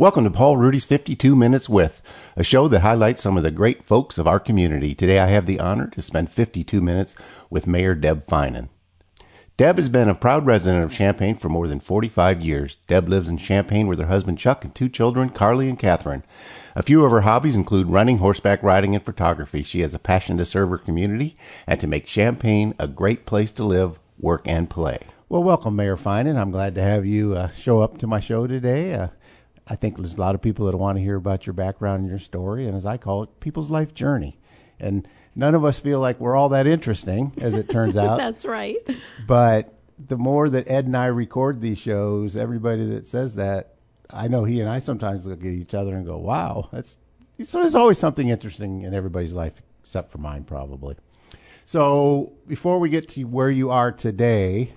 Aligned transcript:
Welcome 0.00 0.22
to 0.22 0.30
Paul 0.30 0.56
Rudy's 0.56 0.84
52 0.84 1.34
Minutes 1.34 1.68
With, 1.68 2.02
a 2.36 2.44
show 2.44 2.68
that 2.68 2.82
highlights 2.82 3.20
some 3.20 3.36
of 3.36 3.42
the 3.42 3.50
great 3.50 3.82
folks 3.82 4.16
of 4.16 4.28
our 4.28 4.38
community. 4.38 4.94
Today 4.94 5.18
I 5.18 5.26
have 5.26 5.44
the 5.44 5.58
honor 5.58 5.88
to 5.88 6.00
spend 6.00 6.30
52 6.30 6.80
minutes 6.80 7.16
with 7.50 7.66
Mayor 7.66 7.96
Deb 7.96 8.24
Feinen. 8.24 8.68
Deb 9.56 9.74
has 9.74 9.88
been 9.88 10.08
a 10.08 10.14
proud 10.14 10.46
resident 10.46 10.84
of 10.84 10.92
Champaign 10.92 11.36
for 11.36 11.48
more 11.48 11.66
than 11.66 11.80
45 11.80 12.40
years. 12.40 12.76
Deb 12.86 13.08
lives 13.08 13.28
in 13.28 13.38
Champaign 13.38 13.88
with 13.88 13.98
her 13.98 14.06
husband 14.06 14.38
Chuck 14.38 14.64
and 14.64 14.72
two 14.72 14.88
children, 14.88 15.30
Carly 15.30 15.68
and 15.68 15.80
Catherine. 15.80 16.22
A 16.76 16.84
few 16.84 17.04
of 17.04 17.10
her 17.10 17.22
hobbies 17.22 17.56
include 17.56 17.88
running, 17.88 18.18
horseback 18.18 18.62
riding, 18.62 18.94
and 18.94 19.04
photography. 19.04 19.64
She 19.64 19.80
has 19.80 19.94
a 19.94 19.98
passion 19.98 20.38
to 20.38 20.44
serve 20.44 20.70
her 20.70 20.78
community 20.78 21.36
and 21.66 21.80
to 21.80 21.88
make 21.88 22.06
Champaign 22.06 22.72
a 22.78 22.86
great 22.86 23.26
place 23.26 23.50
to 23.50 23.64
live, 23.64 23.98
work, 24.16 24.42
and 24.44 24.70
play. 24.70 25.00
Well, 25.28 25.42
welcome, 25.42 25.76
Mayor 25.76 25.96
Feinen. 25.96 26.38
I'm 26.38 26.50
glad 26.52 26.74
to 26.76 26.82
have 26.82 27.04
you 27.04 27.34
uh, 27.34 27.50
show 27.50 27.80
up 27.82 27.98
to 27.98 28.06
my 28.06 28.20
show 28.20 28.46
today. 28.46 28.94
Uh, 28.94 29.08
I 29.70 29.76
think 29.76 29.96
there's 29.96 30.14
a 30.14 30.20
lot 30.20 30.34
of 30.34 30.42
people 30.42 30.66
that 30.66 30.76
want 30.76 30.96
to 30.96 31.02
hear 31.02 31.16
about 31.16 31.46
your 31.46 31.52
background 31.52 32.00
and 32.00 32.08
your 32.08 32.18
story, 32.18 32.66
and 32.66 32.74
as 32.74 32.86
I 32.86 32.96
call 32.96 33.22
it, 33.24 33.40
people's 33.40 33.70
life 33.70 33.92
journey. 33.94 34.38
And 34.80 35.06
none 35.34 35.54
of 35.54 35.64
us 35.64 35.78
feel 35.78 36.00
like 36.00 36.18
we're 36.20 36.36
all 36.36 36.48
that 36.50 36.66
interesting, 36.66 37.32
as 37.38 37.54
it 37.54 37.68
turns 37.68 37.96
out. 37.98 38.18
That's 38.18 38.46
right. 38.46 38.78
But 39.26 39.74
the 39.98 40.16
more 40.16 40.48
that 40.48 40.70
Ed 40.70 40.86
and 40.86 40.96
I 40.96 41.06
record 41.06 41.60
these 41.60 41.78
shows, 41.78 42.36
everybody 42.36 42.86
that 42.86 43.06
says 43.06 43.34
that, 43.34 43.74
I 44.10 44.28
know 44.28 44.44
he 44.44 44.60
and 44.60 44.70
I 44.70 44.78
sometimes 44.78 45.26
look 45.26 45.40
at 45.40 45.46
each 45.46 45.74
other 45.74 45.94
and 45.94 46.06
go, 46.06 46.16
"Wow, 46.16 46.68
that's." 46.72 46.96
So 47.42 47.60
there's 47.60 47.74
always 47.74 47.98
something 47.98 48.28
interesting 48.28 48.82
in 48.82 48.94
everybody's 48.94 49.32
life, 49.32 49.60
except 49.80 50.10
for 50.10 50.18
mine, 50.18 50.44
probably. 50.44 50.96
So 51.64 52.32
before 52.46 52.78
we 52.78 52.88
get 52.88 53.08
to 53.10 53.24
where 53.24 53.50
you 53.50 53.70
are 53.70 53.92
today, 53.92 54.72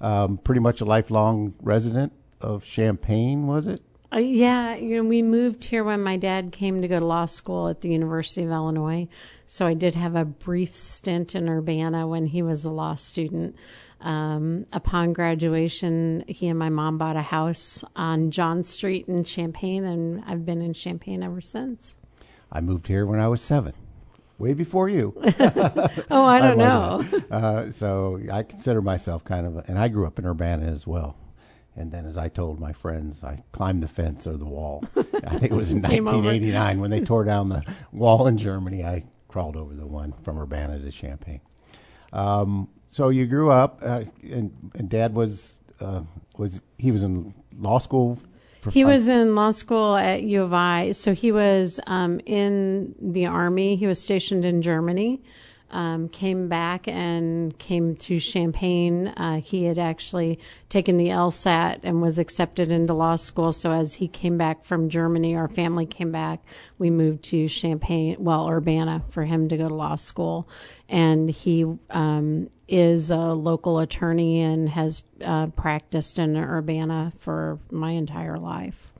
um, 0.00 0.38
pretty 0.38 0.60
much 0.60 0.80
a 0.80 0.84
lifelong 0.84 1.54
resident 1.60 2.12
of 2.40 2.64
Champaign, 2.64 3.48
was 3.48 3.66
it? 3.66 3.82
Uh, 4.14 4.18
yeah, 4.18 4.76
you 4.76 4.96
know, 5.02 5.08
we 5.08 5.22
moved 5.22 5.64
here 5.64 5.82
when 5.82 6.00
my 6.00 6.16
dad 6.16 6.52
came 6.52 6.82
to 6.82 6.88
go 6.88 7.00
to 7.00 7.04
law 7.04 7.26
school 7.26 7.68
at 7.68 7.80
the 7.80 7.88
University 7.88 8.44
of 8.44 8.50
Illinois. 8.50 9.08
So 9.46 9.66
I 9.66 9.74
did 9.74 9.96
have 9.96 10.14
a 10.14 10.24
brief 10.24 10.76
stint 10.76 11.34
in 11.34 11.48
Urbana 11.48 12.06
when 12.06 12.26
he 12.26 12.40
was 12.40 12.64
a 12.64 12.70
law 12.70 12.94
student. 12.94 13.56
Um, 14.00 14.66
upon 14.72 15.14
graduation, 15.14 16.24
he 16.28 16.46
and 16.46 16.58
my 16.58 16.68
mom 16.68 16.98
bought 16.98 17.16
a 17.16 17.22
house 17.22 17.82
on 17.96 18.30
John 18.30 18.62
Street 18.62 19.08
in 19.08 19.24
Champaign, 19.24 19.84
and 19.84 20.22
I've 20.26 20.44
been 20.44 20.62
in 20.62 20.74
Champaign 20.74 21.22
ever 21.22 21.40
since. 21.40 21.96
I 22.52 22.60
moved 22.60 22.86
here 22.86 23.06
when 23.06 23.18
I 23.18 23.26
was 23.26 23.40
seven, 23.40 23.72
way 24.38 24.52
before 24.52 24.88
you. 24.88 25.14
oh, 26.10 26.24
I 26.24 26.38
don't 26.40 26.58
know. 26.58 27.04
uh, 27.30 27.70
so 27.72 28.20
I 28.30 28.44
consider 28.44 28.80
myself 28.80 29.24
kind 29.24 29.46
of, 29.46 29.56
a, 29.56 29.64
and 29.66 29.78
I 29.78 29.88
grew 29.88 30.06
up 30.06 30.18
in 30.18 30.26
Urbana 30.26 30.66
as 30.66 30.86
well. 30.86 31.16
And 31.76 31.90
then, 31.90 32.06
as 32.06 32.16
I 32.16 32.28
told 32.28 32.60
my 32.60 32.72
friends, 32.72 33.24
I 33.24 33.42
climbed 33.52 33.82
the 33.82 33.88
fence 33.88 34.26
or 34.26 34.36
the 34.36 34.44
wall. 34.44 34.84
I 34.96 35.38
think 35.38 35.50
it 35.50 35.52
was 35.52 35.72
in 35.72 35.82
1989 35.82 36.80
when 36.80 36.90
they 36.90 37.00
tore 37.00 37.24
down 37.24 37.48
the 37.48 37.64
wall 37.90 38.26
in 38.28 38.38
Germany. 38.38 38.84
I 38.84 39.04
crawled 39.26 39.56
over 39.56 39.74
the 39.74 39.86
one 39.86 40.14
from 40.22 40.38
Urbana 40.38 40.78
to 40.78 40.90
Champaign. 40.92 41.40
Um, 42.12 42.68
so 42.92 43.08
you 43.08 43.26
grew 43.26 43.50
up, 43.50 43.80
uh, 43.82 44.04
and, 44.22 44.70
and, 44.76 44.88
Dad 44.88 45.14
was 45.14 45.58
uh, 45.80 46.02
was 46.38 46.60
he 46.78 46.92
was 46.92 47.02
in 47.02 47.34
law 47.58 47.78
school. 47.78 48.20
he 48.70 48.84
was 48.84 49.08
in 49.08 49.34
law 49.34 49.50
school 49.50 49.96
at 49.96 50.22
U 50.22 50.44
of 50.44 50.54
I. 50.54 50.92
So 50.92 51.12
he 51.12 51.32
was 51.32 51.80
um, 51.88 52.20
in 52.24 52.94
the 53.00 53.26
army. 53.26 53.74
He 53.74 53.88
was 53.88 54.00
stationed 54.00 54.44
in 54.44 54.62
Germany 54.62 55.20
um, 55.74 56.08
came 56.08 56.48
back 56.48 56.86
and 56.86 57.58
came 57.58 57.96
to 57.96 58.20
Champaign. 58.20 59.08
Uh, 59.08 59.40
he 59.40 59.64
had 59.64 59.76
actually 59.76 60.38
taken 60.68 60.96
the 60.96 61.08
LSAT 61.08 61.80
and 61.82 62.00
was 62.00 62.18
accepted 62.18 62.70
into 62.70 62.94
law 62.94 63.16
school. 63.16 63.52
So 63.52 63.72
as 63.72 63.94
he 63.94 64.06
came 64.06 64.38
back 64.38 64.64
from 64.64 64.88
Germany, 64.88 65.34
our 65.34 65.48
family 65.48 65.84
came 65.84 66.12
back. 66.12 66.44
We 66.78 66.90
moved 66.90 67.24
to 67.24 67.48
Champaign, 67.48 68.16
well, 68.20 68.48
Urbana, 68.48 69.02
for 69.08 69.24
him 69.24 69.48
to 69.48 69.56
go 69.56 69.68
to 69.68 69.74
law 69.74 69.96
school. 69.96 70.48
And 70.88 71.28
he 71.28 71.66
um, 71.90 72.50
is 72.68 73.10
a 73.10 73.34
local 73.34 73.80
attorney 73.80 74.42
and 74.42 74.68
has 74.68 75.02
uh, 75.24 75.48
practiced 75.48 76.20
in 76.20 76.36
Urbana 76.36 77.12
for 77.18 77.58
my 77.70 77.90
entire 77.90 78.36
life. 78.36 78.92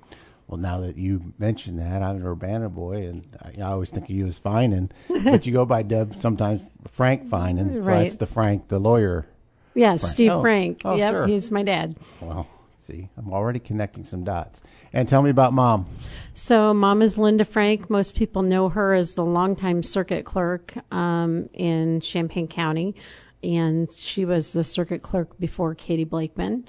Well, 0.47 0.59
now 0.59 0.81
that 0.81 0.97
you 0.97 1.33
mention 1.39 1.77
that, 1.77 2.03
I'm 2.03 2.17
an 2.17 2.27
Urbana 2.27 2.69
boy, 2.69 3.07
and 3.07 3.27
I, 3.43 3.63
I 3.63 3.73
always 3.73 3.91
think 3.91 4.05
of 4.05 4.11
you 4.11 4.27
as 4.27 4.39
Feinen, 4.39 4.91
but 5.25 5.47
you 5.47 5.53
go 5.53 5.65
by 5.65 5.83
Deb 5.83 6.17
sometimes 6.17 6.61
Frank 6.91 7.27
Feinen, 7.29 7.83
so 7.83 7.91
right. 7.91 8.03
that's 8.03 8.17
the 8.17 8.27
Frank, 8.27 8.69
the 8.69 8.79
lawyer. 8.79 9.27
Yeah, 9.75 9.97
Frank. 9.97 10.01
Steve 10.01 10.33
oh. 10.33 10.41
Frank. 10.43 10.83
Oh, 10.85 10.97
yep, 10.97 11.13
sure. 11.13 11.27
he's 11.27 11.51
my 11.51 11.63
dad. 11.63 11.97
Well, 12.21 12.47
see, 12.79 13.09
I'm 13.17 13.33
already 13.33 13.59
connecting 13.59 14.05
some 14.05 14.23
dots. 14.23 14.61
And 14.93 15.09
tell 15.09 15.23
me 15.23 15.31
about 15.31 15.55
mom. 15.55 15.87
So, 16.35 16.75
mom 16.75 17.01
is 17.01 17.17
Linda 17.17 17.45
Frank. 17.45 17.89
Most 17.89 18.15
people 18.15 18.43
know 18.43 18.69
her 18.69 18.93
as 18.93 19.15
the 19.15 19.25
longtime 19.25 19.83
circuit 19.83 20.25
clerk 20.25 20.75
um, 20.93 21.49
in 21.55 22.01
Champaign 22.01 22.49
County, 22.49 22.95
and 23.43 23.91
she 23.91 24.25
was 24.25 24.53
the 24.53 24.63
circuit 24.63 25.03
clerk 25.03 25.39
before 25.39 25.75
Katie 25.75 26.05
Blakeman. 26.05 26.69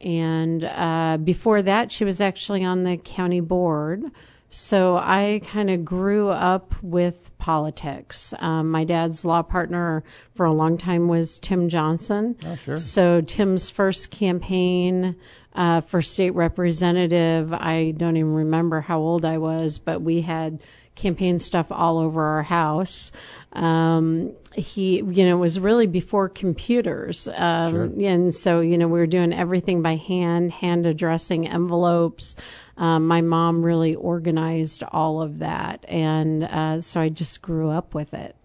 And 0.00 0.64
uh, 0.64 1.18
before 1.22 1.62
that, 1.62 1.90
she 1.90 2.04
was 2.04 2.20
actually 2.20 2.64
on 2.64 2.84
the 2.84 2.96
county 2.96 3.40
board. 3.40 4.04
So 4.50 4.96
I 4.96 5.42
kind 5.44 5.68
of 5.68 5.84
grew 5.84 6.30
up 6.30 6.72
with 6.82 7.36
politics. 7.36 8.32
Um, 8.38 8.70
my 8.70 8.84
dad's 8.84 9.24
law 9.24 9.42
partner 9.42 10.02
for 10.34 10.46
a 10.46 10.52
long 10.52 10.78
time 10.78 11.06
was 11.08 11.38
Tim 11.38 11.68
Johnson. 11.68 12.36
Oh, 12.46 12.56
sure. 12.56 12.78
So 12.78 13.20
Tim's 13.20 13.68
first 13.68 14.10
campaign 14.10 15.16
uh, 15.52 15.80
for 15.82 16.00
state 16.00 16.30
representative, 16.30 17.52
I 17.52 17.92
don't 17.96 18.16
even 18.16 18.32
remember 18.32 18.80
how 18.80 19.00
old 19.00 19.24
I 19.24 19.38
was, 19.38 19.78
but 19.78 20.00
we 20.00 20.22
had 20.22 20.62
campaign 20.98 21.38
stuff 21.38 21.72
all 21.72 21.98
over 21.98 22.22
our 22.22 22.42
house. 22.42 23.10
Um, 23.54 24.34
he, 24.54 24.96
you 24.96 25.24
know, 25.24 25.38
was 25.38 25.58
really 25.58 25.86
before 25.86 26.28
computers. 26.28 27.28
Um, 27.34 27.72
sure. 27.72 28.06
and 28.06 28.34
so, 28.34 28.60
you 28.60 28.76
know, 28.76 28.88
we 28.88 28.98
were 28.98 29.06
doing 29.06 29.32
everything 29.32 29.80
by 29.80 29.96
hand, 29.96 30.52
hand 30.52 30.84
addressing 30.84 31.48
envelopes. 31.48 32.36
Um, 32.76 33.06
my 33.06 33.20
mom 33.22 33.64
really 33.64 33.94
organized 33.94 34.82
all 34.82 35.22
of 35.22 35.38
that. 35.38 35.84
And, 35.88 36.44
uh, 36.44 36.80
so 36.80 37.00
I 37.00 37.08
just 37.08 37.40
grew 37.40 37.70
up 37.70 37.94
with 37.94 38.12
it. 38.12 38.36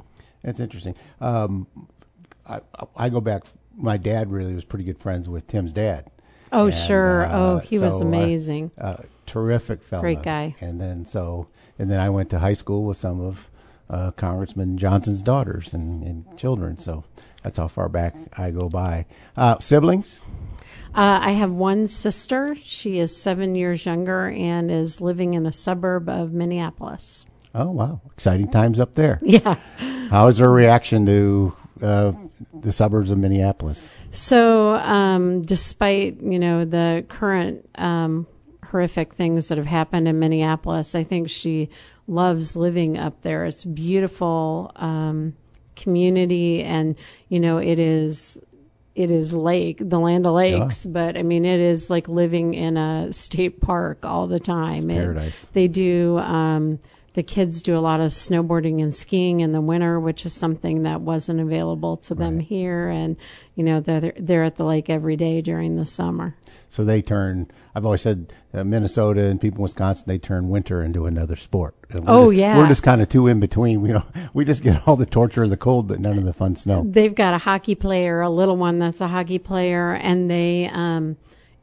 That's 0.44 0.60
interesting. 0.60 0.96
Um, 1.20 1.68
I, 2.48 2.62
I 2.96 3.10
go 3.10 3.22
back, 3.22 3.44
my 3.76 3.98
dad 3.98 4.32
really 4.32 4.54
was 4.54 4.66
pretty 4.66 4.86
good 4.86 5.00
friends 5.00 5.28
with 5.28 5.48
Tim's 5.48 5.74
dad. 5.74 6.10
Oh, 6.54 6.68
and, 6.68 6.76
sure. 6.76 7.26
Uh, 7.26 7.38
oh, 7.38 7.58
he 7.58 7.78
so, 7.78 7.86
was 7.86 8.02
uh, 8.02 8.06
amazing. 8.06 8.72
Uh, 8.78 8.98
terrific 9.26 9.82
fellow. 9.84 10.02
Great 10.02 10.24
guy. 10.24 10.56
And 10.62 10.80
then 10.80 11.06
so, 11.06 11.48
and 11.78 11.90
then 11.90 12.00
I 12.00 12.10
went 12.10 12.30
to 12.30 12.40
high 12.40 12.54
school 12.54 12.84
with 12.84 12.98
some 12.98 13.20
of 13.20 13.50
uh, 13.90 14.12
Congressman 14.12 14.78
Johnson's 14.78 15.22
daughters 15.22 15.74
and, 15.74 16.04
and, 16.04 16.38
children. 16.38 16.78
So 16.78 17.04
that's 17.44 17.58
how 17.58 17.68
far 17.68 17.90
back 17.90 18.16
I 18.38 18.52
go 18.52 18.70
by. 18.70 19.06
Uh, 19.36 19.60
siblings? 19.60 20.24
Uh, 20.96 21.20
I 21.22 21.32
have 21.32 21.52
one 21.52 21.88
sister. 21.88 22.56
She 22.56 23.00
is 23.00 23.16
seven 23.16 23.56
years 23.56 23.86
younger 23.86 24.30
and 24.30 24.72
is 24.72 25.02
living 25.02 25.34
in 25.34 25.46
a 25.46 25.52
suburb 25.52 26.08
of 26.08 26.32
Minneapolis. 26.34 27.26
Oh 27.56 27.70
wow! 27.70 28.02
Exciting 28.14 28.50
times 28.50 28.80
up 28.80 28.96
there. 28.96 29.20
Yeah. 29.24 29.58
How 30.10 30.28
is 30.28 30.40
her 30.40 30.52
reaction 30.52 31.06
to 31.06 31.56
uh, 31.82 32.14
the 32.54 32.72
suburbs 32.72 33.12
of 33.12 33.18
Minneapolis? 33.20 33.96
So, 34.14 34.76
um, 34.76 35.42
despite 35.42 36.22
you 36.22 36.40
know 36.40 36.66
the 36.66 37.04
current 37.10 37.68
um, 37.76 38.28
horrific 38.74 39.14
things 39.14 39.50
that 39.50 39.58
have 39.60 39.68
happened 39.68 40.08
in 40.08 40.18
Minneapolis. 40.18 40.96
I 40.96 41.04
think 41.04 41.30
she 41.30 41.70
loves 42.08 42.56
living 42.56 42.98
up 42.98 43.22
there. 43.22 43.46
It's 43.46 43.64
beautiful 43.64 44.72
um, 44.76 45.36
community, 45.76 46.64
and 46.64 46.98
you 47.30 47.40
know 47.40 47.60
it 47.60 47.78
is 47.78 48.40
it 48.96 49.10
is 49.10 49.34
lake 49.34 49.78
the 49.80 50.00
land 50.00 50.26
of 50.28 50.34
lakes 50.34 50.86
yeah. 50.86 50.92
but 50.92 51.18
i 51.18 51.24
mean 51.24 51.46
it 51.46 51.60
is 51.60 51.90
like 51.90 52.08
living 52.08 52.54
in 52.54 52.78
a 52.78 53.12
state 53.12 53.60
park 53.60 54.06
all 54.06 54.28
the 54.28 54.40
time 54.40 54.92
it's 54.92 55.02
paradise. 55.02 55.44
It, 55.46 55.54
they 55.54 55.68
do 55.68 56.20
um, 56.20 56.78
the 57.14 57.24
kids 57.24 57.62
do 57.62 57.78
a 57.78 57.80
lot 57.80 58.00
of 58.00 58.12
snowboarding 58.12 58.82
and 58.82 58.94
skiing 58.94 59.40
in 59.40 59.52
the 59.52 59.62
winter, 59.62 60.00
which 60.00 60.26
is 60.26 60.34
something 60.34 60.84
that 60.84 61.02
wasn't 61.02 61.40
available 61.40 61.98
to 61.98 62.16
them 62.16 62.38
right. 62.38 62.46
here. 62.46 62.90
And, 62.90 63.18
you 63.56 63.64
know, 63.64 63.80
they're, 63.80 64.14
they're 64.18 64.44
at 64.44 64.56
the 64.56 64.66
lake 64.66 64.90
every 64.90 65.16
day 65.16 65.42
during 65.42 65.76
the 65.76 65.86
summer. 65.86 66.36
So 66.70 66.84
they 66.84 67.04
turn, 67.04 67.52
I've 67.76 67.86
always 67.86 68.02
said 68.02 68.34
uh, 68.52 68.64
Minnesota 68.64 69.26
and 69.26 69.40
people 69.40 69.60
in 69.60 69.64
Wisconsin, 69.64 70.06
they 70.08 70.18
turn 70.18 70.50
winter 70.50 70.82
into 70.82 71.06
another 71.06 71.36
sport. 71.36 71.76
oh, 71.94 72.26
just, 72.26 72.36
yeah. 72.36 72.58
We're 72.58 72.68
just 72.68 72.84
kind 72.84 73.00
of 73.00 73.10
two 73.10 73.28
in 73.28 73.40
between. 73.40 73.82
We, 73.82 73.90
know, 73.90 74.06
we 74.34 74.44
just 74.44 74.64
get 74.64 74.88
all 74.88 74.96
the 74.96 75.06
torture 75.06 75.44
of 75.44 75.52
the 75.52 75.58
cold, 75.58 75.88
but 75.88 76.00
none 76.00 76.18
of 76.18 76.26
the 76.26 76.34
fun 76.34 76.56
snow. 76.56 76.84
They've 76.84 77.14
got 77.14 77.36
a 77.36 77.40
hockey 77.40 77.76
player, 77.76 78.22
a 78.22 78.30
little 78.30 78.58
one 78.58 78.80
that's 78.80 79.02
a 79.02 79.08
hockey 79.08 79.38
player, 79.38 79.94
and 79.94 80.32
they, 80.32 80.68
um, 80.74 81.18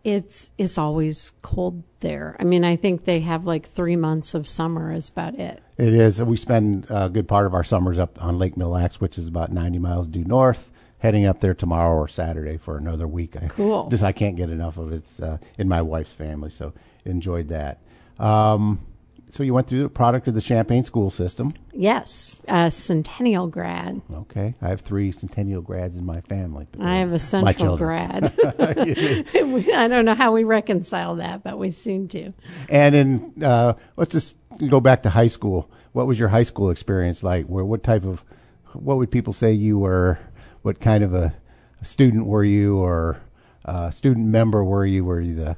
it's 0.05 0.51
it's 0.57 0.79
always 0.79 1.33
cold 1.43 1.83
there. 2.01 2.37
I 2.41 2.45
mean, 2.45 2.65
I 2.65 2.77
think 2.77 3.05
they 3.05 3.21
have 3.21 3.47
like 3.47 3.67
three 3.67 3.97
months 3.97 4.35
of 4.35 4.49
summer 4.49 4.93
is 4.93 5.09
about 5.09 5.35
it. 5.39 5.63
It 5.77 5.95
is. 5.95 6.23
We 6.23 6.37
spend 6.37 6.87
a 6.89 7.09
good 7.09 7.29
part 7.29 7.47
of 7.47 7.55
our 7.55 7.65
summers 7.65 7.99
up 7.99 8.23
on 8.23 8.39
Lake 8.39 8.57
Mille 8.57 8.71
Lacs, 8.71 9.01
which 9.01 9.19
is 9.19 9.29
about 9.29 9.53
90 9.53 9.79
miles 9.79 10.09
due 10.09 10.25
north. 10.25 10.73
Heading 10.99 11.25
up 11.25 11.41
there 11.41 11.55
tomorrow 11.55 11.97
or 11.97 12.09
Saturday 12.09 12.59
for 12.59 12.77
another 12.77 13.09
week. 13.09 13.35
Cool. 13.49 13.87
I, 13.87 13.91
just 13.91 14.03
I 14.05 14.13
can't 14.13 14.37
get 14.37 14.51
enough 14.51 14.77
of 14.77 14.93
it. 14.93 14.97
It's 14.97 15.19
uh, 15.19 15.39
in 15.59 15.67
my 15.67 15.81
wife's 15.81 16.13
family, 16.13 16.51
so 16.51 16.75
enjoyed 17.07 17.49
that. 17.49 17.79
Um, 18.19 18.85
so 19.31 19.43
you 19.43 19.55
went 19.55 19.67
through 19.67 19.83
the 19.83 19.89
product 19.89 20.29
of 20.29 20.35
the 20.35 20.41
Champaign 20.41 20.85
school 20.85 21.11
system. 21.11 21.53
Yes, 21.73 22.45
a 22.49 22.71
Centennial 22.71 23.47
grad. 23.47 24.03
Okay, 24.13 24.55
I 24.61 24.69
have 24.69 24.81
three 24.81 25.13
Centennial 25.13 25.63
grads 25.63 25.97
in 25.97 26.05
my 26.05 26.21
family. 26.23 26.67
I 26.81 26.97
have 26.97 27.13
a 27.13 27.19
Central 27.19 27.77
grad. 27.77 28.33
I 28.45 29.87
don't 29.89 30.05
know 30.05 30.15
how 30.15 30.33
we 30.33 30.45
reconcile 30.45 31.17
that, 31.17 31.43
but 31.43 31.59
we 31.59 31.71
seem 31.71 32.09
to. 32.09 32.33
And 32.69 32.95
in 32.95 33.45
uh, 33.45 33.75
let's 33.97 34.13
just 34.13 34.37
go 34.69 34.81
back 34.81 35.03
to 35.05 35.11
high 35.11 35.29
school. 35.29 35.71
What 35.93 36.07
was 36.07 36.19
your 36.19 36.29
high 36.29 36.43
school 36.43 36.71
experience 36.71 37.23
like? 37.23 37.47
Where 37.47 37.65
what 37.65 37.83
type 37.83 38.05
of 38.05 38.25
what 38.73 38.99
would 38.99 39.11
people 39.11 39.33
say 39.33 39.53
you 39.53 39.79
were? 39.79 40.19
What 40.63 40.81
kind 40.81 41.03
of 41.03 41.15
a, 41.15 41.35
a 41.81 41.85
student 41.85 42.27
were 42.27 42.45
you, 42.45 42.79
or 42.79 43.19
uh, 43.65 43.91
student 43.91 44.27
member 44.27 44.63
were 44.65 44.85
you? 44.85 45.05
Were 45.05 45.21
you 45.21 45.35
the 45.35 45.57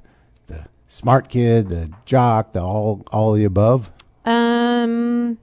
smart 0.92 1.30
kid, 1.30 1.68
the 1.68 1.90
jock, 2.04 2.52
the 2.52 2.60
all 2.62 3.02
all 3.10 3.32
the 3.32 3.44
above? 3.44 3.90
Um, 4.26 5.38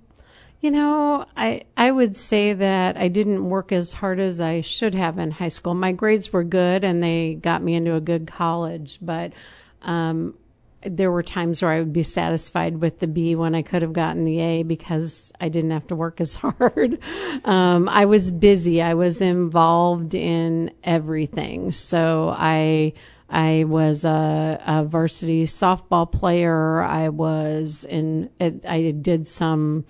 you 0.61 0.69
know, 0.69 1.25
I 1.35 1.63
I 1.75 1.91
would 1.91 2.15
say 2.15 2.53
that 2.53 2.97
I 2.97 3.07
didn't 3.07 3.49
work 3.49 3.71
as 3.71 3.93
hard 3.93 4.19
as 4.19 4.39
I 4.39 4.61
should 4.61 4.93
have 4.93 5.17
in 5.17 5.31
high 5.31 5.47
school. 5.47 5.73
My 5.73 5.91
grades 5.91 6.31
were 6.31 6.43
good, 6.43 6.83
and 6.83 7.03
they 7.03 7.33
got 7.35 7.63
me 7.63 7.73
into 7.73 7.95
a 7.95 8.01
good 8.01 8.27
college, 8.27 8.99
but 9.01 9.33
um, 9.81 10.35
there 10.83 11.11
were 11.11 11.23
times 11.23 11.61
where 11.61 11.71
I 11.71 11.79
would 11.79 11.93
be 11.93 12.03
satisfied 12.03 12.77
with 12.77 12.99
the 12.99 13.07
B 13.07 13.35
when 13.35 13.55
I 13.55 13.63
could 13.63 13.81
have 13.81 13.93
gotten 13.93 14.25
the 14.25 14.39
A 14.39 14.63
because 14.63 15.31
I 15.41 15.49
didn't 15.49 15.71
have 15.71 15.87
to 15.87 15.95
work 15.95 16.21
as 16.21 16.35
hard. 16.37 16.99
Um, 17.43 17.89
I 17.89 18.05
was 18.05 18.31
busy. 18.31 18.81
I 18.81 18.93
was 18.93 19.19
involved 19.19 20.13
in 20.13 20.71
everything. 20.83 21.71
So 21.71 22.33
I, 22.37 22.93
I 23.29 23.65
was 23.65 24.05
a, 24.05 24.61
a 24.65 24.83
varsity 24.83 25.45
softball 25.45 26.11
player. 26.11 26.81
I 26.81 27.09
was 27.09 27.85
in, 27.85 28.29
I 28.39 28.91
did 28.91 29.27
some, 29.27 29.85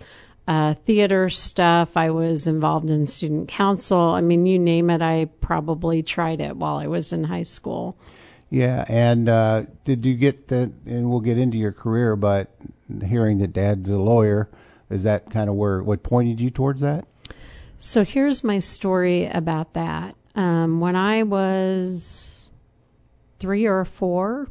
uh, 0.48 0.74
theater 0.74 1.30
stuff. 1.30 1.96
I 1.96 2.10
was 2.10 2.48
involved 2.48 2.90
in 2.90 3.06
student 3.06 3.48
council. 3.48 4.00
I 4.00 4.22
mean, 4.22 4.48
you 4.48 4.58
name 4.58 4.90
it, 4.90 5.02
I 5.02 5.26
probably 5.42 6.02
tried 6.02 6.42
it 6.42 6.58
while 6.58 6.78
I 6.78 6.88
was 6.88 7.14
in 7.14 7.24
high 7.24 7.44
school. 7.44 7.96
Yeah, 8.50 8.84
and 8.88 9.30
uh, 9.30 9.64
did 9.84 10.08
you 10.08 10.16
get 10.16 10.48
that? 10.48 10.72
And 10.88 11.10
we'll 11.10 11.20
get 11.20 11.38
into 11.38 11.60
your 11.60 11.72
career, 11.72 12.16
but 12.16 12.50
hearing 13.06 13.38
that 13.38 13.54
Dad's 13.54 13.90
a 13.90 13.98
lawyer, 13.98 14.50
is 14.90 15.04
that 15.04 15.30
kind 15.30 15.52
of 15.52 15.56
where 15.56 15.84
what 15.84 16.02
pointed 16.02 16.42
you 16.42 16.50
towards 16.50 16.82
that? 16.82 17.06
So 17.78 18.04
here's 18.04 18.44
my 18.44 18.58
story 18.58 19.28
about 19.28 19.74
that. 19.74 20.16
Um, 20.34 20.80
when 20.80 20.96
I 20.96 21.24
was 21.24 22.29
three 23.40 23.66
or 23.66 23.86
four, 23.86 24.50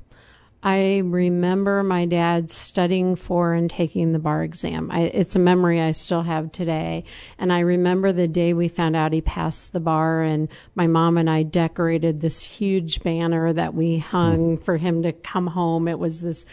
I 0.61 1.03
remember 1.05 1.85
my 1.85 2.05
dad 2.05 2.51
studying 2.51 3.15
for 3.15 3.55
and 3.55 3.71
taking 3.71 4.13
the 4.13 4.19
bar 4.19 4.43
exam. 4.43 4.91
I, 4.91 5.03
it's 5.03 5.37
a 5.37 5.39
memory 5.39 5.81
I 5.81 5.93
still 5.93 6.23
have 6.23 6.51
today. 6.51 7.05
And 7.39 7.53
I 7.53 7.61
remember 7.61 8.13
the 8.13 8.27
day 8.27 8.53
we 8.53 8.67
found 8.67 8.97
out 8.97 9.13
he 9.13 9.21
passed 9.21 9.73
the 9.73 9.79
bar, 9.79 10.23
and 10.23 10.49
my 10.75 10.89
mom 10.89 11.17
and 11.17 11.31
I 11.31 11.45
decorated 11.45 12.21
this 12.21 12.43
huge 12.43 13.05
banner 13.05 13.53
that 13.53 13.75
we 13.75 13.99
hung 13.99 14.59
mm. 14.59 14.63
for 14.63 14.79
him 14.79 15.05
to 15.05 15.13
come 15.13 15.47
home. 15.47 15.87
It 15.87 16.01
was 16.01 16.23
this 16.23 16.45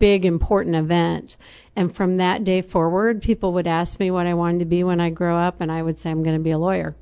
big 0.00 0.24
important 0.24 0.74
event. 0.74 1.36
And 1.76 1.94
from 1.94 2.16
that 2.16 2.42
day 2.42 2.62
forward, 2.62 3.22
people 3.22 3.52
would 3.52 3.68
ask 3.68 4.00
me 4.00 4.10
what 4.10 4.26
I 4.26 4.34
wanted 4.34 4.60
to 4.60 4.64
be 4.64 4.82
when 4.82 5.00
I 5.00 5.10
grow 5.10 5.36
up, 5.36 5.60
and 5.60 5.70
I 5.70 5.82
would 5.82 6.00
say 6.00 6.10
I'm 6.10 6.24
going 6.24 6.36
to 6.36 6.42
be 6.42 6.50
a 6.50 6.58
lawyer. 6.58 6.96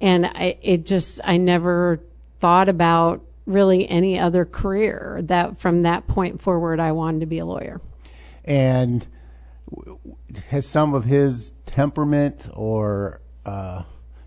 And 0.00 0.26
I, 0.26 0.58
it 0.60 0.86
just, 0.86 1.20
I 1.22 1.36
never 1.36 2.00
thought 2.40 2.68
about 2.68 3.22
really 3.46 3.88
any 3.88 4.18
other 4.18 4.44
career 4.44 5.20
that 5.24 5.58
from 5.58 5.82
that 5.82 6.06
point 6.06 6.40
forward, 6.40 6.80
I 6.80 6.92
wanted 6.92 7.20
to 7.20 7.26
be 7.26 7.38
a 7.38 7.44
lawyer. 7.44 7.80
And 8.44 9.06
has 10.48 10.66
some 10.66 10.94
of 10.94 11.04
his 11.04 11.52
temperament 11.66 12.48
or 12.52 13.20
uh, 13.44 13.82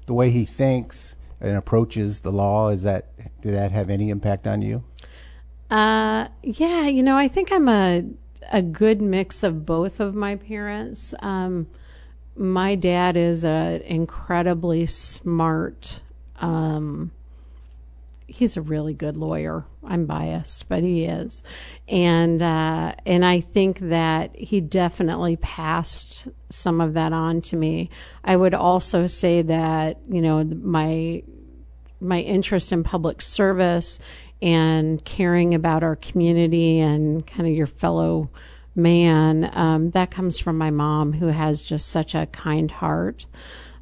the 0.06 0.14
way 0.14 0.30
he 0.32 0.46
thinks 0.46 1.16
and 1.40 1.56
approaches 1.56 2.22
the 2.22 2.32
law 2.32 2.70
is 2.70 2.84
that 2.84 3.10
did 3.42 3.54
that 3.54 3.72
have 3.72 3.90
any 3.90 4.10
impact 4.10 4.48
on 4.48 4.62
you? 4.62 4.84
Uh, 5.70 6.28
yeah, 6.44 6.88
you 6.88 7.04
know, 7.04 7.18
I 7.18 7.28
think 7.28 7.52
I'm 7.52 7.70
a 7.70 8.04
a 8.52 8.62
good 8.62 9.02
mix 9.02 9.44
of 9.44 9.66
both 9.66 10.00
of 10.00 10.16
my 10.16 10.36
parents. 10.36 11.14
Um, 11.20 11.68
my 12.36 12.76
dad 12.76 13.18
is 13.18 13.44
an 13.44 13.82
incredibly 13.82 14.86
smart. 14.86 16.02
Um, 16.38 17.12
he's 18.28 18.58
a 18.58 18.62
really 18.62 18.94
good 18.94 19.18
lawyer. 19.18 19.66
I'm 19.84 20.06
biased, 20.06 20.68
but 20.68 20.84
he 20.84 21.06
is, 21.06 21.44
and 21.88 22.42
uh, 22.42 22.94
and 23.06 23.26
I 23.26 23.40
think 23.40 23.80
that 23.80 24.36
he 24.36 24.62
definitely 24.62 25.38
passed 25.38 26.28
some 26.50 26.82
of 26.82 26.94
that 26.94 27.14
on 27.14 27.42
to 27.44 27.56
me. 27.56 27.90
I 28.24 28.36
would 28.36 28.54
also 28.54 29.08
say 29.08 29.42
that 29.44 30.00
you 30.10 30.22
know 30.22 30.44
my 30.44 31.24
my 32.00 32.20
interest 32.20 32.72
in 32.72 32.84
public 32.84 33.22
service 33.22 34.00
and 34.42 35.04
caring 35.04 35.56
about 35.56 35.84
our 35.84 35.96
community 35.96 36.80
and 36.80 37.26
kind 37.26 37.48
of 37.48 37.56
your 37.56 37.66
fellow 37.66 38.30
man 38.76 39.50
um, 39.58 39.90
that 39.92 40.12
comes 40.12 40.38
from 40.38 40.58
my 40.58 40.70
mom 40.70 41.12
who 41.14 41.28
has 41.28 41.64
just 41.64 41.88
such 41.90 42.14
a 42.14 42.28
kind 42.28 42.70
heart 42.70 43.26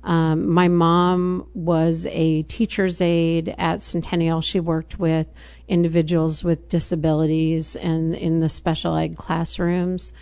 um, 0.05 0.47
my 0.47 0.67
mom 0.67 1.49
was 1.55 2.05
a 2.11 2.43
teacher's 2.43 3.01
aide 3.01 3.55
at 3.57 3.81
Centennial. 3.81 4.39
She 4.39 4.59
worked 4.59 4.99
with 4.99 5.27
individuals 5.67 6.43
with 6.43 6.69
disabilities 6.69 7.75
and 7.75 8.13
in 8.13 8.39
the 8.39 8.47
special 8.47 8.95
ed 8.95 9.17
classrooms. 9.17 10.13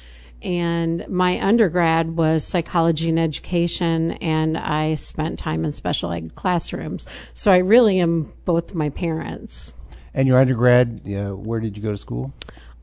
And 0.42 1.06
my 1.10 1.42
undergrad 1.42 2.16
was 2.16 2.46
psychology 2.46 3.10
and 3.10 3.20
education, 3.20 4.12
and 4.14 4.58
I 4.58 4.96
spent 4.96 5.38
time 5.38 5.66
in 5.66 5.74
special 5.74 6.12
ed 6.12 6.36
classrooms. 6.36 7.06
So 7.34 7.52
I 7.52 7.58
really 7.58 8.00
am 8.00 8.32
both 8.46 8.74
my 8.74 8.90
parents. 8.90 9.74
And 10.14 10.28
your 10.28 10.40
undergrad, 10.40 11.02
uh, 11.08 11.36
where 11.36 11.60
did 11.60 11.76
you 11.76 11.84
go 11.84 11.92
to 11.92 11.98
school? 11.98 12.34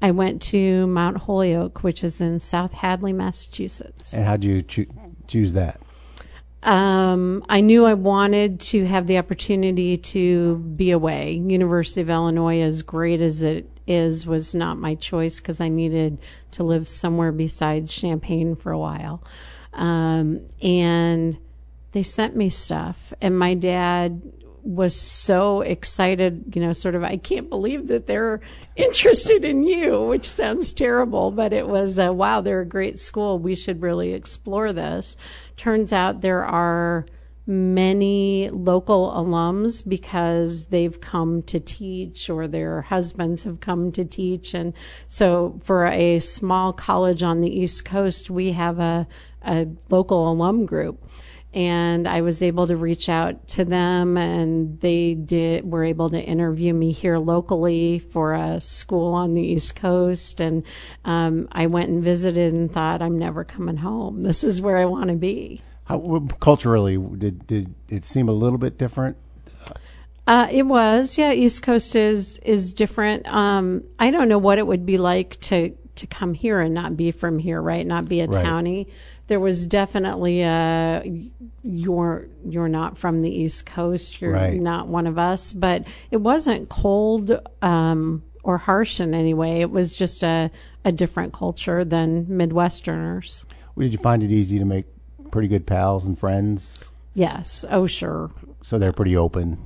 I 0.03 0.11
went 0.11 0.43
to 0.43 0.87
Mount 0.87 1.19
Holyoke, 1.19 1.82
which 1.82 2.05
is 2.05 2.20
in 2.20 2.41
South 2.41 2.73
Hadley, 2.73 3.12
Massachusetts. 3.12 4.12
And 4.12 4.26
how 4.26 4.37
did 4.37 4.44
you 4.44 4.62
choo- 4.62 4.87
choose 5.26 5.55
that? 5.55 5.81
Um, 6.62 7.45
I 7.49 7.61
knew 7.62 7.87
I 7.87 7.95
wanted 7.95 8.61
to 8.61 8.85
have 8.85 9.07
the 9.07 9.19
opportunity 9.19 9.97
to 9.97 10.57
be 10.57 10.91
away. 10.91 11.33
University 11.35 12.03
of 12.03 12.11
Illinois, 12.11 12.61
as 12.61 12.83
great 12.83 13.21
as 13.21 13.43
it 13.43 13.67
is, 13.87 14.27
was 14.27 14.55
not 14.55 14.77
my 14.77 14.95
choice 14.95 15.41
because 15.41 15.61
I 15.61 15.69
needed 15.69 16.19
to 16.53 16.62
live 16.62 16.87
somewhere 16.89 17.33
besides 17.33 17.93
Champaign 17.93 18.57
for 18.57 18.73
a 18.73 18.79
while. 18.79 19.23
Um, 19.73 20.46
and 20.61 21.39
they 21.93 22.03
sent 22.03 22.37
me 22.37 22.51
stuff, 22.51 23.13
and 23.20 23.39
my 23.39 23.55
dad 23.55 24.20
was 24.62 24.94
so 24.94 25.60
excited, 25.60 26.52
you 26.55 26.62
know, 26.62 26.72
sort 26.72 26.94
of, 26.94 27.02
I 27.02 27.17
can't 27.17 27.48
believe 27.48 27.88
that 27.88 28.06
they're 28.06 28.40
interested 28.76 29.44
in 29.44 29.64
you, 29.64 30.00
which 30.02 30.29
sounds 30.29 30.72
terrible, 30.72 31.31
but 31.31 31.52
it 31.52 31.69
was, 31.69 31.98
uh, 31.98 32.12
wow, 32.12 32.40
they're 32.40 32.60
a 32.60 32.67
great 32.67 32.98
school. 32.98 33.38
We 33.38 33.55
should 33.55 33.82
really 33.82 34.12
explore 34.12 34.72
this. 34.72 35.17
Turns 35.56 35.93
out 35.93 36.20
there 36.20 36.44
are 36.44 37.06
many 37.46 38.48
local 38.50 39.10
alums 39.10 39.86
because 39.86 40.67
they've 40.67 41.00
come 41.00 41.43
to 41.43 41.58
teach 41.58 42.31
or 42.31 42.46
their 42.46 42.82
husbands 42.82 43.43
have 43.43 43.60
come 43.60 43.90
to 43.90 44.05
teach. 44.05 44.55
And 44.55 44.72
so 45.06 45.58
for 45.62 45.86
a 45.86 46.20
small 46.20 46.72
college 46.72 47.22
on 47.22 47.40
the 47.40 47.50
East 47.50 47.84
Coast, 47.84 48.31
we 48.31 48.52
have 48.52 48.79
a, 48.79 49.06
a 49.43 49.67
local 49.88 50.31
alum 50.31 50.64
group 50.64 51.05
and 51.53 52.07
I 52.07 52.21
was 52.21 52.43
able 52.43 52.67
to 52.69 52.77
reach 52.77 53.09
out 53.09 53.49
to 53.49 53.65
them 53.65 54.17
and 54.17 54.81
they 54.81 55.15
did 55.15 55.71
were 55.71 55.83
able 55.85 56.09
to 56.11 56.21
interview 56.21 56.73
me 56.73 56.93
here 56.93 57.19
locally 57.19 57.99
for 57.99 58.35
a 58.35 58.61
school 58.61 59.15
on 59.15 59.35
the 59.35 59.43
East 59.43 59.75
Coast 59.75 60.41
and 60.41 60.63
um, 61.05 61.49
I 61.51 61.67
went 61.67 61.89
and 61.89 62.03
visited 62.03 62.55
and 62.55 62.73
thought 62.73 63.03
I'm 63.03 63.19
never 63.19 63.43
coming 63.45 63.77
home. 63.77 64.23
This 64.23 64.45
is 64.45 64.61
where 64.61 64.77
I 64.77 64.85
want 64.85 65.11
to 65.11 65.17
be. 65.17 65.61
How, 65.85 66.25
culturally, 66.39 66.97
did 66.97 67.47
did 67.49 67.75
it 67.89 68.05
seem 68.05 68.29
a 68.29 68.33
little 68.33 68.59
bit 68.59 68.79
different? 68.79 69.17
Uh, 70.27 70.47
it 70.49 70.63
was, 70.63 71.19
yeah. 71.19 71.33
East 71.33 71.65
Coast 71.65 71.97
is 71.97 72.39
is 72.45 72.73
different. 72.73 73.27
Um, 73.27 73.83
I 73.99 74.13
don't 74.13 74.29
know 74.29 74.39
what 74.39 74.59
it 74.59 74.67
would 74.69 74.87
be 74.87 74.99
like 74.99 75.41
to 75.41 75.77
to 75.97 76.07
come 76.07 76.35
here 76.35 76.61
and 76.61 76.73
not 76.73 76.97
be 76.97 77.11
from 77.11 77.41
here, 77.41 77.61
right? 77.61 77.85
Not 77.85 78.09
be 78.09 78.21
a 78.21 78.27
Right. 78.27 78.45
townie. 78.47 78.87
There 79.31 79.39
was 79.39 79.65
definitely 79.65 80.43
a 80.43 81.05
you're 81.63 82.27
you're 82.44 82.69
not 82.69 82.99
from 82.99 83.20
the 83.20 83.31
East 83.31 83.65
Coast. 83.65 84.20
You're 84.20 84.32
Right. 84.32 84.60
not 84.60 84.89
one 84.89 85.06
of 85.06 85.19
us. 85.19 85.53
But 85.53 85.87
it 86.10 86.17
wasn't 86.17 86.69
cold 86.69 87.31
um, 87.63 88.25
or 88.43 88.58
harsh 88.58 88.99
in 88.99 89.15
any 89.15 89.32
way. 89.32 89.60
It 89.60 89.70
was 89.70 89.94
just 89.94 90.25
a 90.25 90.51
a 90.84 90.91
different 90.91 91.32
culture 91.32 91.84
than 91.84 92.27
Midwesterners. 92.27 93.44
Did 93.79 93.93
you 93.93 93.99
find 93.99 94.25
it 94.25 94.32
easy 94.32 94.58
to 94.58 94.65
make 94.65 94.87
pretty 95.31 95.46
good 95.46 95.65
pals 95.65 96.06
and 96.06 96.19
friends? 96.19 96.91
Yes. 97.15 97.65
Oh, 97.70 97.87
sure. 97.87 98.32
So 98.65 98.81
they're 98.81 98.93
pretty 98.93 99.17
open. 99.17 99.58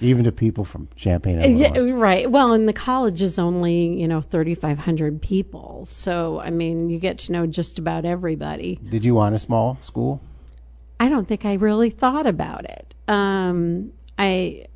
Even 0.00 0.24
to 0.24 0.32
people 0.32 0.64
from 0.64 0.88
Champaign, 0.96 1.56
Yeah, 1.56 1.76
right. 1.78 2.30
Well, 2.30 2.52
and 2.52 2.68
the 2.68 2.72
college 2.72 3.20
is 3.20 3.38
only, 3.38 4.00
you 4.00 4.06
know, 4.06 4.20
3,500 4.20 5.20
people. 5.20 5.84
So, 5.86 6.40
I 6.40 6.50
mean, 6.50 6.88
you 6.88 6.98
get 6.98 7.18
to 7.20 7.32
know 7.32 7.46
just 7.46 7.78
about 7.78 8.04
everybody. 8.04 8.78
Did 8.88 9.04
you 9.04 9.14
want 9.14 9.34
a 9.34 9.38
small 9.38 9.78
school? 9.80 10.20
I 11.00 11.08
don't 11.08 11.26
think 11.26 11.44
I 11.44 11.54
really 11.54 11.90
thought 11.90 12.26
about 12.26 12.64
it. 12.64 12.94
Um, 13.08 13.92
I, 14.18 14.66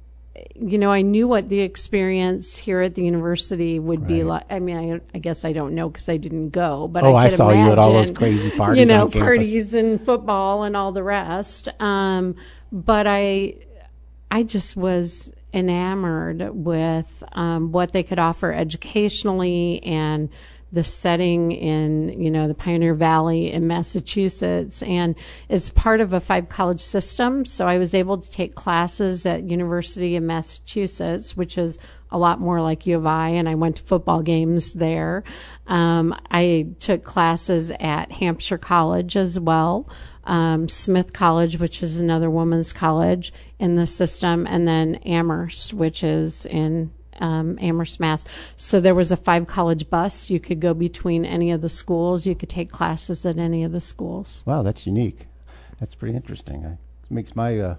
you 0.54 0.78
know, 0.78 0.90
I 0.90 1.02
knew 1.02 1.28
what 1.28 1.48
the 1.48 1.60
experience 1.60 2.56
here 2.56 2.80
at 2.80 2.94
the 2.94 3.04
university 3.04 3.78
would 3.78 4.06
be 4.06 4.22
like. 4.22 4.44
I 4.50 4.58
mean, 4.58 4.94
I, 4.94 5.16
I 5.16 5.18
guess 5.18 5.44
I 5.44 5.52
don't 5.52 5.74
know 5.74 5.88
because 5.88 6.08
I 6.08 6.16
didn't 6.16 6.50
go, 6.50 6.88
but 6.88 7.04
Oh, 7.04 7.14
I, 7.14 7.26
I 7.26 7.28
saw 7.30 7.50
you 7.50 7.70
at 7.70 7.78
all 7.78 7.92
those 7.92 8.10
crazy 8.12 8.50
parties 8.56 8.80
you 8.80 8.86
know, 8.86 9.08
parties 9.08 9.74
and 9.74 10.00
football 10.00 10.62
and 10.62 10.76
all 10.76 10.92
the 10.92 11.02
rest. 11.02 11.68
Um, 11.80 12.36
but 12.70 13.06
I, 13.06 13.56
I 14.32 14.44
just 14.44 14.78
was 14.78 15.30
enamored 15.52 16.48
with 16.54 17.22
um, 17.32 17.70
what 17.70 17.92
they 17.92 18.02
could 18.02 18.18
offer 18.18 18.50
educationally 18.50 19.82
and 19.84 20.30
the 20.72 20.82
setting 20.82 21.52
in 21.52 22.18
you 22.18 22.30
know 22.30 22.48
the 22.48 22.54
Pioneer 22.54 22.94
Valley 22.94 23.52
in 23.52 23.66
Massachusetts. 23.66 24.82
And 24.84 25.16
it's 25.50 25.68
part 25.68 26.00
of 26.00 26.14
a 26.14 26.20
five 26.20 26.48
college 26.48 26.80
system. 26.80 27.44
So 27.44 27.68
I 27.68 27.76
was 27.76 27.92
able 27.92 28.16
to 28.16 28.30
take 28.30 28.54
classes 28.54 29.26
at 29.26 29.50
University 29.50 30.16
of 30.16 30.22
Massachusetts 30.22 31.36
which 31.36 31.58
is 31.58 31.78
a 32.12 32.18
lot 32.18 32.40
more 32.40 32.60
like 32.60 32.86
U 32.86 32.96
of 32.96 33.06
I 33.06 33.30
and 33.30 33.48
I 33.48 33.54
went 33.54 33.76
to 33.76 33.82
football 33.82 34.22
games 34.22 34.74
there 34.74 35.24
um, 35.66 36.14
I 36.30 36.68
took 36.78 37.02
classes 37.02 37.70
at 37.80 38.12
Hampshire 38.12 38.58
College 38.58 39.16
as 39.16 39.38
well 39.40 39.88
um, 40.24 40.68
Smith 40.68 41.12
College, 41.12 41.58
which 41.58 41.82
is 41.82 42.00
another 42.00 42.30
women's 42.30 42.72
college 42.72 43.32
in 43.58 43.76
the 43.76 43.86
system, 43.86 44.46
and 44.46 44.66
then 44.66 44.96
Amherst, 44.96 45.74
which 45.74 46.04
is 46.04 46.46
in 46.46 46.92
um, 47.18 47.58
Amherst, 47.60 48.00
Mass. 48.00 48.24
So 48.56 48.80
there 48.80 48.94
was 48.94 49.12
a 49.12 49.16
five 49.16 49.46
college 49.46 49.90
bus. 49.90 50.30
You 50.30 50.40
could 50.40 50.60
go 50.60 50.74
between 50.74 51.24
any 51.24 51.50
of 51.50 51.60
the 51.60 51.68
schools. 51.68 52.26
You 52.26 52.34
could 52.34 52.48
take 52.48 52.70
classes 52.70 53.26
at 53.26 53.38
any 53.38 53.64
of 53.64 53.72
the 53.72 53.80
schools. 53.80 54.42
Wow, 54.46 54.62
that's 54.62 54.86
unique. 54.86 55.26
That's 55.78 55.94
pretty 55.94 56.14
interesting. 56.14 56.62
It 56.64 56.78
makes 57.10 57.34
my 57.34 57.58
uh, 57.58 57.76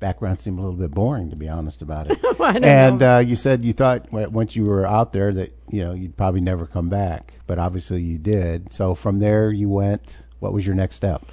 background 0.00 0.40
seemed 0.40 0.58
a 0.58 0.62
little 0.62 0.76
bit 0.76 0.90
boring, 0.90 1.30
to 1.30 1.36
be 1.36 1.48
honest 1.48 1.82
about 1.82 2.10
it. 2.10 2.20
Don't 2.38 2.64
and 2.64 3.02
uh, 3.02 3.22
you 3.24 3.36
said 3.36 3.64
you 3.64 3.72
thought 3.72 4.10
once 4.12 4.56
you 4.56 4.64
were 4.64 4.86
out 4.86 5.12
there 5.12 5.32
that 5.32 5.52
you 5.70 5.84
know 5.84 5.92
you'd 5.92 6.16
probably 6.16 6.40
never 6.40 6.66
come 6.66 6.88
back, 6.88 7.34
but 7.46 7.58
obviously 7.58 8.02
you 8.02 8.18
did. 8.18 8.72
So 8.72 8.94
from 8.94 9.18
there 9.18 9.50
you 9.50 9.68
went. 9.68 10.20
What 10.40 10.52
was 10.52 10.64
your 10.66 10.76
next 10.76 10.94
step? 10.94 11.24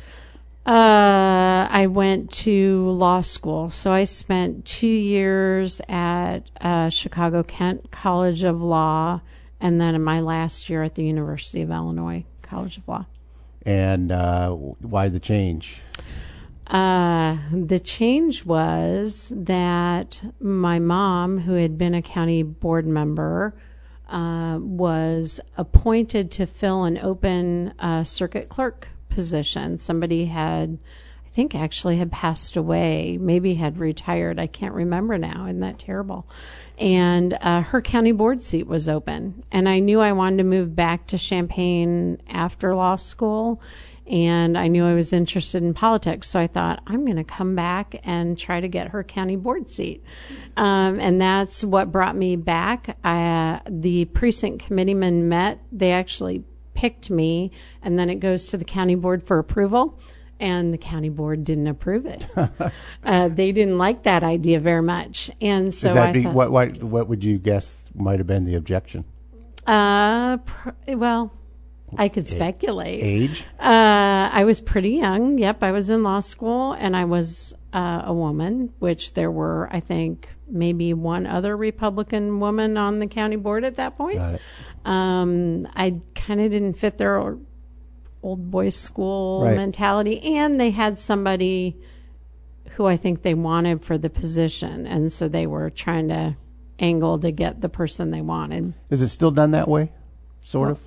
Uh, 0.66 1.68
I 1.70 1.86
went 1.88 2.32
to 2.32 2.90
law 2.90 3.22
school. 3.22 3.70
So 3.70 3.92
I 3.92 4.04
spent 4.06 4.66
two 4.66 4.88
years 4.88 5.80
at 5.88 6.50
uh, 6.60 6.90
Chicago 6.90 7.44
Kent 7.44 7.92
College 7.92 8.44
of 8.44 8.64
Law, 8.64 9.22
and 9.60 9.80
then 9.80 9.94
in 9.94 10.04
my 10.04 10.22
last 10.22 10.68
year 10.70 10.82
at 10.82 10.96
the 10.96 11.04
University 11.04 11.62
of 11.62 11.70
Illinois 11.70 12.26
College 12.42 12.78
of 12.78 12.88
Law. 12.88 13.06
And 13.64 14.12
uh, 14.12 14.52
why 14.52 15.10
the 15.10 15.20
change? 15.20 15.82
Uh, 16.68 17.38
the 17.52 17.80
change 17.80 18.44
was 18.44 19.32
that 19.36 20.22
my 20.40 20.80
mom, 20.80 21.40
who 21.40 21.54
had 21.54 21.78
been 21.78 21.94
a 21.94 22.02
county 22.02 22.42
board 22.42 22.88
member, 22.88 23.56
uh, 24.10 24.58
was 24.60 25.40
appointed 25.58 26.32
to 26.32 26.46
fill 26.46 26.84
an 26.84 26.98
open 26.98 27.74
uh, 27.80 28.04
circuit 28.04 28.50
clerk 28.50 28.88
position. 29.10 29.78
Somebody 29.78 30.26
had, 30.26 30.78
I 31.26 31.30
think, 31.30 31.54
actually 31.54 31.98
had 31.98 32.12
passed 32.12 32.56
away, 32.56 33.18
maybe 33.20 33.56
had 33.56 33.78
retired. 33.78 34.40
I 34.40 34.48
can't 34.48 34.74
remember 34.74 35.18
now. 35.18 35.46
Isn't 35.46 35.60
that 35.60 35.80
terrible? 35.80 36.28
And 36.80 37.38
uh, 37.42 37.62
her 37.62 37.82
county 37.82 38.12
board 38.12 38.42
seat 38.42 38.68
was 38.68 38.90
open. 38.90 39.44
And 39.52 39.70
I 39.70 39.80
knew 39.80 40.02
I 40.02 40.12
wanted 40.14 40.38
to 40.38 40.44
move 40.44 40.76
back 40.76 41.08
to 41.08 41.18
Champaign 41.18 42.22
after 42.30 42.76
law 42.76 42.96
school 42.96 43.62
and 44.08 44.58
I 44.58 44.68
knew 44.68 44.86
I 44.86 44.94
was 44.94 45.12
interested 45.14 45.64
in 45.64 45.74
politics. 45.74 46.30
So 46.30 46.40
I 46.40 46.48
thought, 46.48 46.82
I'm 46.86 47.06
going 47.06 47.18
to 47.18 47.24
come 47.24 47.56
back 47.56 47.96
and 48.04 48.38
try 48.38 48.60
to 48.60 48.68
get 48.68 48.90
her 48.90 49.04
county 49.04 49.36
board 49.36 49.68
seat. 49.70 50.04
Um, 50.58 51.00
and 51.00 51.20
that's 51.20 51.64
what 51.64 51.92
brought 51.92 52.16
me 52.16 52.36
back. 52.36 52.98
I, 53.04 53.26
uh, 53.26 53.60
the 53.70 54.06
precinct 54.06 54.66
committeemen 54.66 55.28
met. 55.28 55.60
They 55.72 55.92
actually 55.92 56.44
picked 56.76 57.10
me, 57.10 57.52
and 57.82 57.98
then 57.98 58.10
it 58.10 58.16
goes 58.16 58.48
to 58.48 58.58
the 58.58 58.66
county 58.66 58.96
board 58.96 59.24
for 59.24 59.40
approval. 59.40 60.00
And 60.38 60.74
the 60.74 60.78
county 60.78 61.08
board 61.08 61.46
didn't 61.46 61.68
approve 61.68 62.06
it. 62.06 62.26
uh, 63.06 63.30
they 63.30 63.54
didn't 63.54 63.78
like 63.78 64.04
that 64.04 64.22
idea 64.22 64.60
very 64.60 64.82
much. 64.82 65.32
And 65.40 65.74
so 65.74 65.88
Is 65.88 65.94
that 65.96 66.10
I 66.10 66.12
be, 66.12 66.24
thought, 66.24 66.34
what, 66.34 66.52
what 66.52 66.84
what 66.84 67.08
would 67.08 67.24
you 67.24 67.38
guess 67.38 67.90
might 67.96 68.20
have 68.20 68.28
been 68.28 68.44
the 68.44 68.56
objection? 68.56 69.06
uh, 69.66 70.36
pr- 70.38 70.70
well, 70.90 71.32
I 71.98 72.10
could 72.10 72.28
speculate. 72.28 73.02
Age? 73.04 73.44
Uh, 73.60 74.30
I 74.34 74.44
was 74.46 74.60
pretty 74.60 74.92
young. 74.92 75.38
Yep, 75.38 75.64
I 75.64 75.72
was 75.72 75.90
in 75.90 76.04
law 76.04 76.20
school, 76.20 76.74
and 76.74 76.96
I 76.96 77.06
was 77.06 77.54
uh, 77.74 78.04
a 78.06 78.14
woman, 78.14 78.74
which 78.80 79.14
there 79.14 79.32
were, 79.32 79.70
I 79.72 79.80
think, 79.80 80.28
maybe 80.48 80.94
one 80.94 81.26
other 81.26 81.56
Republican 81.56 82.40
woman 82.40 82.78
on 82.78 83.00
the 83.00 83.08
county 83.08 83.36
board 83.36 83.64
at 83.64 83.76
that 83.76 83.98
point. 83.98 84.18
Got 84.18 84.36
it. 84.36 84.42
Um, 84.84 85.68
I 85.76 86.02
kind 86.16 86.42
of 86.42 86.52
didn't 86.52 86.74
fit 86.78 86.98
their 86.98 87.18
old 88.22 88.52
boys 88.52 88.76
school 88.76 89.44
Right. 89.44 89.56
mentality, 89.56 90.20
and 90.36 90.60
they 90.60 90.72
had 90.72 90.98
somebody 91.00 91.78
who 92.72 92.86
I 92.86 92.98
think 92.98 93.22
they 93.22 93.34
wanted 93.34 93.84
for 93.84 93.98
the 93.98 94.10
position, 94.10 94.86
and 94.86 95.12
so 95.14 95.28
they 95.28 95.48
were 95.48 95.70
trying 95.70 96.10
to 96.10 96.36
angle 96.80 97.18
to 97.20 97.32
get 97.32 97.62
the 97.62 97.70
person 97.70 98.12
they 98.12 98.22
wanted. 98.22 98.74
Is 98.90 99.02
it 99.02 99.08
still 99.10 99.32
done 99.32 99.52
that 99.52 99.68
way? 99.68 99.92
Sort 100.46 100.72
of. 100.72 100.80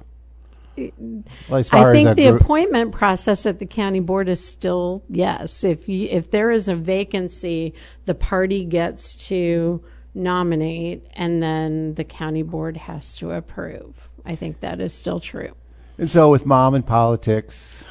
Well, 1.49 1.63
I 1.73 1.93
think 1.93 2.17
the 2.17 2.31
group- 2.31 2.41
appointment 2.41 2.93
process 2.93 3.47
at 3.47 3.59
the 3.59 3.67
county 3.67 4.01
board 4.01 4.29
is 4.29 4.45
still 4.45 5.03
yes. 5.09 5.65
If 5.65 5.89
you 5.89 6.09
if 6.11 6.31
there 6.31 6.51
is 6.51 6.69
a 6.69 6.75
vacancy, 6.75 7.75
the 8.07 8.15
party 8.15 8.65
gets 8.65 9.17
to 9.29 9.83
nominate, 10.15 11.07
and 11.15 11.43
then 11.43 11.95
the 11.95 12.05
county 12.05 12.43
board 12.43 12.77
has 12.77 13.17
to 13.19 13.33
approve. 13.33 14.09
I 14.27 14.35
think 14.35 14.61
that 14.61 14.81
is 14.81 14.93
still 14.93 15.21
true. 15.21 15.55
And 15.97 16.11
so, 16.11 16.31
with 16.31 16.47
mom 16.47 16.75
and 16.75 16.87
politics, 16.87 17.85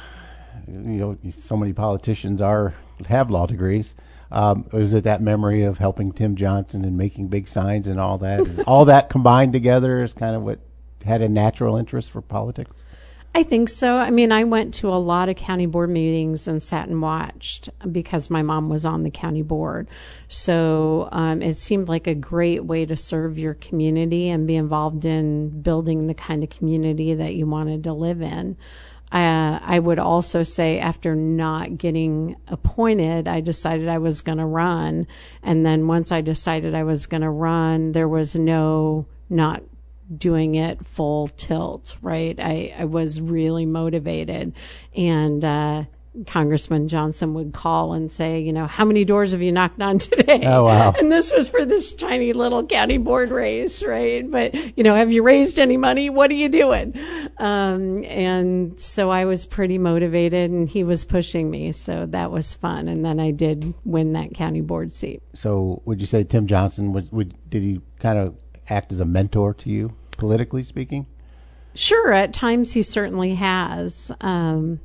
you 0.66 0.74
know, 0.74 1.18
so 1.30 1.56
many 1.56 1.72
politicians 1.72 2.40
are 2.40 2.74
have 3.08 3.30
law 3.30 3.46
degrees. 3.46 3.94
Um, 4.30 4.66
is 4.72 4.92
it 4.92 5.04
that 5.04 5.22
memory 5.22 5.62
of 5.62 5.78
helping 5.78 6.12
Tim 6.12 6.36
Johnson 6.36 6.84
and 6.84 6.98
making 6.98 7.28
big 7.28 7.48
signs 7.48 7.86
and 7.86 7.98
all 7.98 8.18
that? 8.18 8.40
Is 8.40 8.60
all 8.60 8.84
that 8.84 9.08
combined 9.08 9.52
together 9.52 10.02
is 10.02 10.12
kind 10.12 10.36
of 10.36 10.42
what 10.42 10.60
had 11.08 11.22
a 11.22 11.28
natural 11.28 11.76
interest 11.76 12.10
for 12.10 12.22
politics? 12.22 12.84
I 13.34 13.42
think 13.42 13.68
so. 13.68 13.96
I 13.96 14.10
mean, 14.10 14.32
I 14.32 14.44
went 14.44 14.74
to 14.74 14.88
a 14.88 14.96
lot 14.96 15.28
of 15.28 15.36
county 15.36 15.66
board 15.66 15.90
meetings 15.90 16.48
and 16.48 16.62
sat 16.62 16.88
and 16.88 17.00
watched 17.00 17.68
because 17.92 18.30
my 18.30 18.42
mom 18.42 18.68
was 18.68 18.84
on 18.84 19.02
the 19.02 19.10
county 19.10 19.42
board. 19.42 19.88
So 20.28 21.08
um, 21.12 21.42
it 21.42 21.54
seemed 21.54 21.88
like 21.88 22.06
a 22.06 22.14
great 22.14 22.64
way 22.64 22.86
to 22.86 22.96
serve 22.96 23.38
your 23.38 23.54
community 23.54 24.28
and 24.28 24.46
be 24.46 24.56
involved 24.56 25.04
in 25.04 25.60
building 25.62 26.06
the 26.06 26.14
kind 26.14 26.42
of 26.42 26.50
community 26.50 27.14
that 27.14 27.34
you 27.34 27.46
wanted 27.46 27.84
to 27.84 27.92
live 27.92 28.22
in. 28.22 28.56
Uh, 29.12 29.58
I 29.62 29.78
would 29.78 29.98
also 29.98 30.42
say 30.42 30.78
after 30.78 31.14
not 31.14 31.78
getting 31.78 32.36
appointed, 32.48 33.28
I 33.28 33.40
decided 33.40 33.88
I 33.88 33.98
was 33.98 34.20
going 34.20 34.38
to 34.38 34.44
run. 34.46 35.06
And 35.42 35.64
then 35.64 35.86
once 35.86 36.12
I 36.12 36.20
decided 36.20 36.74
I 36.74 36.82
was 36.82 37.06
going 37.06 37.22
to 37.22 37.30
run, 37.30 37.92
there 37.92 38.08
was 38.08 38.34
no 38.34 39.06
not 39.30 39.62
doing 40.16 40.54
it 40.54 40.86
full 40.86 41.28
tilt, 41.28 41.96
right? 42.02 42.38
I, 42.38 42.74
I 42.78 42.84
was 42.86 43.20
really 43.20 43.66
motivated. 43.66 44.54
And 44.94 45.44
uh, 45.44 45.84
Congressman 46.26 46.88
Johnson 46.88 47.34
would 47.34 47.52
call 47.52 47.92
and 47.92 48.10
say, 48.10 48.40
you 48.40 48.52
know, 48.52 48.66
how 48.66 48.84
many 48.84 49.04
doors 49.04 49.32
have 49.32 49.42
you 49.42 49.52
knocked 49.52 49.80
on 49.80 49.98
today? 49.98 50.42
Oh, 50.44 50.64
wow. 50.64 50.94
And 50.98 51.12
this 51.12 51.32
was 51.32 51.48
for 51.48 51.64
this 51.64 51.94
tiny 51.94 52.32
little 52.32 52.66
county 52.66 52.98
board 52.98 53.30
race, 53.30 53.82
right? 53.82 54.28
But, 54.28 54.54
you 54.76 54.82
know, 54.84 54.94
have 54.94 55.12
you 55.12 55.22
raised 55.22 55.58
any 55.58 55.76
money? 55.76 56.10
What 56.10 56.30
are 56.30 56.34
you 56.34 56.48
doing? 56.48 56.98
Um, 57.38 58.04
and 58.04 58.80
so 58.80 59.10
I 59.10 59.26
was 59.26 59.46
pretty 59.46 59.78
motivated 59.78 60.50
and 60.50 60.68
he 60.68 60.82
was 60.82 61.04
pushing 61.04 61.50
me. 61.50 61.72
So 61.72 62.06
that 62.06 62.30
was 62.30 62.54
fun. 62.54 62.88
And 62.88 63.04
then 63.04 63.20
I 63.20 63.30
did 63.30 63.74
win 63.84 64.14
that 64.14 64.34
county 64.34 64.60
board 64.60 64.92
seat. 64.92 65.22
So, 65.34 65.82
would 65.84 66.00
you 66.00 66.06
say 66.06 66.24
Tim 66.24 66.46
Johnson 66.46 66.92
was? 66.92 67.12
Would 67.12 67.34
did 67.48 67.62
he 67.62 67.80
kind 68.00 68.18
of 68.18 68.34
act 68.68 68.92
as 68.92 69.00
a 69.00 69.04
mentor 69.04 69.54
to 69.54 69.70
you, 69.70 69.94
politically 70.16 70.62
speaking? 70.62 71.06
Sure, 71.74 72.12
at 72.12 72.32
times 72.32 72.72
he 72.72 72.82
certainly 72.82 73.34
has. 73.34 74.10
Um, 74.20 74.80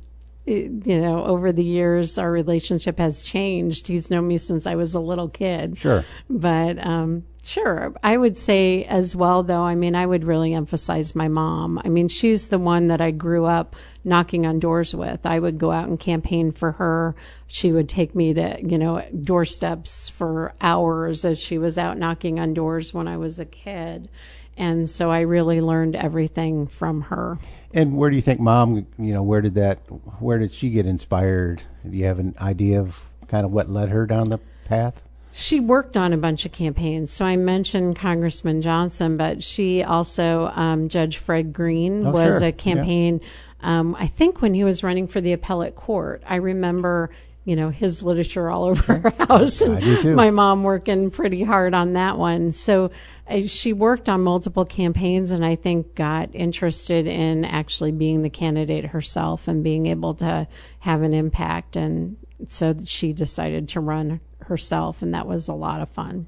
it- 0.46 0.86
you 0.86 1.00
know, 1.00 1.24
over 1.24 1.52
the 1.52 1.64
years, 1.64 2.18
our 2.18 2.30
relationship 2.30 2.98
has 2.98 3.22
changed. 3.22 3.86
He's 3.88 4.10
known 4.10 4.28
me 4.28 4.38
since 4.38 4.66
I 4.66 4.74
was 4.74 4.94
a 4.94 5.00
little 5.00 5.28
kid. 5.28 5.78
Sure. 5.78 6.04
But 6.28 6.84
um, 6.86 7.24
Sure. 7.44 7.92
I 8.02 8.16
would 8.16 8.38
say 8.38 8.84
as 8.84 9.14
well, 9.14 9.42
though, 9.42 9.64
I 9.64 9.74
mean, 9.74 9.94
I 9.94 10.06
would 10.06 10.24
really 10.24 10.54
emphasize 10.54 11.14
my 11.14 11.28
mom. 11.28 11.78
I 11.84 11.88
mean, 11.88 12.08
she's 12.08 12.48
the 12.48 12.58
one 12.58 12.88
that 12.88 13.02
I 13.02 13.10
grew 13.10 13.44
up 13.44 13.76
knocking 14.02 14.46
on 14.46 14.60
doors 14.60 14.94
with. 14.94 15.26
I 15.26 15.38
would 15.38 15.58
go 15.58 15.70
out 15.70 15.86
and 15.86 16.00
campaign 16.00 16.52
for 16.52 16.72
her. 16.72 17.14
She 17.46 17.70
would 17.70 17.86
take 17.86 18.14
me 18.14 18.32
to, 18.32 18.58
you 18.62 18.78
know, 18.78 19.06
doorsteps 19.20 20.08
for 20.08 20.54
hours 20.62 21.26
as 21.26 21.38
she 21.38 21.58
was 21.58 21.76
out 21.76 21.98
knocking 21.98 22.40
on 22.40 22.54
doors 22.54 22.94
when 22.94 23.06
I 23.06 23.18
was 23.18 23.38
a 23.38 23.44
kid. 23.44 24.08
And 24.56 24.88
so 24.88 25.10
I 25.10 25.20
really 25.20 25.60
learned 25.60 25.96
everything 25.96 26.66
from 26.66 27.02
her. 27.02 27.36
And 27.74 27.94
where 27.98 28.08
do 28.08 28.16
you 28.16 28.22
think 28.22 28.40
mom, 28.40 28.86
you 28.98 29.12
know, 29.12 29.22
where 29.22 29.42
did 29.42 29.54
that, 29.56 29.80
where 30.18 30.38
did 30.38 30.54
she 30.54 30.70
get 30.70 30.86
inspired? 30.86 31.62
Do 31.86 31.94
you 31.94 32.06
have 32.06 32.18
an 32.18 32.36
idea 32.40 32.80
of 32.80 33.10
kind 33.28 33.44
of 33.44 33.52
what 33.52 33.68
led 33.68 33.90
her 33.90 34.06
down 34.06 34.30
the 34.30 34.38
path? 34.64 35.02
She 35.36 35.58
worked 35.58 35.96
on 35.96 36.12
a 36.12 36.16
bunch 36.16 36.46
of 36.46 36.52
campaigns. 36.52 37.10
So 37.10 37.24
I 37.24 37.34
mentioned 37.36 37.96
Congressman 37.96 38.62
Johnson, 38.62 39.16
but 39.16 39.42
she 39.42 39.82
also, 39.82 40.46
um, 40.54 40.88
Judge 40.88 41.18
Fred 41.18 41.52
Green 41.52 42.06
Oh, 42.06 42.12
was 42.12 42.38
sure. 42.38 42.48
a 42.48 42.52
campaign, 42.52 43.20
um, 43.60 43.96
I 43.98 44.06
think 44.06 44.40
when 44.40 44.54
he 44.54 44.62
was 44.62 44.84
running 44.84 45.08
for 45.08 45.20
the 45.20 45.32
appellate 45.32 45.74
court. 45.74 46.22
I 46.24 46.36
remember, 46.36 47.10
you 47.44 47.56
know, 47.56 47.70
his 47.70 48.00
literature 48.00 48.48
all 48.48 48.64
over 48.70 48.96
her 49.00 49.10
house 49.26 49.60
and 49.60 49.76
I 49.76 49.80
do 49.80 50.02
too. 50.02 50.14
my 50.14 50.30
mom 50.30 50.62
working 50.62 51.10
pretty 51.10 51.42
hard 51.42 51.74
on 51.74 51.94
that 51.94 52.16
one. 52.16 52.52
So 52.52 52.92
uh, 53.28 53.40
she 53.48 53.72
worked 53.72 54.08
on 54.08 54.20
multiple 54.22 54.64
campaigns 54.64 55.32
and 55.32 55.44
I 55.44 55.56
think 55.56 55.96
got 55.96 56.30
interested 56.32 57.08
in 57.08 57.44
actually 57.44 57.90
being 57.90 58.22
the 58.22 58.30
candidate 58.30 58.84
herself 58.84 59.48
and 59.48 59.64
being 59.64 59.86
able 59.86 60.14
to 60.14 60.46
have 60.78 61.02
an 61.02 61.12
impact. 61.12 61.74
And 61.74 62.18
so 62.46 62.76
she 62.84 63.12
decided 63.12 63.68
to 63.70 63.80
run 63.80 64.20
herself, 64.44 65.02
and 65.02 65.14
that 65.14 65.26
was 65.26 65.48
a 65.48 65.54
lot 65.54 65.80
of 65.80 65.88
fun. 65.88 66.26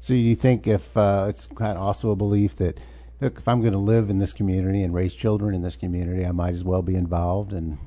So 0.00 0.14
you 0.14 0.34
think 0.34 0.66
if 0.66 0.96
uh, 0.96 1.26
it's 1.28 1.46
kind 1.46 1.76
of 1.76 1.82
also 1.82 2.10
a 2.10 2.16
belief 2.16 2.56
that 2.56 2.78
look, 3.20 3.36
if 3.38 3.46
I'm 3.46 3.60
going 3.60 3.74
to 3.74 3.78
live 3.78 4.08
in 4.08 4.18
this 4.18 4.32
community 4.32 4.82
and 4.82 4.94
raise 4.94 5.14
children 5.14 5.54
in 5.54 5.62
this 5.62 5.76
community, 5.76 6.24
I 6.24 6.32
might 6.32 6.54
as 6.54 6.64
well 6.64 6.82
be 6.82 6.94
involved. 6.94 7.52
And 7.52 7.78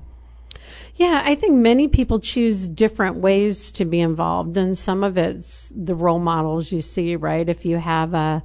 Yeah, 0.95 1.23
I 1.25 1.33
think 1.35 1.55
many 1.55 1.87
people 1.87 2.19
choose 2.19 2.67
different 2.67 3.17
ways 3.17 3.71
to 3.71 3.85
be 3.85 3.99
involved, 3.99 4.55
and 4.57 4.77
some 4.77 5.03
of 5.03 5.17
it's 5.17 5.71
the 5.75 5.95
role 5.95 6.19
models 6.19 6.71
you 6.71 6.81
see, 6.81 7.15
right? 7.15 7.49
If 7.49 7.65
you 7.65 7.77
have 7.77 8.13
a 8.13 8.43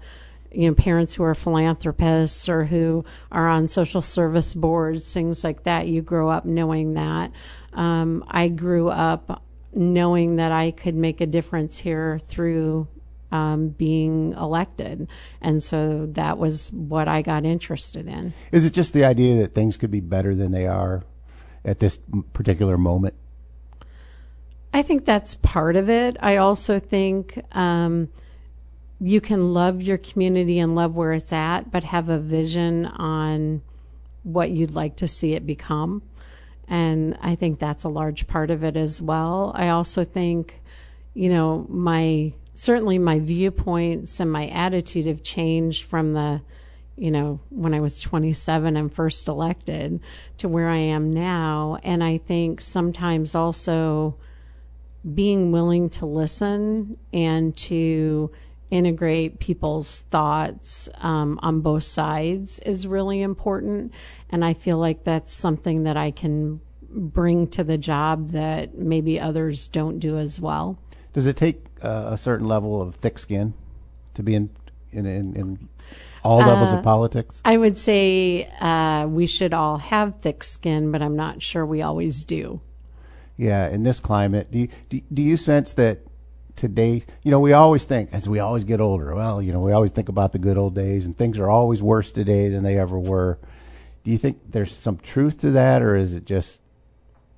you 0.51 0.69
know 0.69 0.75
parents 0.75 1.15
who 1.15 1.25
are 1.25 1.35
philanthropists 1.35 2.49
or 2.49 2.65
who 2.65 3.05
are 3.31 3.49
on 3.49 3.69
social 3.69 4.01
service 4.01 4.55
boards, 4.55 5.13
things 5.13 5.45
like 5.45 5.65
that, 5.65 5.89
you 5.89 6.01
grow 6.01 6.31
up 6.31 6.47
knowing 6.47 6.95
that. 6.95 7.33
Um, 7.75 8.25
I 8.29 8.49
grew 8.49 8.89
up 8.89 9.43
knowing 9.79 10.37
that 10.37 10.51
I 10.51 10.73
could 10.73 10.95
make 10.95 11.21
a 11.21 11.27
difference 11.27 11.79
here 11.79 12.19
through 12.27 12.89
um, 13.31 13.69
being 13.69 14.33
elected, 14.33 15.09
and 15.41 15.63
so 15.63 16.07
that 16.13 16.39
was 16.39 16.73
what 16.73 17.09
I 17.09 17.23
got 17.23 17.45
interested 17.45 18.09
in. 18.09 18.33
is 18.53 18.65
it 18.65 18.73
just 18.73 18.93
the 18.93 19.05
idea 19.05 19.37
that 19.41 19.55
things 19.55 19.77
could 19.77 19.91
be 19.91 20.01
better 20.01 20.35
than 20.35 20.51
they 20.51 20.67
are 20.67 21.05
at 21.65 21.79
this 21.79 22.01
particular 22.33 22.77
moment? 22.77 23.15
I 24.73 24.83
think 24.83 25.05
that's 25.05 25.35
part 25.37 25.77
of 25.77 25.89
it. 25.89 26.17
I 26.21 26.37
also 26.37 26.79
think 26.79 27.43
um, 27.53 28.09
you 29.01 29.21
can 29.21 29.53
love 29.55 29.81
your 29.81 29.99
community 29.99 30.59
and 30.59 30.75
love 30.75 30.95
where 30.95 31.13
it's 31.13 31.33
at, 31.33 31.71
but 31.71 31.85
have 31.85 32.09
a 32.09 32.19
vision 32.19 32.87
on 32.87 33.63
what 34.25 34.51
you'd 34.51 34.75
like 34.75 34.97
to 34.97 35.09
see 35.09 35.35
it 35.35 35.47
become. 35.47 36.03
And 36.69 37.17
I 37.23 37.35
think 37.35 37.59
that's 37.59 37.85
a 37.85 37.89
large 37.89 38.27
part 38.27 38.51
of 38.51 38.63
it 38.63 38.77
as 38.77 39.01
well. 39.01 39.53
I 39.55 39.69
also 39.69 40.05
think, 40.05 40.61
you 41.15 41.29
know, 41.29 41.67
my 41.69 42.35
certainly 42.55 42.99
my 42.99 43.19
viewpoints 43.21 44.21
and 44.21 44.31
my 44.31 44.49
attitude 44.49 45.07
have 45.07 45.23
changed 45.23 45.85
from 45.85 46.13
the 46.13 46.43
you 46.99 47.13
know, 47.13 47.39
when 47.51 47.75
I 47.75 47.81
was 47.81 48.01
27 48.01 48.77
and 48.77 48.93
first 48.93 49.29
elected 49.29 50.01
to 50.39 50.49
where 50.49 50.69
I 50.69 50.79
am 50.79 51.13
now. 51.13 51.79
And 51.85 52.03
I 52.03 52.19
think 52.19 52.61
sometimes 52.61 53.35
also 53.35 54.17
being 55.15 55.53
willing 55.53 55.91
to 55.91 56.07
listen 56.07 56.99
and 57.13 57.57
to 57.57 58.33
integrate 58.71 59.39
people's 59.39 60.03
thoughts 60.11 60.89
um, 60.99 61.39
on 61.43 61.61
both 61.61 61.85
sides 61.85 62.59
is 62.61 62.87
really 62.87 63.23
important. 63.23 63.93
And 64.31 64.45
I 64.45 64.55
feel 64.55 64.79
like 64.79 65.05
that's 65.05 65.33
something 65.33 65.85
that 65.85 65.97
I 65.97 66.11
can 66.11 66.61
bring 66.91 67.47
to 67.49 67.65
the 67.65 67.79
job 67.79 68.31
that 68.31 68.77
maybe 68.77 69.21
others 69.21 69.69
don't 69.69 69.99
do 69.99 70.19
as 70.19 70.41
well. 70.41 70.79
Does 71.13 71.27
it 71.27 71.37
take 71.37 71.65
uh, 71.83 72.11
a 72.11 72.17
certain 72.17 72.47
level 72.47 72.81
of 72.81 72.95
thick 72.95 73.19
skin 73.19 73.55
to 74.15 74.23
be 74.23 74.35
in 74.35 74.51
in, 74.91 75.05
in, 75.05 75.37
in 75.37 75.69
all 76.25 76.39
levels 76.39 76.73
of 76.73 76.83
politics? 76.83 77.43
I 77.45 77.57
would 77.57 77.79
say 77.79 78.51
uh, 78.61 79.07
we 79.07 79.27
should 79.27 79.53
all 79.53 79.79
have 79.79 80.21
thick 80.21 80.43
skin, 80.43 80.91
but 80.91 81.03
I'm 81.03 81.17
not 81.17 81.43
sure 81.43 81.65
we 81.67 81.83
always 81.83 82.25
do. 82.25 82.61
Yeah, 83.37 83.69
in 83.69 83.85
this 83.85 84.01
climate, 84.01 84.51
do 84.51 84.61
you, 84.61 84.69
do, 84.89 85.01
do 85.13 85.23
you 85.23 85.37
sense 85.37 85.73
that 85.75 86.01
today, 86.59 87.05
you 87.23 87.31
know, 87.31 87.41
we 87.41 87.53
always 87.53 87.85
think 87.85 88.11
as 88.13 88.29
we 88.29 88.41
always 88.41 88.65
get 88.65 88.81
older, 88.81 89.15
well, 89.15 89.41
you 89.41 89.53
know, 89.53 89.61
we 89.61 89.73
always 89.73 89.93
think 89.93 90.09
about 90.09 90.33
the 90.33 90.39
good 90.39 90.59
old 90.59 90.75
days 90.75 91.07
and 91.07 91.17
things 91.17 91.39
are 91.39 91.49
always 91.49 91.81
worse 91.81 92.13
today 92.13 92.49
than 92.49 92.65
they 92.65 92.79
ever 92.79 92.99
were. 92.99 93.39
Do 94.05 94.11
you 94.11 94.19
think 94.19 94.51
there's 94.51 94.75
some 94.75 94.99
truth 94.99 95.41
to 95.41 95.51
that 95.53 95.81
or 95.81 95.97
is 95.97 96.15
it 96.15 96.27
just 96.27 96.61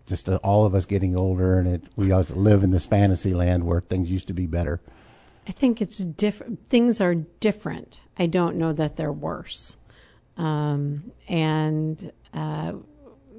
just 0.06 0.28
uh, 0.28 0.36
all 0.42 0.64
of 0.64 0.74
us 0.74 0.86
getting 0.86 1.16
older 1.16 1.58
and 1.58 1.68
it, 1.68 1.84
we 1.94 2.10
always 2.10 2.32
live 2.32 2.64
in 2.64 2.72
this 2.72 2.86
fantasy 2.86 3.32
land 3.32 3.64
where 3.64 3.80
things 3.80 4.10
used 4.10 4.26
to 4.26 4.32
be 4.32 4.46
better? 4.46 4.80
I 5.46 5.52
think 5.52 5.80
it's 5.80 5.98
different. 5.98 6.66
Things 6.68 7.00
are 7.00 7.14
different. 7.14 8.00
I 8.18 8.26
don't 8.26 8.56
know 8.56 8.72
that 8.72 8.96
they're 8.96 9.12
worse. 9.12 9.76
Um, 10.36 11.12
and 11.28 12.10
uh, 12.32 12.72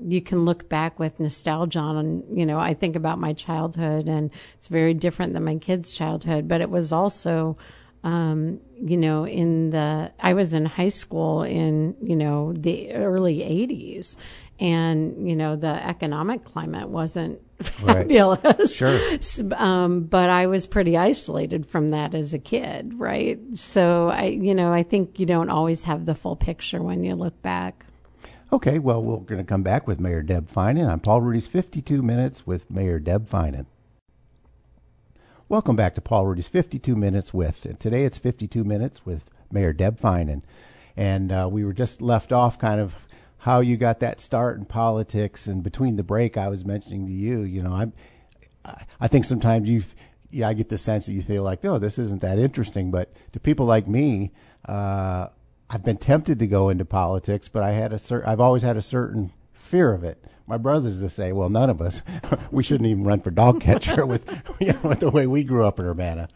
you 0.07 0.21
can 0.21 0.45
look 0.45 0.67
back 0.69 0.99
with 0.99 1.19
nostalgia 1.19 1.79
on, 1.79 2.23
you 2.33 2.45
know, 2.45 2.59
I 2.59 2.73
think 2.73 2.95
about 2.95 3.19
my 3.19 3.33
childhood 3.33 4.07
and 4.07 4.31
it's 4.55 4.67
very 4.67 4.93
different 4.93 5.33
than 5.33 5.43
my 5.43 5.55
kids' 5.57 5.93
childhood, 5.93 6.47
but 6.47 6.61
it 6.61 6.69
was 6.69 6.91
also, 6.91 7.57
um, 8.03 8.59
you 8.81 8.97
know, 8.97 9.25
in 9.27 9.69
the, 9.69 10.11
I 10.19 10.33
was 10.33 10.53
in 10.53 10.65
high 10.65 10.87
school 10.89 11.43
in, 11.43 11.95
you 12.01 12.15
know, 12.15 12.53
the 12.53 12.93
early 12.93 13.39
80s 13.39 14.15
and, 14.59 15.27
you 15.29 15.35
know, 15.35 15.55
the 15.55 15.67
economic 15.85 16.43
climate 16.43 16.89
wasn't 16.89 17.39
Right. 17.83 17.97
fabulous. 17.97 18.75
Sure. 18.75 18.99
Um, 19.55 20.01
but 20.05 20.31
I 20.31 20.47
was 20.47 20.65
pretty 20.65 20.97
isolated 20.97 21.67
from 21.67 21.89
that 21.89 22.15
as 22.15 22.33
a 22.33 22.39
kid, 22.39 22.93
right? 22.95 23.39
So 23.53 24.09
I, 24.09 24.25
you 24.25 24.55
know, 24.55 24.73
I 24.73 24.81
think 24.81 25.19
you 25.19 25.27
don't 25.27 25.51
always 25.51 25.83
have 25.83 26.05
the 26.05 26.15
full 26.15 26.35
picture 26.35 26.81
when 26.81 27.03
you 27.03 27.13
look 27.13 27.39
back. 27.43 27.85
Okay, 28.53 28.79
well, 28.79 29.01
we're 29.01 29.15
going 29.19 29.37
to 29.37 29.45
come 29.45 29.63
back 29.63 29.87
with 29.87 30.01
Mayor 30.01 30.21
Deb 30.21 30.51
Feinen 30.51 30.91
on 30.91 30.99
Paul 30.99 31.21
Rudy's 31.21 31.47
52 31.47 32.01
Minutes 32.01 32.45
with 32.45 32.69
Mayor 32.69 32.99
Deb 32.99 33.29
Feinen. 33.29 33.65
Welcome 35.47 35.77
back 35.77 35.95
to 35.95 36.01
Paul 36.01 36.27
Rudy's 36.27 36.49
52 36.49 36.93
Minutes 36.97 37.33
with. 37.33 37.65
And 37.65 37.79
today 37.79 38.03
it's 38.03 38.17
52 38.17 38.65
Minutes 38.65 39.05
with 39.05 39.29
Mayor 39.53 39.71
Deb 39.71 39.97
Feinen. 39.97 40.41
And 40.97 41.31
uh, 41.31 41.47
we 41.49 41.63
were 41.63 41.71
just 41.71 42.01
left 42.01 42.33
off 42.33 42.59
kind 42.59 42.81
of 42.81 42.97
how 43.37 43.61
you 43.61 43.77
got 43.77 44.01
that 44.01 44.19
start 44.19 44.57
in 44.57 44.65
politics. 44.65 45.47
And 45.47 45.63
between 45.63 45.95
the 45.95 46.03
break, 46.03 46.35
I 46.35 46.49
was 46.49 46.65
mentioning 46.65 47.05
to 47.05 47.13
you, 47.13 47.43
you 47.43 47.63
know, 47.63 47.71
I'm, 47.71 47.93
I, 48.99 49.07
think 49.07 49.23
sometimes 49.23 49.69
you, 49.69 49.81
yeah, 50.29 50.49
I 50.49 50.53
get 50.53 50.67
the 50.67 50.77
sense 50.77 51.05
that 51.05 51.13
you 51.13 51.21
feel 51.21 51.43
like, 51.43 51.63
oh, 51.63 51.77
this 51.77 51.97
isn't 51.97 52.19
that 52.19 52.37
interesting. 52.37 52.91
But 52.91 53.13
to 53.31 53.39
people 53.39 53.65
like 53.65 53.87
me, 53.87 54.33
uh, 54.65 55.27
I've 55.73 55.83
been 55.83 55.97
tempted 55.97 56.37
to 56.39 56.47
go 56.47 56.67
into 56.67 56.83
politics, 56.83 57.47
but 57.47 57.63
I 57.63 57.71
had 57.71 57.93
a 57.93 57.97
cer- 57.97 58.27
I've 58.27 58.41
always 58.41 58.61
had 58.61 58.75
a 58.75 58.81
certain 58.81 59.31
fear 59.53 59.93
of 59.93 60.03
it. 60.03 60.21
My 60.45 60.57
brothers 60.57 60.99
to 60.99 61.09
say, 61.09 61.31
well, 61.31 61.47
none 61.47 61.69
of 61.69 61.81
us, 61.81 62.01
we 62.51 62.61
shouldn't 62.61 62.89
even 62.89 63.05
run 63.05 63.21
for 63.21 63.31
dog 63.31 63.61
catcher 63.61 64.05
with, 64.05 64.43
you 64.59 64.73
know, 64.73 64.81
with 64.83 64.99
the 64.99 65.09
way 65.09 65.25
we 65.27 65.45
grew 65.45 65.65
up 65.65 65.79
in 65.79 65.85
Urbana. 65.85 66.27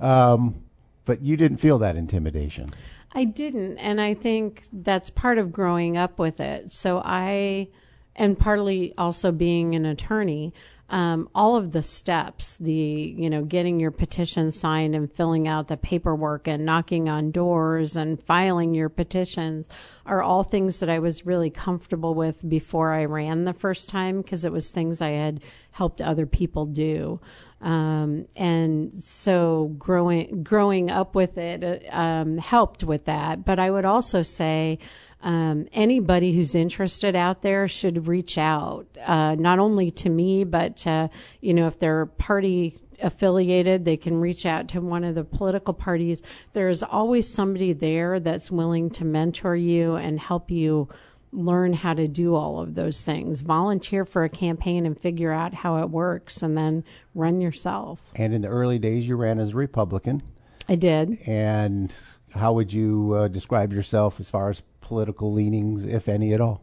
Um, 0.00 0.64
but 1.06 1.22
you 1.22 1.38
didn't 1.38 1.56
feel 1.58 1.78
that 1.78 1.96
intimidation. 1.96 2.68
I 3.12 3.24
didn't, 3.24 3.78
and 3.78 4.02
I 4.02 4.12
think 4.12 4.64
that's 4.70 5.08
part 5.08 5.38
of 5.38 5.50
growing 5.50 5.96
up 5.96 6.18
with 6.18 6.38
it. 6.38 6.70
So 6.70 7.00
I, 7.02 7.68
and 8.14 8.38
partly 8.38 8.92
also 8.98 9.32
being 9.32 9.74
an 9.74 9.86
attorney, 9.86 10.52
um, 10.90 11.28
all 11.34 11.56
of 11.56 11.72
the 11.72 11.82
steps, 11.82 12.56
the 12.58 12.72
you 12.72 13.30
know, 13.30 13.44
getting 13.44 13.80
your 13.80 13.90
petition 13.90 14.50
signed 14.50 14.94
and 14.94 15.10
filling 15.10 15.48
out 15.48 15.68
the 15.68 15.76
paperwork 15.76 16.46
and 16.46 16.66
knocking 16.66 17.08
on 17.08 17.30
doors 17.30 17.96
and 17.96 18.22
filing 18.22 18.74
your 18.74 18.88
petitions, 18.88 19.68
are 20.04 20.22
all 20.22 20.42
things 20.42 20.80
that 20.80 20.90
I 20.90 20.98
was 20.98 21.24
really 21.24 21.50
comfortable 21.50 22.14
with 22.14 22.46
before 22.48 22.92
I 22.92 23.06
ran 23.06 23.44
the 23.44 23.54
first 23.54 23.88
time 23.88 24.20
because 24.20 24.44
it 24.44 24.52
was 24.52 24.70
things 24.70 25.00
I 25.00 25.10
had 25.10 25.40
helped 25.70 26.00
other 26.00 26.26
people 26.26 26.66
do. 26.66 27.20
Um, 27.60 28.26
and 28.36 28.98
so 28.98 29.74
growing 29.78 30.42
growing 30.42 30.90
up 30.90 31.14
with 31.14 31.38
it 31.38 31.88
uh, 31.90 31.96
um, 31.96 32.36
helped 32.36 32.84
with 32.84 33.06
that. 33.06 33.46
But 33.46 33.58
I 33.58 33.70
would 33.70 33.86
also 33.86 34.22
say 34.22 34.78
um, 35.24 35.66
anybody 35.72 36.32
who's 36.32 36.54
interested 36.54 37.16
out 37.16 37.40
there 37.40 37.66
should 37.66 38.06
reach 38.06 38.36
out, 38.36 38.86
uh, 39.06 39.34
not 39.34 39.58
only 39.58 39.90
to 39.92 40.10
me, 40.10 40.44
but 40.44 40.76
to, 40.78 41.08
you 41.40 41.54
know, 41.54 41.66
if 41.66 41.78
they're 41.78 42.06
party 42.06 42.78
affiliated, 43.02 43.86
they 43.86 43.96
can 43.96 44.20
reach 44.20 44.44
out 44.44 44.68
to 44.68 44.80
one 44.82 45.02
of 45.02 45.14
the 45.14 45.24
political 45.24 45.72
parties. 45.72 46.22
There's 46.52 46.82
always 46.82 47.26
somebody 47.26 47.72
there 47.72 48.20
that's 48.20 48.50
willing 48.50 48.90
to 48.90 49.04
mentor 49.04 49.56
you 49.56 49.94
and 49.94 50.20
help 50.20 50.50
you 50.50 50.90
learn 51.32 51.72
how 51.72 51.94
to 51.94 52.06
do 52.06 52.34
all 52.34 52.60
of 52.60 52.74
those 52.74 53.02
things. 53.02 53.40
Volunteer 53.40 54.04
for 54.04 54.24
a 54.24 54.28
campaign 54.28 54.84
and 54.84 55.00
figure 55.00 55.32
out 55.32 55.54
how 55.54 55.78
it 55.78 55.88
works 55.88 56.42
and 56.42 56.56
then 56.56 56.84
run 57.14 57.40
yourself. 57.40 58.04
And 58.14 58.34
in 58.34 58.42
the 58.42 58.48
early 58.48 58.78
days, 58.78 59.08
you 59.08 59.16
ran 59.16 59.40
as 59.40 59.50
a 59.50 59.56
Republican. 59.56 60.22
I 60.68 60.76
did. 60.76 61.18
And 61.26 61.94
how 62.34 62.52
would 62.52 62.72
you 62.72 63.14
uh, 63.14 63.28
describe 63.28 63.72
yourself 63.72 64.18
as 64.20 64.30
far 64.30 64.50
as 64.50 64.62
political 64.84 65.32
leanings, 65.32 65.86
if 65.86 66.08
any 66.08 66.34
at 66.34 66.40
all? 66.40 66.62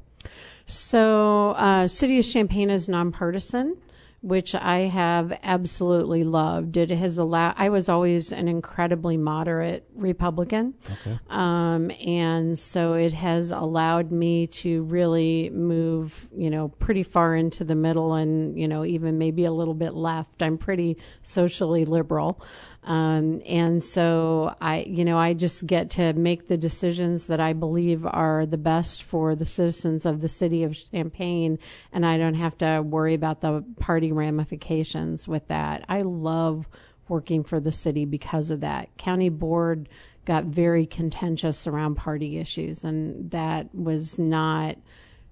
So, 0.67 1.51
uh, 1.51 1.87
City 1.87 2.19
of 2.19 2.25
Champaign 2.25 2.69
is 2.69 2.87
nonpartisan 2.87 3.77
which 4.21 4.53
I 4.53 4.81
have 4.81 5.37
absolutely 5.41 6.23
loved. 6.23 6.77
It 6.77 6.91
has 6.91 7.17
allowed, 7.17 7.55
I 7.57 7.69
was 7.69 7.89
always 7.89 8.31
an 8.31 8.47
incredibly 8.47 9.17
moderate 9.17 9.87
Republican. 9.95 10.75
Okay. 10.85 11.19
Um, 11.29 11.89
and 12.05 12.57
so 12.57 12.93
it 12.93 13.13
has 13.13 13.49
allowed 13.49 14.11
me 14.11 14.45
to 14.47 14.83
really 14.83 15.49
move, 15.49 16.29
you 16.37 16.51
know, 16.51 16.67
pretty 16.67 17.01
far 17.01 17.35
into 17.35 17.63
the 17.63 17.73
middle 17.73 18.13
and, 18.13 18.57
you 18.59 18.67
know, 18.67 18.85
even 18.85 19.17
maybe 19.17 19.45
a 19.45 19.51
little 19.51 19.73
bit 19.73 19.95
left. 19.95 20.43
I'm 20.43 20.57
pretty 20.57 20.97
socially 21.23 21.85
liberal. 21.85 22.43
Um, 22.83 23.41
and 23.45 23.83
so 23.83 24.55
I, 24.59 24.79
you 24.87 25.05
know, 25.05 25.17
I 25.17 25.33
just 25.33 25.67
get 25.67 25.91
to 25.91 26.13
make 26.13 26.47
the 26.47 26.57
decisions 26.57 27.27
that 27.27 27.39
I 27.39 27.53
believe 27.53 28.05
are 28.05 28.45
the 28.45 28.57
best 28.57 29.03
for 29.03 29.35
the 29.35 29.45
citizens 29.45 30.05
of 30.05 30.19
the 30.21 30.29
city 30.29 30.63
of 30.63 30.75
Champaign, 30.91 31.59
and 31.93 32.05
I 32.05 32.17
don't 32.17 32.33
have 32.33 32.57
to 32.59 32.81
worry 32.81 33.13
about 33.13 33.41
the 33.41 33.63
party 33.79 34.11
ramifications 34.11 35.27
with 35.27 35.47
that. 35.49 35.85
I 35.89 35.99
love 35.99 36.67
working 37.07 37.43
for 37.43 37.59
the 37.59 37.71
city 37.71 38.05
because 38.05 38.49
of 38.49 38.61
that. 38.61 38.97
County 38.97 39.29
board 39.29 39.87
got 40.25 40.45
very 40.45 40.85
contentious 40.85 41.67
around 41.67 41.95
party 41.95 42.39
issues, 42.39 42.83
and 42.83 43.29
that 43.29 43.73
was 43.75 44.17
not, 44.17 44.77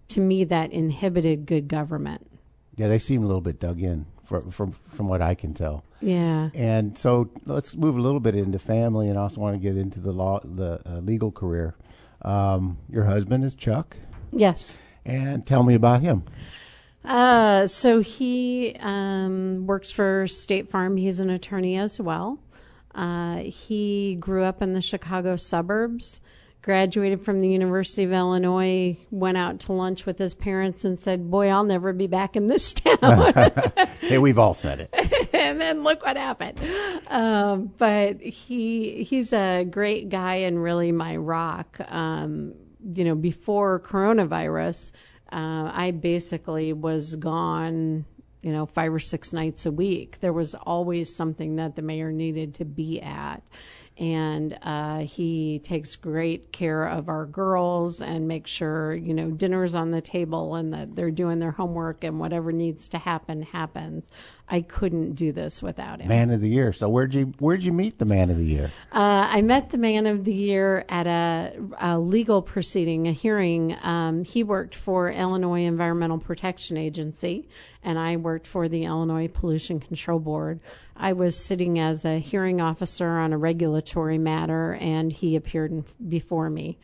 to 0.10 0.20
me, 0.20 0.44
that 0.44 0.72
inhibited 0.72 1.48
good 1.48 1.68
government. 1.68 2.30
Yeah, 2.76 2.90
they 2.90 3.00
seem 3.00 3.24
a 3.24 3.26
little 3.28 3.42
bit 3.42 3.60
dug 3.60 3.82
in 3.82 4.06
from 4.24 4.52
from 4.52 4.72
from 4.72 5.08
what 5.08 5.22
I 5.22 5.34
can 5.36 5.54
tell. 5.54 5.84
Yeah. 6.02 6.50
And 6.54 6.98
so 6.98 7.30
let's 7.46 7.76
move 7.76 7.98
a 7.98 8.02
little 8.02 8.20
bit 8.20 8.36
into 8.36 8.60
family, 8.60 9.10
and 9.10 9.18
also 9.18 9.42
want 9.42 9.56
to 9.56 9.60
get 9.60 9.78
into 9.78 10.00
the 10.00 10.12
law, 10.12 10.40
the 10.44 10.82
uh, 10.86 11.00
legal 11.00 11.32
career. 11.32 11.76
Um, 12.22 12.78
your 12.90 13.06
husband 13.06 13.44
is 13.44 13.56
Chuck. 13.56 13.98
Yes. 14.32 14.80
And 15.06 15.46
tell 15.46 15.64
me 15.64 15.74
about 15.74 16.02
him. 16.02 16.24
Uh, 17.04 17.66
so 17.68 18.02
he 18.02 18.76
um, 18.80 19.66
works 19.66 19.90
for 19.92 20.28
State 20.28 20.70
Farm. 20.70 20.98
He's 20.98 21.20
an 21.20 21.30
attorney 21.30 21.78
as 21.78 22.00
well. 22.00 22.40
Uh, 22.94 23.38
he 23.38 24.18
grew 24.20 24.44
up 24.44 24.62
in 24.62 24.74
the 24.74 24.82
Chicago 24.82 25.36
suburbs 25.36 26.22
graduated 26.62 27.24
from 27.24 27.42
the 27.42 27.50
University 27.50 28.04
of 28.04 28.12
Illinois, 28.12 28.98
went 29.12 29.38
out 29.38 29.60
to 29.62 29.74
lunch 29.74 30.06
with 30.06 30.18
his 30.18 30.36
parents 30.36 30.84
and 30.84 31.00
said, 31.00 31.30
Boy, 31.32 31.50
I'll 31.50 31.64
never 31.64 31.94
be 31.94 32.08
back 32.08 32.36
in 32.36 32.48
this 32.48 32.74
town. 32.74 33.34
hey, 34.02 34.18
we've 34.18 34.40
all 34.40 34.54
said 34.54 34.82
it. 34.82 35.30
and 35.34 35.60
then 35.60 35.84
look 35.84 36.04
what 36.04 36.18
happened. 36.18 36.60
Um, 37.08 37.72
but 37.78 38.22
he 38.22 39.04
he's 39.04 39.34
a 39.34 39.64
great 39.64 40.10
guy 40.10 40.36
and 40.36 40.62
really 40.62 40.92
my 40.92 41.16
rock. 41.16 41.80
Um, 41.88 42.54
you 42.94 43.04
know, 43.04 43.16
before 43.16 43.80
coronavirus, 43.80 44.92
uh, 45.32 45.72
I 45.74 45.92
basically 45.92 46.74
was 46.74 47.16
gone 47.16 48.06
you 48.42 48.54
know, 48.54 48.66
five 48.66 48.94
or 48.94 49.00
six 49.00 49.34
nights 49.34 49.66
a 49.66 49.72
week. 49.72 50.20
There 50.20 50.32
was 50.32 50.56
always 50.56 51.14
something 51.14 51.58
that 51.58 51.76
the 51.76 51.82
mayor 51.82 52.12
needed 52.12 52.56
to 52.56 52.66
be 52.66 53.02
at 53.02 53.44
and 54.00 54.58
uh, 54.64 55.00
he 55.00 55.60
takes 55.60 55.98
great 55.98 56.54
care 56.54 56.86
of 56.86 57.10
our 57.10 57.26
girls 57.26 58.02
and 58.02 58.28
makes 58.28 58.50
sure 58.50 58.96
you 58.96 59.14
know 59.14 59.30
dinner's 59.30 59.76
on 59.76 59.92
the 59.92 60.02
table 60.02 60.56
and 60.56 60.74
that 60.74 60.96
they're 60.96 61.12
doing 61.12 61.40
their 61.40 61.52
homework 61.52 62.04
and 62.06 62.20
whatever 62.20 62.52
needs 62.52 62.90
to 62.90 62.98
happen 62.98 63.42
happens. 63.44 64.10
I 64.52 64.62
couldn't 64.62 65.14
do 65.14 65.32
this 65.32 65.62
without 65.62 66.02
him. 66.02 66.08
Man 66.08 66.32
of 66.32 66.42
the 66.42 66.50
year. 66.50 66.74
So 66.74 66.90
where'd 66.90 67.14
you 67.14 67.34
where'd 67.40 67.64
you 67.64 67.74
meet 67.74 68.00
the 68.00 68.06
man 68.06 68.30
of 68.30 68.38
the 68.38 68.46
year? 68.46 68.72
Uh, 68.92 69.28
I 69.30 69.42
met 69.42 69.70
the 69.70 69.78
man 69.78 70.08
of 70.08 70.24
the 70.24 70.34
year 70.34 70.86
at 70.90 71.06
a, 71.06 71.54
a 71.80 72.00
legal 72.00 72.42
proceeding, 72.42 73.08
a 73.08 73.12
hearing. 73.12 73.76
Um, 73.84 74.24
he 74.24 74.44
worked 74.44 74.76
for 74.76 75.12
Illinois 75.12 75.66
Environmental 75.66 76.18
Protection 76.18 76.78
Agency, 76.78 77.48
and 77.84 78.00
I 78.00 78.16
worked 78.16 78.48
for 78.48 78.68
the 78.68 78.86
Illinois 78.86 79.28
Pollution 79.28 79.80
Control 79.80 80.20
Board. 80.20 80.62
I 81.00 81.14
was 81.14 81.36
sitting 81.36 81.80
as 81.80 82.06
a 82.06 82.20
hearing 82.20 82.62
officer 82.62 83.18
on 83.18 83.34
a 83.34 83.38
regulatory 83.38 84.18
matter, 84.18 84.74
and 84.76 85.12
he 85.12 85.36
appeared 85.36 85.72
in, 85.72 85.86
before 86.08 86.50
me 86.50 86.78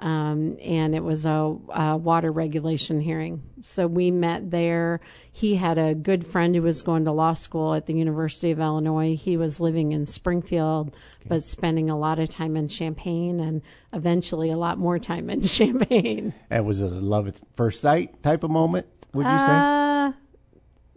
um, 0.00 0.56
and 0.62 0.94
it 0.94 1.04
was 1.04 1.26
a, 1.26 1.56
a, 1.74 1.96
water 1.96 2.32
regulation 2.32 3.00
hearing. 3.00 3.42
So 3.62 3.86
we 3.86 4.10
met 4.10 4.50
there. 4.50 5.00
He 5.30 5.56
had 5.56 5.76
a 5.76 5.94
good 5.94 6.26
friend 6.26 6.54
who 6.54 6.62
was 6.62 6.82
going 6.82 7.04
to 7.04 7.12
law 7.12 7.34
school 7.34 7.74
at 7.74 7.86
the 7.86 7.94
University 7.94 8.50
of 8.50 8.60
Illinois. 8.60 9.14
He 9.14 9.36
was 9.36 9.60
living 9.60 9.92
in 9.92 10.06
Springfield, 10.06 10.88
okay. 10.88 11.28
but 11.28 11.42
spending 11.42 11.90
a 11.90 11.98
lot 11.98 12.18
of 12.18 12.30
time 12.30 12.56
in 12.56 12.68
Champaign 12.68 13.40
and 13.40 13.60
eventually 13.92 14.50
a 14.50 14.56
lot 14.56 14.78
more 14.78 14.98
time 14.98 15.28
in 15.28 15.42
Champaign. 15.42 16.32
And 16.48 16.64
was 16.64 16.80
it 16.80 16.92
a 16.92 16.96
love 16.96 17.28
at 17.28 17.40
first 17.54 17.82
sight 17.82 18.22
type 18.22 18.42
of 18.42 18.50
moment? 18.50 18.86
Would 19.12 19.26
you 19.26 19.32
uh, 19.32 20.10
say? 20.10 20.16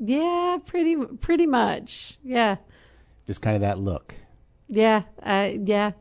Yeah, 0.05 0.57
pretty 0.65 0.97
pretty 0.97 1.45
much. 1.45 2.17
Yeah. 2.23 2.57
Just 3.25 3.41
kind 3.41 3.55
of 3.55 3.61
that 3.61 3.79
look. 3.79 4.15
Yeah, 4.67 5.03
uh, 5.21 5.51
yeah. 5.63 5.91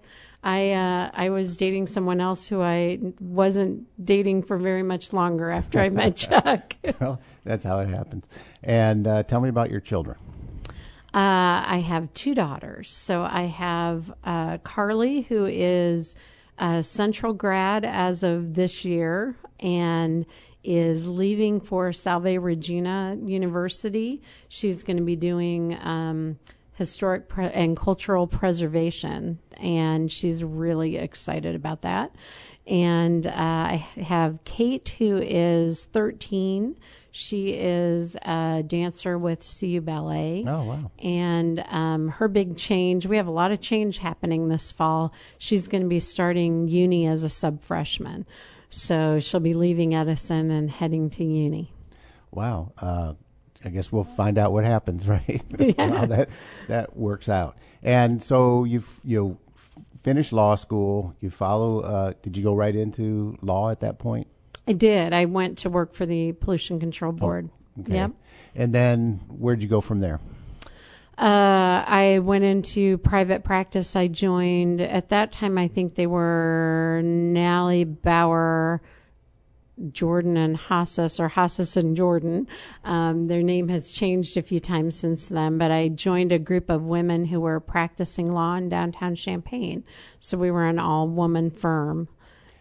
I 0.42 0.72
uh, 0.72 1.10
I 1.14 1.30
was 1.30 1.56
dating 1.56 1.86
someone 1.86 2.20
else 2.20 2.48
who 2.48 2.60
I 2.62 2.98
wasn't 3.20 3.86
dating 4.04 4.42
for 4.42 4.58
very 4.58 4.82
much 4.82 5.12
longer 5.12 5.50
after 5.50 5.78
I 5.78 5.88
met 5.88 6.16
Chuck. 6.16 6.74
well, 7.00 7.20
that's 7.44 7.64
how 7.64 7.78
it 7.78 7.88
happens. 7.88 8.26
And 8.62 9.06
uh, 9.06 9.22
tell 9.22 9.40
me 9.40 9.48
about 9.48 9.70
your 9.70 9.80
children. 9.80 10.18
Uh, 11.14 11.62
I 11.66 11.84
have 11.86 12.12
two 12.14 12.34
daughters. 12.34 12.90
So 12.90 13.22
I 13.22 13.42
have 13.42 14.12
uh, 14.24 14.58
Carly, 14.58 15.22
who 15.22 15.44
is 15.46 16.16
a 16.58 16.82
Central 16.82 17.34
grad 17.34 17.84
as 17.84 18.22
of 18.24 18.54
this 18.54 18.84
year, 18.84 19.36
and 19.60 20.26
is 20.64 21.08
leaving 21.08 21.60
for 21.60 21.92
Salve 21.92 22.42
Regina 22.42 23.16
University. 23.22 24.22
She's 24.48 24.82
going 24.82 24.98
to 24.98 25.02
be 25.02 25.16
doing. 25.16 25.76
Um, 25.82 26.38
historic 26.74 27.28
pre- 27.28 27.46
and 27.46 27.76
cultural 27.76 28.26
preservation, 28.26 29.38
and 29.58 30.10
she's 30.10 30.42
really 30.42 30.96
excited 30.96 31.54
about 31.54 31.82
that. 31.82 32.14
And 32.66 33.26
uh, 33.26 33.32
I 33.34 33.88
have 33.96 34.42
Kate, 34.44 34.88
who 34.98 35.16
is 35.16 35.84
13. 35.86 36.76
She 37.10 37.50
is 37.50 38.16
a 38.22 38.62
dancer 38.66 39.18
with 39.18 39.44
CU 39.58 39.80
Ballet. 39.80 40.44
Oh, 40.46 40.64
wow. 40.64 40.90
And 41.00 41.64
um, 41.68 42.08
her 42.08 42.28
big 42.28 42.56
change, 42.56 43.06
we 43.06 43.16
have 43.16 43.26
a 43.26 43.32
lot 43.32 43.52
of 43.52 43.60
change 43.60 43.98
happening 43.98 44.48
this 44.48 44.70
fall. 44.70 45.12
She's 45.38 45.66
going 45.66 45.82
to 45.82 45.88
be 45.88 46.00
starting 46.00 46.68
uni 46.68 47.06
as 47.06 47.24
a 47.24 47.30
sub 47.30 47.60
freshman. 47.62 48.26
So 48.72 49.20
she'll 49.20 49.40
be 49.40 49.52
leaving 49.52 49.94
Edison 49.94 50.50
and 50.50 50.70
heading 50.70 51.10
to 51.10 51.24
uni. 51.24 51.74
Wow. 52.30 52.72
Uh, 52.78 53.12
I 53.62 53.68
guess 53.68 53.92
we'll 53.92 54.02
find 54.02 54.38
out 54.38 54.52
what 54.52 54.64
happens, 54.64 55.06
right? 55.08 55.42
Yeah. 55.58 55.98
How 55.98 56.06
that 56.06 56.30
that 56.68 56.96
works 56.96 57.28
out. 57.28 57.58
And 57.82 58.22
so 58.22 58.64
you 58.64 58.82
you 59.04 59.38
finished 60.02 60.32
law 60.32 60.54
school. 60.54 61.14
You 61.20 61.30
follow. 61.30 61.80
Uh, 61.80 62.12
did 62.22 62.36
you 62.36 62.42
go 62.42 62.54
right 62.54 62.74
into 62.74 63.36
law 63.42 63.70
at 63.70 63.80
that 63.80 63.98
point? 63.98 64.26
I 64.66 64.72
did. 64.72 65.12
I 65.12 65.26
went 65.26 65.58
to 65.58 65.70
work 65.70 65.92
for 65.92 66.06
the 66.06 66.32
Pollution 66.32 66.80
Control 66.80 67.12
oh, 67.14 67.18
Board. 67.18 67.50
Oh, 67.78 67.82
okay. 67.82 67.94
Yep. 67.94 68.12
And 68.54 68.74
then 68.74 69.20
where'd 69.28 69.62
you 69.62 69.68
go 69.68 69.82
from 69.82 70.00
there? 70.00 70.18
Uh, 71.18 71.84
I 71.86 72.20
went 72.22 72.44
into 72.44 72.98
private 72.98 73.44
practice. 73.44 73.94
I 73.94 74.08
joined 74.08 74.80
at 74.80 75.10
that 75.10 75.30
time. 75.30 75.58
I 75.58 75.68
think 75.68 75.94
they 75.94 76.06
were 76.06 77.00
Nally 77.04 77.84
Bauer 77.84 78.80
Jordan 79.90 80.36
and 80.36 80.56
Hassas, 80.56 81.18
or 81.18 81.30
Hassas 81.30 81.76
and 81.76 81.96
Jordan. 81.96 82.46
Um, 82.84 83.26
their 83.26 83.42
name 83.42 83.68
has 83.68 83.92
changed 83.92 84.36
a 84.36 84.42
few 84.42 84.60
times 84.60 84.96
since 84.96 85.28
then, 85.28 85.58
but 85.58 85.70
I 85.70 85.88
joined 85.88 86.32
a 86.32 86.38
group 86.38 86.68
of 86.68 86.82
women 86.82 87.26
who 87.26 87.40
were 87.40 87.58
practicing 87.58 88.32
law 88.32 88.54
in 88.54 88.68
downtown 88.68 89.14
Champaign. 89.14 89.84
So 90.20 90.36
we 90.38 90.50
were 90.50 90.66
an 90.66 90.78
all 90.78 91.08
woman 91.08 91.50
firm. 91.50 92.08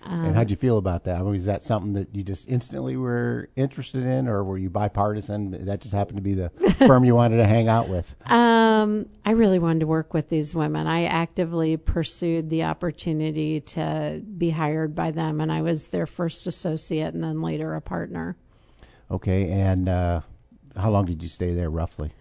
Um, 0.04 0.26
and 0.26 0.36
how'd 0.36 0.50
you 0.50 0.56
feel 0.56 0.78
about 0.78 1.04
that? 1.04 1.18
I 1.18 1.20
mean, 1.20 1.34
was 1.34 1.46
that 1.46 1.62
something 1.62 1.94
that 1.94 2.16
you 2.16 2.24
just 2.24 2.50
instantly 2.50 2.98
were 2.98 3.50
interested 3.56 4.04
in, 4.04 4.28
or 4.28 4.44
were 4.44 4.58
you 4.58 4.70
bipartisan? 4.70 5.66
That 5.66 5.80
just 5.80 5.94
happened 5.94 6.18
to 6.18 6.24
be 6.24 6.34
the 6.34 6.50
firm 6.88 7.04
you 7.04 7.14
wanted 7.14 7.38
to 7.38 7.46
hang 7.46 7.68
out 7.68 7.88
with. 7.88 8.16
Um, 8.30 9.08
I 9.26 9.32
really 9.32 9.60
wanted 9.60 9.82
to 9.82 9.88
work 9.88 10.14
with 10.14 10.30
these 10.30 10.56
women. 10.56 10.88
I 10.88 11.06
actively 11.06 11.78
pursued 11.78 12.50
the 12.50 12.64
opportunity 12.64 13.62
to 13.62 14.22
be 14.38 14.50
hired 14.50 14.96
by 14.96 15.12
them, 15.12 15.40
and 15.40 15.52
I 15.52 15.62
was 15.62 15.90
their 15.90 16.08
first 16.08 16.48
associate, 16.48 17.14
and 17.14 17.24
then 17.24 17.42
later 17.42 17.76
a 17.76 17.82
partner. 17.82 18.36
Okay, 19.12 19.52
and 19.52 19.88
uh, 19.88 20.22
how 20.76 20.90
long 20.90 21.06
did 21.06 21.22
you 21.22 21.30
stay 21.30 21.54
there, 21.54 21.70
roughly? 21.70 22.12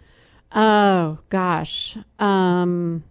Oh 0.52 1.18
gosh. 1.28 1.96
Um 2.18 3.04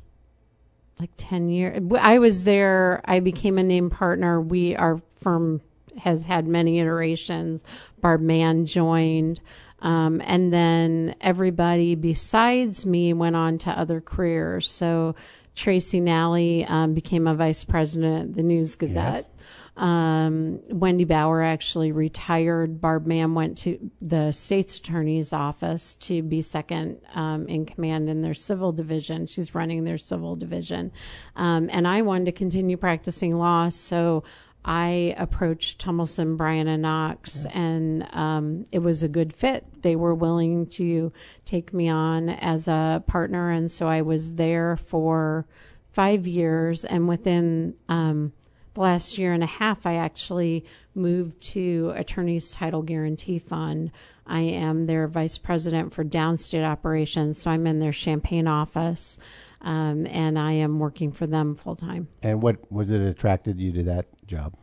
like 0.99 1.11
10 1.17 1.49
years. 1.49 1.81
I 1.99 2.19
was 2.19 2.43
there. 2.43 3.01
I 3.05 3.19
became 3.19 3.57
a 3.57 3.63
named 3.63 3.91
partner. 3.91 4.41
We, 4.41 4.75
our 4.75 5.01
firm 5.15 5.61
has 5.97 6.23
had 6.23 6.47
many 6.47 6.79
iterations. 6.79 7.63
Barb 8.01 8.21
Mann 8.21 8.65
joined. 8.65 9.41
Um, 9.81 10.21
and 10.25 10.51
then 10.51 11.15
everybody 11.21 11.95
besides 11.95 12.85
me 12.85 13.13
went 13.13 13.35
on 13.35 13.57
to 13.59 13.71
other 13.71 14.01
careers. 14.01 14.69
So 14.69 15.15
Tracy 15.55 15.99
Nally 15.99 16.65
um, 16.65 16.93
became 16.93 17.27
a 17.27 17.35
vice 17.35 17.63
president 17.63 18.31
at 18.31 18.35
the 18.35 18.43
News 18.43 18.75
Gazette. 18.75 19.25
Yes. 19.27 19.57
Um, 19.79 20.59
Wendy 20.67 21.05
Bauer 21.05 21.41
actually 21.41 21.93
retired. 21.93 22.81
Barb 22.81 23.07
Mann 23.07 23.33
went 23.33 23.57
to 23.59 23.89
the 24.01 24.33
state's 24.33 24.77
attorney's 24.77 25.31
office 25.31 25.95
to 26.01 26.21
be 26.21 26.41
second 26.41 26.99
um, 27.15 27.47
in 27.47 27.65
command 27.65 28.09
in 28.09 28.21
their 28.21 28.33
civil 28.33 28.73
division. 28.73 29.25
She's 29.25 29.55
running 29.55 29.85
their 29.85 29.97
civil 29.97 30.35
division. 30.35 30.91
Um, 31.37 31.69
and 31.71 31.87
I 31.87 32.01
wanted 32.01 32.25
to 32.25 32.33
continue 32.33 32.75
practicing 32.75 33.37
law, 33.37 33.69
so 33.69 34.25
I 34.65 35.15
approached 35.17 35.81
Tummelson, 35.81 36.35
Bryan, 36.35 36.67
and 36.67 36.81
Knox, 36.81 37.45
yeah. 37.45 37.57
and 37.57 38.07
um, 38.11 38.65
it 38.73 38.79
was 38.79 39.01
a 39.01 39.07
good 39.07 39.31
fit. 39.31 39.81
They 39.81 39.95
were 39.95 40.13
willing 40.13 40.67
to 40.71 41.13
take 41.45 41.73
me 41.73 41.87
on 41.87 42.27
as 42.27 42.67
a 42.67 43.01
partner, 43.07 43.49
and 43.49 43.71
so 43.71 43.87
I 43.87 44.01
was 44.01 44.33
there 44.33 44.75
for 44.75 45.47
five 45.93 46.27
years. 46.27 46.83
And 46.83 47.07
within 47.07 47.75
um, 47.87 48.33
last 48.79 49.17
year 49.17 49.33
and 49.33 49.43
a 49.43 49.47
half, 49.47 49.85
I 49.85 49.95
actually 49.95 50.65
moved 50.95 51.41
to 51.41 51.93
Attorney's 51.95 52.51
Title 52.51 52.81
Guaranty 52.81 53.37
Fund. 53.37 53.91
I 54.25 54.39
am 54.39 54.85
their 54.85 55.07
vice 55.07 55.37
president 55.37 55.93
for 55.93 56.03
downstate 56.03 56.65
operations, 56.65 57.39
so 57.39 57.51
I'm 57.51 57.67
in 57.67 57.79
their 57.79 57.91
Champaign 57.91 58.47
office, 58.47 59.19
um, 59.61 60.07
and 60.07 60.39
I 60.39 60.53
am 60.53 60.79
working 60.79 61.11
for 61.11 61.27
them 61.27 61.55
full 61.55 61.75
time. 61.75 62.07
And 62.23 62.41
what 62.41 62.71
was 62.71 62.91
it 62.91 63.01
attracted 63.01 63.59
you 63.59 63.71
to 63.73 63.83
that 63.83 64.05
job? 64.25 64.55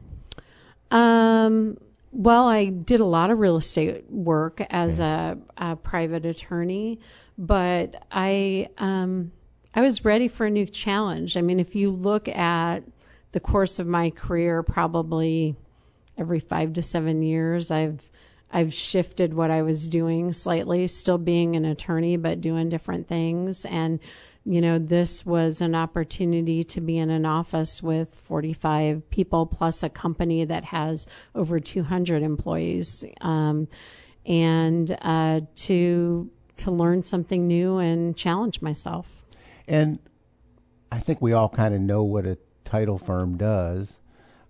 Um, 0.90 1.76
well, 2.12 2.48
I 2.48 2.66
did 2.66 3.00
a 3.00 3.04
lot 3.04 3.30
of 3.30 3.38
real 3.38 3.56
estate 3.56 4.10
work 4.10 4.62
as 4.70 5.00
a, 5.00 5.36
a, 5.58 5.76
private 5.76 6.24
attorney, 6.24 7.00
but 7.36 8.06
I 8.10 8.68
um, 8.78 9.32
I 9.74 9.82
was 9.82 10.04
ready 10.04 10.28
for 10.28 10.46
a 10.46 10.50
new 10.50 10.64
challenge. 10.64 11.36
I 11.36 11.42
mean, 11.42 11.60
if 11.60 11.74
you 11.74 11.90
look 11.90 12.28
at 12.28 12.84
the 13.36 13.40
course 13.40 13.78
of 13.78 13.86
my 13.86 14.08
career, 14.08 14.62
probably 14.62 15.54
every 16.16 16.40
five 16.40 16.72
to 16.72 16.82
seven 16.82 17.22
years, 17.22 17.70
I've 17.70 18.10
I've 18.50 18.72
shifted 18.72 19.34
what 19.34 19.50
I 19.50 19.60
was 19.60 19.88
doing 19.88 20.32
slightly, 20.32 20.86
still 20.86 21.18
being 21.18 21.54
an 21.54 21.66
attorney, 21.66 22.16
but 22.16 22.40
doing 22.40 22.70
different 22.70 23.08
things. 23.08 23.66
And, 23.66 24.00
you 24.46 24.62
know, 24.62 24.78
this 24.78 25.26
was 25.26 25.60
an 25.60 25.74
opportunity 25.74 26.64
to 26.64 26.80
be 26.80 26.96
in 26.96 27.10
an 27.10 27.26
office 27.26 27.82
with 27.82 28.14
45 28.14 29.10
people 29.10 29.44
plus 29.44 29.82
a 29.82 29.90
company 29.90 30.46
that 30.46 30.64
has 30.64 31.06
over 31.34 31.60
200 31.60 32.22
employees. 32.22 33.04
Um, 33.20 33.68
and 34.24 34.96
uh, 35.02 35.42
to 35.56 36.30
to 36.56 36.70
learn 36.70 37.02
something 37.02 37.46
new 37.46 37.76
and 37.76 38.16
challenge 38.16 38.62
myself. 38.62 39.26
And 39.68 39.98
I 40.90 41.00
think 41.00 41.20
we 41.20 41.34
all 41.34 41.50
kind 41.50 41.74
of 41.74 41.82
know 41.82 42.02
what 42.02 42.24
a 42.24 42.38
title 42.66 42.98
firm 42.98 43.36
does. 43.36 43.98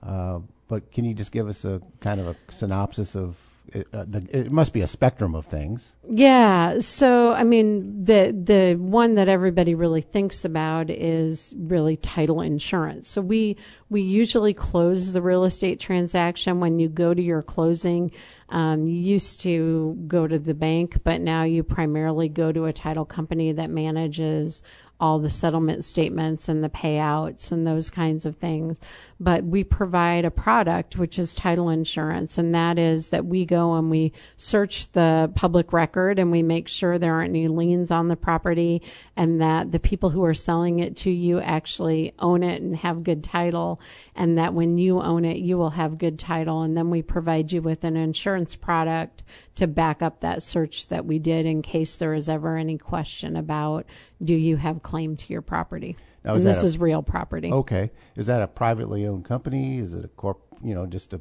Uh, 0.03 0.41
but 0.69 0.91
can 0.91 1.05
you 1.05 1.15
just 1.15 1.31
give 1.31 1.49
us 1.49 1.65
a 1.65 1.81
kind 2.01 2.21
of 2.21 2.27
a 2.27 2.37
synopsis 2.51 3.15
of 3.15 3.37
it, 3.73 3.89
uh, 3.93 4.05
the, 4.07 4.27
it 4.31 4.53
must 4.53 4.73
be 4.73 4.81
a 4.81 4.87
spectrum 4.87 5.35
of 5.35 5.45
things. 5.45 5.97
Yeah. 6.09 6.79
So, 6.81 7.33
I 7.33 7.43
mean, 7.43 8.05
the 8.05 8.33
the 8.33 8.77
one 8.77 9.13
that 9.13 9.29
everybody 9.29 9.75
really 9.75 10.03
thinks 10.03 10.45
about 10.45 10.89
is 10.89 11.55
really 11.59 11.97
title 11.97 12.41
insurance. 12.41 13.09
So 13.09 13.21
we 13.21 13.57
we 13.91 14.03
usually 14.03 14.55
close 14.55 15.13
the 15.13 15.23
real 15.23 15.45
estate 15.45 15.81
transaction 15.81 16.61
when 16.61 16.79
you 16.79 16.89
go 16.89 17.13
to 17.13 17.23
your 17.23 17.43
closing. 17.43 18.13
Um, 18.49 18.87
you 18.87 18.95
used 18.95 19.41
to 19.41 19.99
go 20.07 20.29
to 20.29 20.39
the 20.39 20.55
bank, 20.55 20.99
but 21.03 21.21
now 21.21 21.43
you 21.43 21.65
primarily 21.65 22.29
go 22.29 22.53
to 22.53 22.67
a 22.67 22.73
title 22.73 23.05
company 23.05 23.51
that 23.53 23.71
manages 23.71 24.63
all 24.99 25.19
the 25.19 25.31
settlement 25.31 25.85
statements 25.85 26.49
and 26.49 26.65
the 26.65 26.69
payouts 26.69 27.53
and 27.53 27.67
those 27.67 27.91
kinds 27.91 28.25
of 28.25 28.37
things. 28.37 28.81
But 29.21 29.45
we 29.45 29.63
provide 29.63 30.25
a 30.25 30.31
product, 30.31 30.97
which 30.97 31.19
is 31.19 31.35
title 31.35 31.69
insurance. 31.69 32.39
And 32.39 32.55
that 32.55 32.79
is 32.79 33.11
that 33.11 33.27
we 33.27 33.45
go 33.45 33.75
and 33.75 33.91
we 33.91 34.13
search 34.37 34.91
the 34.93 35.31
public 35.35 35.73
record 35.73 36.19
and 36.19 36.31
we 36.31 36.43
make 36.43 36.69
sure 36.69 36.99
there 36.99 37.15
aren't 37.15 37.31
any 37.31 37.49
liens 37.49 37.91
on 37.91 38.09
the 38.09 38.17
property 38.17 38.83
and 39.17 39.41
that 39.41 39.71
the 39.71 39.81
people 39.81 40.11
who 40.11 40.25
are 40.25 40.35
selling 40.35 40.79
it 40.79 40.97
to 40.97 41.11
you 41.11 41.41
actually 41.41 42.15
own 42.19 42.43
it 42.43 42.63
and 42.63 42.77
have 42.77 43.05
good 43.05 43.23
title. 43.23 43.81
And 44.15 44.39
that 44.39 44.55
when 44.55 44.79
you 44.79 45.01
own 45.03 45.25
it, 45.25 45.37
you 45.37 45.59
will 45.59 45.71
have 45.71 45.99
good 45.99 46.19
title. 46.19 46.63
And 46.63 46.77
then 46.77 46.89
we 46.89 47.03
provide 47.03 47.53
you 47.53 47.61
with 47.61 47.85
an 47.85 47.97
insurance 47.97 48.57
product 48.57 49.23
to 49.57 49.67
back 49.67 50.03
up 50.03 50.21
that 50.21 50.43
search 50.43 50.89
that 50.89 51.05
we 51.05 51.19
did 51.19 51.45
in 51.45 51.61
case 51.63 51.97
there 51.99 52.15
is 52.15 52.29
ever 52.29 52.57
any 52.57 52.79
question 52.79 53.37
about 53.37 53.87
do 54.23 54.35
you 54.35 54.57
have 54.57 54.83
claim 54.87 55.17
to 55.17 55.33
your 55.33 55.43
property? 55.43 55.97
Now, 56.25 56.35
and 56.35 56.43
this 56.43 56.63
a, 56.63 56.67
is 56.67 56.79
real 56.79 57.03
property. 57.03 57.53
Okay. 57.53 57.91
Is 58.17 58.27
that 58.27 58.41
a 58.41 58.47
privately 58.47 59.07
owned 59.07 59.25
company? 59.25 59.79
Is 59.79 59.95
it 59.95 60.05
a 60.05 60.09
corp, 60.09 60.41
you 60.63 60.75
know, 60.75 60.87
just 60.87 61.13
a 61.13 61.21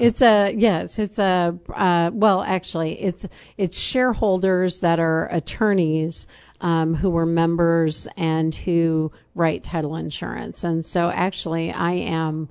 it's 0.00 0.22
a 0.22 0.52
yes. 0.56 0.98
It's 0.98 1.18
a 1.18 1.58
uh, 1.74 2.10
well, 2.14 2.40
actually, 2.40 3.00
it's 3.02 3.26
it's 3.58 3.78
shareholders 3.78 4.80
that 4.80 4.98
are 4.98 5.28
attorneys 5.30 6.26
um, 6.62 6.94
who 6.94 7.10
were 7.10 7.26
members 7.26 8.08
and 8.16 8.54
who 8.54 9.12
write 9.34 9.62
title 9.62 9.96
insurance. 9.96 10.64
And 10.64 10.86
so, 10.86 11.10
actually, 11.10 11.70
I 11.70 11.92
am 11.92 12.48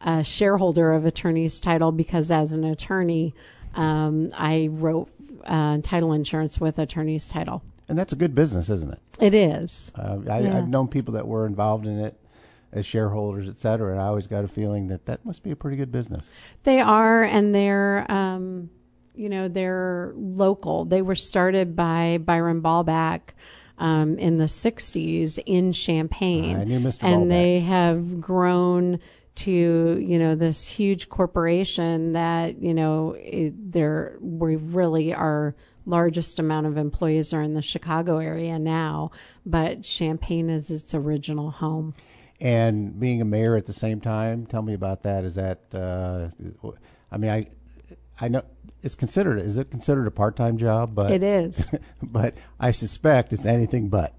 a 0.00 0.22
shareholder 0.22 0.92
of 0.92 1.04
Attorney's 1.04 1.58
Title 1.58 1.90
because, 1.90 2.30
as 2.30 2.52
an 2.52 2.62
attorney, 2.62 3.34
um, 3.74 4.30
I 4.32 4.68
wrote 4.70 5.10
uh, 5.44 5.78
title 5.82 6.12
insurance 6.12 6.60
with 6.60 6.78
Attorney's 6.78 7.28
Title. 7.28 7.64
And 7.92 7.98
that's 7.98 8.14
a 8.14 8.16
good 8.16 8.34
business, 8.34 8.70
isn't 8.70 8.90
it? 8.90 9.00
It 9.20 9.34
is. 9.34 9.92
Uh, 9.94 10.20
I, 10.26 10.38
yeah. 10.38 10.56
I've 10.56 10.66
known 10.66 10.88
people 10.88 11.12
that 11.12 11.28
were 11.28 11.44
involved 11.46 11.86
in 11.86 11.98
it 11.98 12.18
as 12.72 12.86
shareholders, 12.86 13.50
et 13.50 13.58
cetera, 13.58 13.92
and 13.92 14.00
I 14.00 14.06
always 14.06 14.26
got 14.26 14.44
a 14.44 14.48
feeling 14.48 14.86
that 14.86 15.04
that 15.04 15.26
must 15.26 15.42
be 15.42 15.50
a 15.50 15.56
pretty 15.56 15.76
good 15.76 15.92
business. 15.92 16.34
They 16.62 16.80
are, 16.80 17.22
and 17.22 17.54
they're, 17.54 18.10
um, 18.10 18.70
you 19.14 19.28
know, 19.28 19.46
they're 19.48 20.14
local. 20.16 20.86
They 20.86 21.02
were 21.02 21.14
started 21.14 21.76
by 21.76 22.16
Byron 22.16 22.62
Ballback. 22.62 23.20
Um, 23.76 24.16
in 24.18 24.38
the 24.38 24.44
60s 24.44 25.40
in 25.44 25.72
Champaign. 25.72 26.56
I 26.56 26.64
knew 26.64 26.78
Mr. 26.78 27.02
And 27.02 27.30
they 27.30 27.60
have 27.60 28.20
grown 28.20 29.00
to 29.34 29.98
you 29.98 30.18
know 30.18 30.34
this 30.34 30.68
huge 30.68 31.08
corporation 31.08 32.12
that 32.12 32.60
you 32.62 32.74
know 32.74 33.16
it, 33.18 33.72
they're 33.72 34.18
we 34.20 34.56
really 34.56 35.14
our 35.14 35.56
largest 35.86 36.38
amount 36.38 36.66
of 36.66 36.76
employees 36.76 37.32
are 37.32 37.42
in 37.42 37.54
the 37.54 37.62
Chicago 37.62 38.18
area 38.18 38.58
now, 38.58 39.10
but 39.44 39.82
Champaign 39.82 40.48
is 40.50 40.70
its 40.70 40.94
original 40.94 41.50
home. 41.50 41.94
And 42.40 42.98
being 42.98 43.20
a 43.20 43.24
mayor 43.24 43.56
at 43.56 43.66
the 43.66 43.72
same 43.72 44.00
time, 44.00 44.46
tell 44.46 44.62
me 44.62 44.74
about 44.74 45.02
that. 45.04 45.24
Is 45.24 45.36
that 45.36 45.60
uh, 45.74 46.28
I 47.10 47.16
mean 47.16 47.30
I 47.30 47.46
I 48.20 48.28
know 48.28 48.42
it's 48.82 48.96
considered 48.96 49.38
is 49.38 49.58
it 49.58 49.70
considered 49.70 50.06
a 50.06 50.10
part 50.10 50.36
time 50.36 50.58
job? 50.58 50.94
But 50.94 51.12
it 51.12 51.22
is. 51.22 51.70
but 52.02 52.34
I 52.58 52.72
suspect 52.72 53.32
it's 53.32 53.46
anything 53.46 53.88
but. 53.88 54.14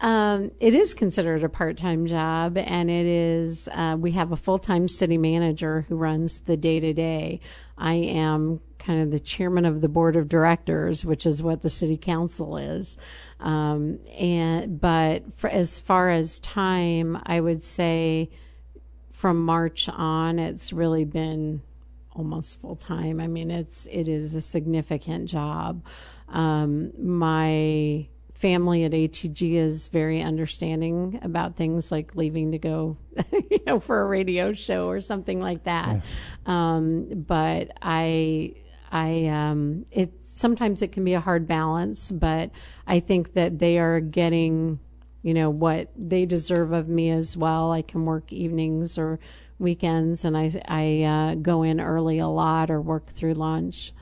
Um, 0.00 0.50
it 0.60 0.74
is 0.74 0.94
considered 0.94 1.44
a 1.44 1.48
part 1.48 1.76
time 1.76 2.06
job, 2.06 2.56
and 2.56 2.90
it 2.90 3.04
is, 3.04 3.68
uh, 3.72 3.96
we 3.98 4.12
have 4.12 4.32
a 4.32 4.36
full 4.36 4.58
time 4.58 4.88
city 4.88 5.18
manager 5.18 5.84
who 5.88 5.96
runs 5.96 6.40
the 6.40 6.56
day 6.56 6.80
to 6.80 6.94
day. 6.94 7.40
I 7.76 7.94
am 7.94 8.60
kind 8.80 9.02
of 9.02 9.10
the 9.10 9.20
chairman 9.20 9.64
of 9.64 9.80
the 9.80 9.88
board 9.88 10.16
of 10.16 10.28
directors, 10.28 11.04
which 11.04 11.26
is 11.26 11.42
what 11.42 11.62
the 11.62 11.70
city 11.70 11.96
council 11.96 12.56
is. 12.56 12.96
Um, 13.38 14.00
and, 14.18 14.80
but 14.80 15.22
as 15.44 15.78
far 15.78 16.10
as 16.10 16.38
time, 16.40 17.20
I 17.24 17.40
would 17.40 17.62
say 17.62 18.30
from 19.12 19.44
March 19.44 19.88
on, 19.88 20.38
it's 20.38 20.72
really 20.72 21.04
been 21.04 21.62
almost 22.12 22.60
full 22.60 22.76
time. 22.76 23.20
I 23.20 23.28
mean, 23.28 23.50
it's, 23.50 23.86
it 23.90 24.08
is 24.08 24.34
a 24.34 24.40
significant 24.40 25.28
job. 25.28 25.84
Um, 26.28 26.92
my, 26.98 28.08
family 28.40 28.84
at 28.84 28.92
ATG 28.92 29.52
is 29.52 29.88
very 29.88 30.22
understanding 30.22 31.18
about 31.20 31.56
things 31.56 31.92
like 31.92 32.16
leaving 32.16 32.52
to 32.52 32.58
go, 32.58 32.96
you 33.50 33.60
know, 33.66 33.78
for 33.78 34.00
a 34.00 34.06
radio 34.06 34.54
show 34.54 34.88
or 34.88 35.02
something 35.02 35.42
like 35.42 35.64
that. 35.64 35.96
Yeah. 35.96 36.02
Um, 36.46 37.22
but 37.26 37.70
I, 37.82 38.54
I, 38.92 39.26
um, 39.26 39.86
it 39.90 40.12
sometimes 40.22 40.82
it 40.82 40.92
can 40.92 41.04
be 41.04 41.14
a 41.14 41.20
hard 41.20 41.46
balance, 41.46 42.10
but 42.10 42.50
I 42.86 43.00
think 43.00 43.34
that 43.34 43.58
they 43.58 43.78
are 43.78 44.00
getting, 44.00 44.80
you 45.22 45.34
know, 45.34 45.50
what 45.50 45.90
they 45.96 46.26
deserve 46.26 46.72
of 46.72 46.88
me 46.88 47.10
as 47.10 47.36
well. 47.36 47.72
I 47.72 47.82
can 47.82 48.04
work 48.04 48.32
evenings 48.32 48.98
or 48.98 49.20
weekends, 49.58 50.24
and 50.24 50.36
I, 50.36 50.50
I 50.66 51.02
uh, 51.02 51.34
go 51.36 51.62
in 51.62 51.80
early 51.80 52.18
a 52.18 52.28
lot 52.28 52.70
or 52.70 52.80
work 52.80 53.06
through 53.06 53.34
lunch 53.34 53.92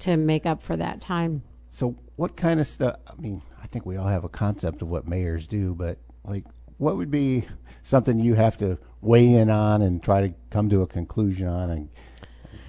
to 0.00 0.16
make 0.16 0.46
up 0.46 0.62
for 0.62 0.76
that 0.76 1.00
time. 1.00 1.42
So, 1.70 1.96
what 2.16 2.36
kind 2.36 2.60
of 2.60 2.66
stuff? 2.66 2.96
I 3.06 3.20
mean, 3.20 3.42
I 3.62 3.66
think 3.66 3.84
we 3.84 3.96
all 3.96 4.08
have 4.08 4.24
a 4.24 4.28
concept 4.28 4.80
of 4.82 4.88
what 4.88 5.06
mayors 5.06 5.46
do, 5.46 5.74
but 5.74 5.98
like, 6.24 6.44
what 6.78 6.96
would 6.96 7.10
be 7.10 7.46
something 7.82 8.18
you 8.18 8.34
have 8.34 8.56
to 8.58 8.78
weigh 9.00 9.34
in 9.34 9.50
on 9.50 9.82
and 9.82 10.02
try 10.02 10.20
to 10.20 10.34
come 10.50 10.68
to 10.70 10.82
a 10.82 10.86
conclusion 10.86 11.48
on 11.48 11.70
and 11.70 11.88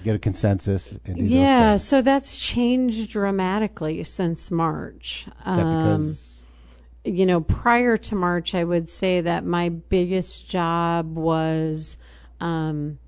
get 0.04 0.16
a 0.16 0.18
consensus? 0.18 0.96
Yeah, 1.04 1.76
so 1.76 2.02
that's 2.02 2.38
changed 2.38 3.10
dramatically 3.10 4.02
since 4.04 4.50
March. 4.50 5.26
Is 5.46 5.56
that 5.56 5.66
Um, 5.66 5.98
because 6.02 6.46
you 7.04 7.24
know, 7.24 7.40
prior 7.40 7.96
to 7.96 8.14
March, 8.14 8.54
I 8.54 8.64
would 8.64 8.88
say 8.88 9.20
that 9.22 9.44
my 9.44 9.70
biggest 9.70 10.48
job 10.48 11.16
was 11.16 11.96
um, 12.40 12.98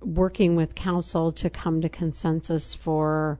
working 0.00 0.56
with 0.56 0.74
council 0.74 1.30
to 1.32 1.50
come 1.50 1.80
to 1.80 1.88
consensus 1.88 2.74
for 2.74 3.38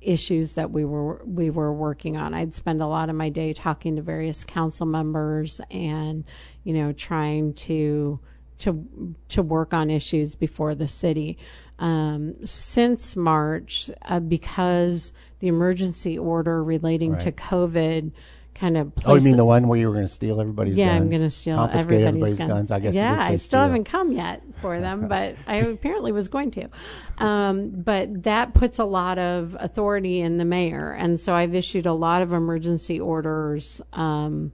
issues 0.00 0.54
that 0.54 0.70
we 0.70 0.84
were 0.84 1.22
we 1.26 1.50
were 1.50 1.72
working 1.72 2.16
on. 2.16 2.32
I'd 2.34 2.54
spend 2.54 2.80
a 2.82 2.86
lot 2.86 3.10
of 3.10 3.16
my 3.16 3.28
day 3.28 3.52
talking 3.52 3.96
to 3.96 4.02
various 4.02 4.44
council 4.44 4.86
members 4.86 5.60
and 5.70 6.24
you 6.64 6.72
know 6.72 6.92
trying 6.92 7.52
to 7.54 8.18
to 8.58 9.14
to 9.28 9.42
work 9.42 9.74
on 9.74 9.90
issues 9.90 10.34
before 10.34 10.74
the 10.74 10.88
city. 10.88 11.38
Um, 11.80 12.46
since 12.46 13.16
March, 13.16 13.90
uh, 14.02 14.20
because 14.20 15.12
the 15.38 15.48
emergency 15.48 16.18
order 16.18 16.62
relating 16.62 17.16
to 17.18 17.32
COVID 17.32 18.12
kind 18.60 18.76
of 18.76 18.92
oh, 19.06 19.14
you 19.14 19.22
mean 19.22 19.36
the 19.36 19.44
one 19.44 19.66
where 19.66 19.78
you 19.78 19.88
were 19.88 19.94
going 19.94 20.06
to 20.06 20.12
steal 20.12 20.38
everybody's 20.38 20.76
yeah, 20.76 20.88
guns? 20.88 21.00
I'm 21.00 21.08
going 21.08 21.22
to 21.22 21.30
steal 21.30 21.56
confiscate 21.56 22.02
everybody's, 22.02 22.38
guns. 22.38 22.70
I 22.70 22.80
guess. 22.80 22.94
yeah, 22.94 23.18
I 23.18 23.36
still 23.36 23.38
steal. 23.38 23.60
haven't 23.60 23.84
come 23.84 24.12
yet 24.12 24.42
for 24.60 24.78
them, 24.78 25.08
but 25.08 25.36
I 25.46 25.56
apparently 25.56 26.12
was 26.12 26.28
going 26.28 26.50
to. 26.52 26.68
Um, 27.16 27.70
but 27.70 28.24
that 28.24 28.52
puts 28.52 28.78
a 28.78 28.84
lot 28.84 29.18
of 29.18 29.56
authority 29.58 30.20
in 30.20 30.36
the 30.36 30.44
mayor, 30.44 30.92
and 30.92 31.18
so 31.18 31.34
I've 31.34 31.54
issued 31.54 31.86
a 31.86 31.94
lot 31.94 32.20
of 32.20 32.32
emergency 32.32 33.00
orders. 33.00 33.80
Um, 33.92 34.52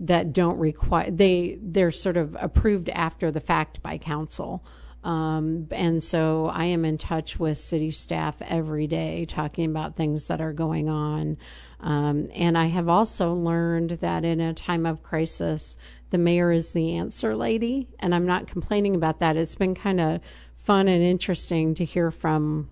that 0.00 0.32
don't 0.32 0.58
require 0.58 1.10
they 1.10 1.58
they're 1.60 1.90
sort 1.90 2.16
of 2.16 2.36
approved 2.38 2.88
after 2.90 3.32
the 3.32 3.40
fact 3.40 3.82
by 3.82 3.98
council 3.98 4.64
um, 5.04 5.68
and 5.70 6.02
so 6.02 6.46
i 6.46 6.64
am 6.64 6.84
in 6.84 6.98
touch 6.98 7.38
with 7.38 7.56
city 7.58 7.90
staff 7.90 8.36
every 8.42 8.86
day 8.86 9.24
talking 9.24 9.64
about 9.70 9.96
things 9.96 10.28
that 10.28 10.40
are 10.40 10.52
going 10.52 10.88
on 10.88 11.36
um, 11.80 12.28
and 12.34 12.56
i 12.58 12.66
have 12.66 12.88
also 12.88 13.32
learned 13.32 13.90
that 13.90 14.24
in 14.24 14.40
a 14.40 14.54
time 14.54 14.86
of 14.86 15.02
crisis 15.02 15.76
the 16.10 16.18
mayor 16.18 16.50
is 16.50 16.72
the 16.72 16.96
answer 16.96 17.34
lady 17.34 17.88
and 18.00 18.14
i'm 18.14 18.26
not 18.26 18.46
complaining 18.46 18.94
about 18.94 19.20
that 19.20 19.36
it's 19.36 19.54
been 19.54 19.74
kind 19.74 20.00
of 20.00 20.20
fun 20.56 20.88
and 20.88 21.02
interesting 21.02 21.74
to 21.74 21.84
hear 21.84 22.10
from 22.10 22.68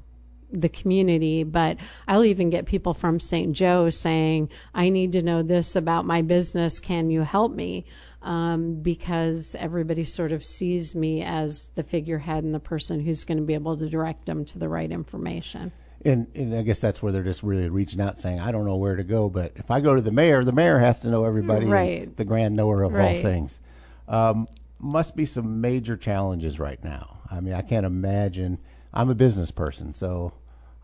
the 0.52 0.68
community, 0.68 1.42
but 1.42 1.76
I'll 2.06 2.24
even 2.24 2.50
get 2.50 2.66
people 2.66 2.94
from 2.94 3.20
St. 3.20 3.52
Joe 3.52 3.90
saying, 3.90 4.50
I 4.74 4.88
need 4.88 5.12
to 5.12 5.22
know 5.22 5.42
this 5.42 5.76
about 5.76 6.04
my 6.04 6.22
business. 6.22 6.80
Can 6.80 7.10
you 7.10 7.22
help 7.22 7.52
me? 7.52 7.84
Um, 8.26 8.80
because 8.82 9.54
everybody 9.56 10.02
sort 10.02 10.32
of 10.32 10.44
sees 10.44 10.96
me 10.96 11.22
as 11.22 11.68
the 11.76 11.84
figurehead 11.84 12.42
and 12.42 12.52
the 12.52 12.58
person 12.58 12.98
who's 12.98 13.24
going 13.24 13.38
to 13.38 13.44
be 13.44 13.54
able 13.54 13.76
to 13.76 13.88
direct 13.88 14.26
them 14.26 14.44
to 14.46 14.58
the 14.58 14.68
right 14.68 14.90
information. 14.90 15.70
And, 16.04 16.26
and 16.34 16.52
I 16.52 16.62
guess 16.62 16.80
that's 16.80 17.00
where 17.00 17.12
they're 17.12 17.22
just 17.22 17.44
really 17.44 17.68
reaching 17.68 18.00
out, 18.00 18.18
saying, 18.18 18.40
"I 18.40 18.50
don't 18.50 18.64
know 18.64 18.76
where 18.76 18.96
to 18.96 19.04
go." 19.04 19.28
But 19.28 19.52
if 19.54 19.70
I 19.70 19.80
go 19.80 19.94
to 19.94 20.02
the 20.02 20.10
mayor, 20.10 20.42
the 20.42 20.50
mayor 20.52 20.78
has 20.78 21.02
to 21.02 21.08
know 21.08 21.24
everybody, 21.24 21.66
Right. 21.66 22.16
the 22.16 22.24
grand 22.24 22.56
knower 22.56 22.82
of 22.82 22.94
all 22.96 23.14
things. 23.14 23.60
Um, 24.08 24.48
must 24.80 25.14
be 25.14 25.24
some 25.24 25.60
major 25.60 25.96
challenges 25.96 26.58
right 26.58 26.82
now. 26.82 27.18
I 27.30 27.40
mean, 27.40 27.54
I 27.54 27.62
can't 27.62 27.86
imagine. 27.86 28.58
I'm 28.92 29.08
a 29.08 29.14
business 29.14 29.52
person, 29.52 29.94
so 29.94 30.32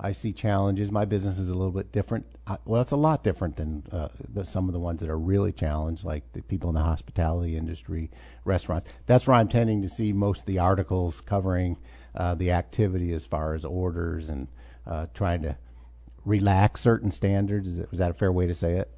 I 0.01 0.13
see 0.13 0.33
challenges. 0.33 0.91
My 0.91 1.05
business 1.05 1.39
is 1.39 1.49
a 1.49 1.55
little 1.55 1.73
bit 1.73 1.93
different. 1.93 2.27
I, 2.47 2.59
well, 2.65 2.83
it's 2.83 2.93
a 2.93 2.97
lot 2.97 3.23
different 3.23 3.57
than 3.57 3.85
uh, 3.93 4.09
the, 4.29 4.45
some 4.45 4.69
of 4.69 4.73
the 4.73 4.81
ones 4.81 5.01
that 5.01 5.09
are 5.09 5.19
really 5.19 5.53
challenged, 5.53 6.05
like 6.05 6.33
the 6.33 6.43
people 6.43 6.71
in 6.71 6.75
the 6.75 6.83
hospitality 6.83 7.57
industry, 7.57 8.11
restaurants. 8.45 8.91
That's 9.07 9.27
where 9.27 9.37
I'm 9.37 9.49
tending 9.49 9.83
to 9.83 9.89
see 9.89 10.13
most 10.13 10.41
of 10.41 10.47
the 10.47 10.59
articles 10.59 11.21
covering 11.21 11.79
uh, 12.15 12.35
the 12.35 12.51
activity 12.51 13.13
as 13.13 13.25
far 13.25 13.55
as 13.55 13.65
orders 13.65 14.29
and 14.29 14.49
uh, 14.87 15.07
trying 15.15 15.43
to 15.43 15.57
relax 16.25 16.81
certain 16.81 17.11
standards. 17.11 17.79
Is, 17.79 17.99
that 17.99 18.11
a 18.11 18.15
fair 18.15 18.33
way 18.33 18.47
to 18.47 18.55
say 18.55 18.75
it? 18.75 18.91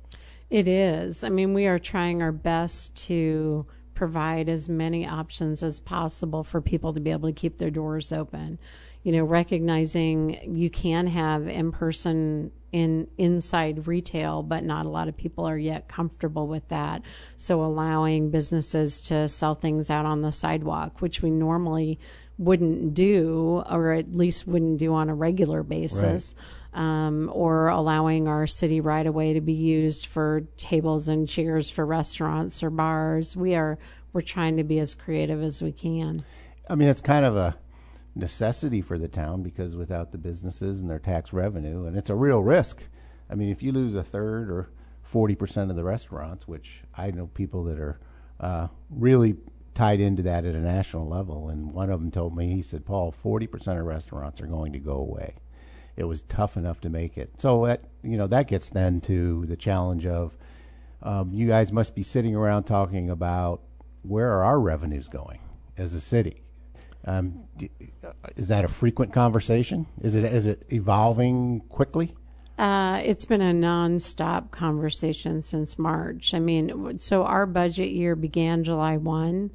It 0.50 0.68
is. 0.68 1.24
I 1.24 1.28
mean, 1.28 1.54
we 1.54 1.66
are 1.66 1.78
trying 1.78 2.22
our 2.22 2.32
best 2.32 2.96
to 3.08 3.66
provide 3.94 4.48
as 4.48 4.68
many 4.68 5.06
options 5.06 5.62
as 5.62 5.80
possible 5.80 6.42
for 6.42 6.60
people 6.60 6.92
to 6.92 7.00
be 7.00 7.10
able 7.10 7.28
to 7.28 7.34
keep 7.34 7.58
their 7.58 7.70
doors 7.70 8.12
open. 8.12 8.58
You 9.04 9.12
know, 9.12 9.24
recognizing 9.24 10.56
you 10.56 10.68
can 10.70 11.06
have 11.06 11.46
in 11.46 11.70
person 11.70 12.50
in 12.72 13.06
inside 13.18 13.86
retail, 13.86 14.42
but 14.42 14.64
not 14.64 14.84
a 14.84 14.88
lot 14.88 15.06
of 15.06 15.16
people 15.16 15.46
are 15.46 15.56
yet 15.56 15.86
comfortable 15.86 16.48
with 16.48 16.66
that. 16.70 17.02
So 17.36 17.62
allowing 17.62 18.30
businesses 18.30 19.00
to 19.02 19.28
sell 19.28 19.54
things 19.54 19.90
out 19.90 20.06
on 20.06 20.22
the 20.22 20.32
sidewalk, 20.32 21.00
which 21.00 21.22
we 21.22 21.30
normally 21.30 22.00
wouldn't 22.36 22.94
do, 22.94 23.62
or 23.70 23.92
at 23.92 24.12
least 24.12 24.48
wouldn't 24.48 24.78
do 24.78 24.92
on 24.92 25.08
a 25.08 25.14
regular 25.14 25.62
basis 25.62 26.34
um, 26.74 27.30
or 27.32 27.68
allowing 27.68 28.26
our 28.26 28.46
city 28.46 28.80
right 28.80 29.06
away 29.06 29.34
to 29.34 29.40
be 29.40 29.52
used 29.52 30.06
for 30.06 30.42
tables 30.56 31.06
and 31.08 31.28
chairs 31.28 31.70
for 31.70 31.86
restaurants 31.86 32.62
or 32.62 32.70
bars. 32.70 33.36
We 33.36 33.54
are 33.54 33.78
we're 34.12 34.20
trying 34.20 34.56
to 34.56 34.64
be 34.64 34.78
as 34.78 34.94
creative 34.94 35.42
as 35.42 35.62
we 35.62 35.72
can. 35.72 36.24
I 36.68 36.74
mean, 36.74 36.88
it's 36.88 37.00
kind 37.00 37.24
of 37.24 37.36
a 37.36 37.54
necessity 38.14 38.80
for 38.80 38.98
the 38.98 39.08
town 39.08 39.42
because 39.42 39.76
without 39.76 40.12
the 40.12 40.18
businesses 40.18 40.80
and 40.80 40.88
their 40.88 40.98
tax 40.98 41.32
revenue, 41.32 41.86
and 41.86 41.96
it's 41.96 42.10
a 42.10 42.14
real 42.14 42.42
risk. 42.42 42.84
I 43.28 43.34
mean, 43.34 43.50
if 43.50 43.62
you 43.62 43.72
lose 43.72 43.94
a 43.94 44.04
third 44.04 44.50
or 44.50 44.70
forty 45.02 45.34
percent 45.34 45.70
of 45.70 45.76
the 45.76 45.84
restaurants, 45.84 46.46
which 46.46 46.82
I 46.96 47.10
know 47.10 47.26
people 47.28 47.64
that 47.64 47.78
are 47.78 48.00
uh, 48.40 48.68
really 48.90 49.36
tied 49.74 50.00
into 50.00 50.22
that 50.22 50.44
at 50.44 50.54
a 50.54 50.60
national 50.60 51.08
level, 51.08 51.48
and 51.48 51.72
one 51.72 51.90
of 51.90 52.00
them 52.00 52.10
told 52.10 52.36
me, 52.36 52.54
he 52.54 52.62
said, 52.62 52.84
"Paul, 52.84 53.10
forty 53.10 53.46
percent 53.46 53.78
of 53.78 53.86
restaurants 53.86 54.40
are 54.40 54.46
going 54.46 54.72
to 54.72 54.78
go 54.78 54.94
away." 54.94 55.34
It 55.96 56.04
was 56.04 56.22
tough 56.22 56.56
enough 56.56 56.80
to 56.82 56.90
make 56.90 57.16
it. 57.16 57.40
So 57.40 57.66
that 57.66 57.84
you 58.02 58.16
know 58.16 58.26
that 58.28 58.48
gets 58.48 58.68
then 58.68 59.00
to 59.02 59.46
the 59.46 59.56
challenge 59.56 60.06
of 60.06 60.36
um, 61.02 61.32
you 61.32 61.46
guys 61.46 61.72
must 61.72 61.94
be 61.94 62.02
sitting 62.02 62.34
around 62.34 62.64
talking 62.64 63.10
about 63.10 63.60
where 64.02 64.30
are 64.32 64.44
our 64.44 64.60
revenues 64.60 65.08
going 65.08 65.40
as 65.76 65.94
a 65.94 66.00
city. 66.00 66.43
Um, 67.06 67.44
uh, 68.02 68.12
is 68.36 68.48
that 68.48 68.64
a 68.64 68.68
frequent 68.68 69.12
conversation? 69.12 69.86
Is 70.00 70.14
it 70.14 70.24
is 70.24 70.46
it 70.46 70.64
evolving 70.70 71.60
quickly? 71.68 72.14
Uh, 72.56 73.02
it's 73.04 73.24
been 73.24 73.42
a 73.42 73.52
nonstop 73.52 74.50
conversation 74.52 75.42
since 75.42 75.78
March. 75.78 76.34
I 76.34 76.38
mean, 76.38 76.98
so 77.00 77.24
our 77.24 77.46
budget 77.46 77.90
year 77.90 78.14
began 78.14 78.62
July 78.62 78.96
1. 78.96 79.50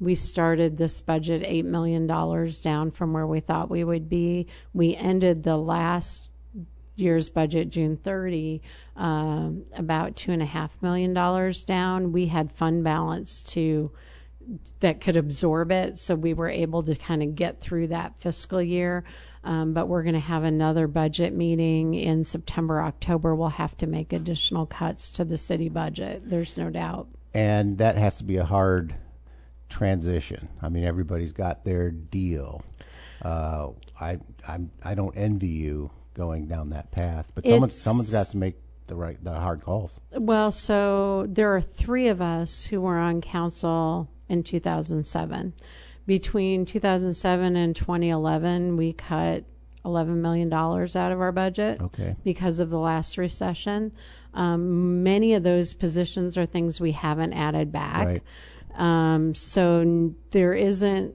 We 0.00 0.14
started 0.16 0.76
this 0.76 1.00
budget 1.00 1.42
$8 1.42 1.64
million 1.64 2.06
down 2.06 2.90
from 2.90 3.12
where 3.12 3.26
we 3.26 3.38
thought 3.38 3.70
we 3.70 3.84
would 3.84 4.08
be. 4.08 4.48
We 4.72 4.96
ended 4.96 5.44
the 5.44 5.58
last 5.58 6.28
year's 6.96 7.28
budget 7.28 7.70
June 7.70 7.96
30 7.96 8.62
um, 8.96 9.64
about 9.76 10.16
$2.5 10.16 10.82
million 10.82 11.14
down. 11.66 12.12
We 12.12 12.26
had 12.26 12.52
fund 12.52 12.82
balance 12.82 13.42
to 13.42 13.92
that 14.80 15.00
could 15.00 15.16
absorb 15.16 15.70
it. 15.72 15.96
So 15.96 16.14
we 16.14 16.34
were 16.34 16.48
able 16.48 16.82
to 16.82 16.94
kind 16.94 17.22
of 17.22 17.34
get 17.34 17.60
through 17.60 17.88
that 17.88 18.20
fiscal 18.20 18.60
year. 18.62 19.04
Um, 19.44 19.72
but 19.72 19.86
we're 19.88 20.02
going 20.02 20.14
to 20.14 20.20
have 20.20 20.44
another 20.44 20.86
budget 20.86 21.32
meeting 21.34 21.94
in 21.94 22.24
September, 22.24 22.82
October. 22.82 23.34
We'll 23.34 23.48
have 23.48 23.76
to 23.78 23.86
make 23.86 24.12
additional 24.12 24.66
cuts 24.66 25.10
to 25.12 25.24
the 25.24 25.38
city 25.38 25.68
budget. 25.68 26.22
There's 26.24 26.58
no 26.58 26.70
doubt. 26.70 27.08
And 27.32 27.78
that 27.78 27.96
has 27.96 28.18
to 28.18 28.24
be 28.24 28.36
a 28.36 28.44
hard 28.44 28.94
transition. 29.68 30.48
I 30.60 30.68
mean, 30.68 30.84
everybody's 30.84 31.32
got 31.32 31.64
their 31.64 31.90
deal. 31.90 32.62
Uh, 33.22 33.68
I 34.00 34.18
I'm, 34.48 34.70
I 34.82 34.94
don't 34.94 35.16
envy 35.16 35.48
you 35.48 35.90
going 36.14 36.46
down 36.48 36.70
that 36.70 36.90
path, 36.90 37.30
but 37.34 37.44
someone 37.44 37.68
It's- 37.68 37.80
someone's 37.80 38.10
got 38.10 38.26
to 38.28 38.38
make 38.38 38.56
the 38.88 38.96
right 38.96 39.22
the 39.22 39.32
hard 39.32 39.62
calls. 39.62 40.00
Well, 40.12 40.50
so 40.50 41.26
there 41.28 41.54
are 41.54 41.60
three 41.60 42.08
of 42.08 42.20
us 42.20 42.64
who 42.66 42.80
were 42.80 42.98
on 42.98 43.20
council 43.20 44.08
in 44.30 44.42
2007. 44.42 45.52
Between 46.06 46.64
2007 46.64 47.56
and 47.56 47.76
2011, 47.76 48.76
we 48.76 48.92
cut 48.92 49.44
$11 49.84 50.16
million 50.16 50.52
out 50.52 50.94
of 51.12 51.20
our 51.20 51.32
budget. 51.32 51.80
Okay. 51.80 52.16
because 52.24 52.60
of 52.60 52.70
the 52.70 52.78
last 52.78 53.18
recession. 53.18 53.92
Um, 54.34 55.02
many 55.02 55.34
of 55.34 55.42
those 55.42 55.74
positions 55.74 56.38
are 56.38 56.46
things 56.46 56.80
we 56.80 56.92
haven't 56.92 57.32
added 57.32 57.72
back. 57.72 58.06
Right. 58.06 58.22
Um, 58.76 59.34
so 59.34 59.80
n- 59.80 60.16
there 60.30 60.54
isn't 60.54 61.14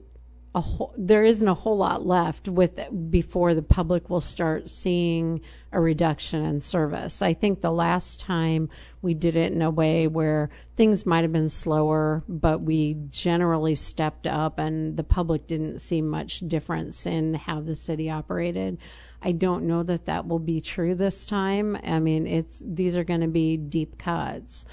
a 0.56 0.60
whole, 0.60 0.94
there 0.96 1.22
isn't 1.22 1.46
a 1.46 1.52
whole 1.52 1.76
lot 1.76 2.06
left 2.06 2.48
with 2.48 2.80
before 3.10 3.52
the 3.52 3.62
public 3.62 4.08
will 4.08 4.22
start 4.22 4.70
seeing 4.70 5.42
a 5.70 5.78
reduction 5.78 6.46
in 6.46 6.60
service. 6.60 7.20
I 7.20 7.34
think 7.34 7.60
the 7.60 7.70
last 7.70 8.18
time 8.18 8.70
we 9.02 9.12
did 9.12 9.36
it 9.36 9.52
in 9.52 9.60
a 9.60 9.70
way 9.70 10.06
where 10.06 10.48
things 10.74 11.04
might 11.04 11.22
have 11.22 11.32
been 11.32 11.50
slower, 11.50 12.24
but 12.26 12.62
we 12.62 12.96
generally 13.10 13.74
stepped 13.74 14.26
up 14.26 14.58
and 14.58 14.96
the 14.96 15.04
public 15.04 15.46
didn't 15.46 15.80
see 15.80 16.00
much 16.00 16.40
difference 16.40 17.04
in 17.04 17.34
how 17.34 17.60
the 17.60 17.76
city 17.76 18.08
operated. 18.08 18.78
I 19.20 19.32
don't 19.32 19.66
know 19.66 19.82
that 19.82 20.06
that 20.06 20.26
will 20.26 20.38
be 20.38 20.62
true 20.62 20.94
this 20.94 21.26
time. 21.26 21.78
I 21.84 21.98
mean, 22.00 22.26
it's 22.26 22.62
these 22.64 22.96
are 22.96 23.04
going 23.04 23.20
to 23.20 23.28
be 23.28 23.58
deep 23.58 23.98
cuts. 23.98 24.64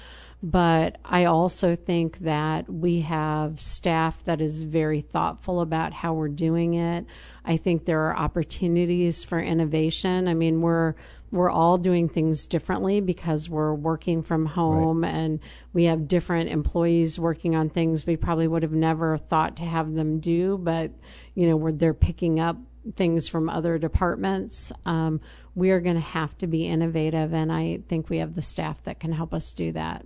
But 0.44 0.98
I 1.06 1.24
also 1.24 1.74
think 1.74 2.18
that 2.18 2.68
we 2.68 3.00
have 3.00 3.62
staff 3.62 4.22
that 4.24 4.42
is 4.42 4.64
very 4.64 5.00
thoughtful 5.00 5.62
about 5.62 5.94
how 5.94 6.12
we're 6.12 6.28
doing 6.28 6.74
it. 6.74 7.06
I 7.46 7.56
think 7.56 7.86
there 7.86 8.00
are 8.00 8.14
opportunities 8.14 9.24
for 9.24 9.40
innovation. 9.40 10.28
I 10.28 10.34
mean, 10.34 10.60
we're 10.60 10.96
we're 11.30 11.48
all 11.48 11.78
doing 11.78 12.10
things 12.10 12.46
differently 12.46 13.00
because 13.00 13.48
we're 13.48 13.72
working 13.72 14.22
from 14.22 14.44
home 14.44 15.02
right. 15.02 15.14
and 15.14 15.40
we 15.72 15.84
have 15.84 16.08
different 16.08 16.50
employees 16.50 17.18
working 17.18 17.56
on 17.56 17.70
things 17.70 18.04
we 18.04 18.16
probably 18.16 18.46
would 18.46 18.62
have 18.62 18.70
never 18.70 19.16
thought 19.16 19.56
to 19.56 19.62
have 19.62 19.94
them 19.94 20.20
do, 20.20 20.58
but 20.58 20.90
you 21.34 21.48
know, 21.48 21.56
where 21.56 21.72
they're 21.72 21.94
picking 21.94 22.38
up 22.38 22.58
things 22.96 23.28
from 23.28 23.48
other 23.48 23.78
departments. 23.78 24.72
Um, 24.84 25.22
we 25.54 25.70
are 25.70 25.80
going 25.80 25.96
to 25.96 26.02
have 26.02 26.36
to 26.38 26.46
be 26.46 26.66
innovative, 26.66 27.32
and 27.32 27.50
I 27.50 27.80
think 27.88 28.10
we 28.10 28.18
have 28.18 28.34
the 28.34 28.42
staff 28.42 28.82
that 28.82 29.00
can 29.00 29.10
help 29.10 29.32
us 29.32 29.54
do 29.54 29.72
that. 29.72 30.04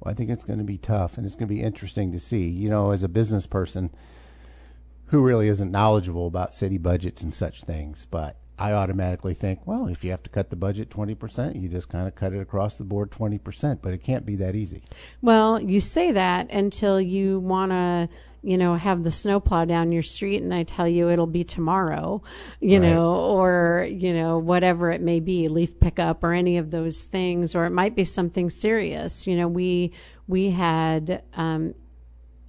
Well, 0.00 0.12
I 0.12 0.14
think 0.14 0.30
it's 0.30 0.44
going 0.44 0.58
to 0.58 0.64
be 0.64 0.78
tough, 0.78 1.16
and 1.16 1.26
it's 1.26 1.34
going 1.34 1.48
to 1.48 1.54
be 1.54 1.62
interesting 1.62 2.12
to 2.12 2.20
see. 2.20 2.48
You 2.48 2.68
know, 2.68 2.90
as 2.90 3.02
a 3.02 3.08
business 3.08 3.46
person 3.46 3.90
who 5.06 5.22
really 5.22 5.48
isn't 5.48 5.70
knowledgeable 5.70 6.26
about 6.26 6.54
city 6.54 6.78
budgets 6.78 7.22
and 7.22 7.32
such 7.32 7.62
things, 7.62 8.06
but 8.06 8.36
I 8.58 8.72
automatically 8.72 9.34
think, 9.34 9.66
well, 9.66 9.86
if 9.86 10.02
you 10.02 10.10
have 10.10 10.22
to 10.22 10.30
cut 10.30 10.50
the 10.50 10.56
budget 10.56 10.88
20%, 10.88 11.60
you 11.60 11.68
just 11.68 11.88
kind 11.88 12.08
of 12.08 12.14
cut 12.14 12.32
it 12.32 12.40
across 12.40 12.76
the 12.76 12.84
board 12.84 13.10
20%, 13.10 13.80
but 13.82 13.92
it 13.92 14.02
can't 14.02 14.24
be 14.24 14.34
that 14.36 14.54
easy. 14.54 14.82
Well, 15.20 15.60
you 15.60 15.80
say 15.80 16.10
that 16.12 16.50
until 16.50 17.00
you 17.00 17.38
want 17.38 17.72
to 17.72 18.08
you 18.46 18.56
know, 18.56 18.76
have 18.76 19.02
the 19.02 19.10
snowplow 19.10 19.64
down 19.64 19.90
your 19.90 20.04
street 20.04 20.40
and 20.40 20.54
I 20.54 20.62
tell 20.62 20.86
you 20.86 21.10
it'll 21.10 21.26
be 21.26 21.42
tomorrow, 21.42 22.22
you 22.60 22.78
right. 22.78 22.90
know, 22.90 23.12
or, 23.12 23.88
you 23.90 24.14
know, 24.14 24.38
whatever 24.38 24.92
it 24.92 25.00
may 25.00 25.18
be, 25.18 25.48
leaf 25.48 25.80
pickup 25.80 26.22
or 26.22 26.32
any 26.32 26.56
of 26.56 26.70
those 26.70 27.06
things, 27.06 27.56
or 27.56 27.64
it 27.64 27.70
might 27.70 27.96
be 27.96 28.04
something 28.04 28.48
serious. 28.48 29.26
You 29.26 29.36
know, 29.36 29.48
we, 29.48 29.90
we 30.28 30.50
had, 30.50 31.24
um, 31.34 31.74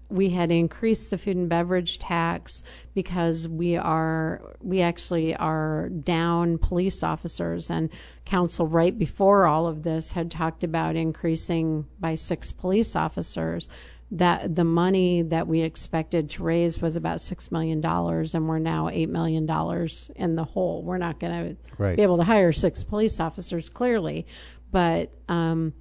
we 0.09 0.29
had 0.29 0.51
increased 0.51 1.09
the 1.09 1.17
food 1.17 1.35
and 1.35 1.49
beverage 1.49 1.97
tax 1.97 2.61
because 2.93 3.47
we 3.47 3.75
are 3.75 4.55
we 4.61 4.81
actually 4.81 5.35
are 5.35 5.89
down 5.89 6.57
police 6.59 7.03
officers 7.03 7.69
and 7.69 7.89
council 8.23 8.67
right 8.67 8.97
before 8.97 9.47
all 9.47 9.67
of 9.67 9.83
this 9.83 10.13
had 10.13 10.31
talked 10.31 10.63
about 10.63 10.95
increasing 10.95 11.85
by 11.99 12.15
six 12.15 12.53
police 12.53 12.95
officers 12.95 13.67
that 14.11 14.55
the 14.55 14.63
money 14.63 15.21
that 15.21 15.47
we 15.47 15.61
expected 15.61 16.29
to 16.29 16.43
raise 16.43 16.81
was 16.81 16.95
about 16.95 17.19
six 17.19 17.51
million 17.51 17.81
dollars, 17.81 18.33
and 18.33 18.47
we're 18.47 18.59
now 18.59 18.89
eight 18.89 19.09
million 19.09 19.45
dollars 19.45 20.09
in 20.15 20.35
the 20.35 20.45
hole. 20.45 20.81
We're 20.81 20.97
not 20.97 21.19
going 21.19 21.57
to 21.57 21.95
be 21.95 22.01
able 22.01 22.17
to 22.17 22.23
hire 22.23 22.53
six 22.53 22.83
police 22.83 23.19
officers, 23.19 23.69
clearly, 23.69 24.25
but 24.71 25.11
um, 25.27 25.73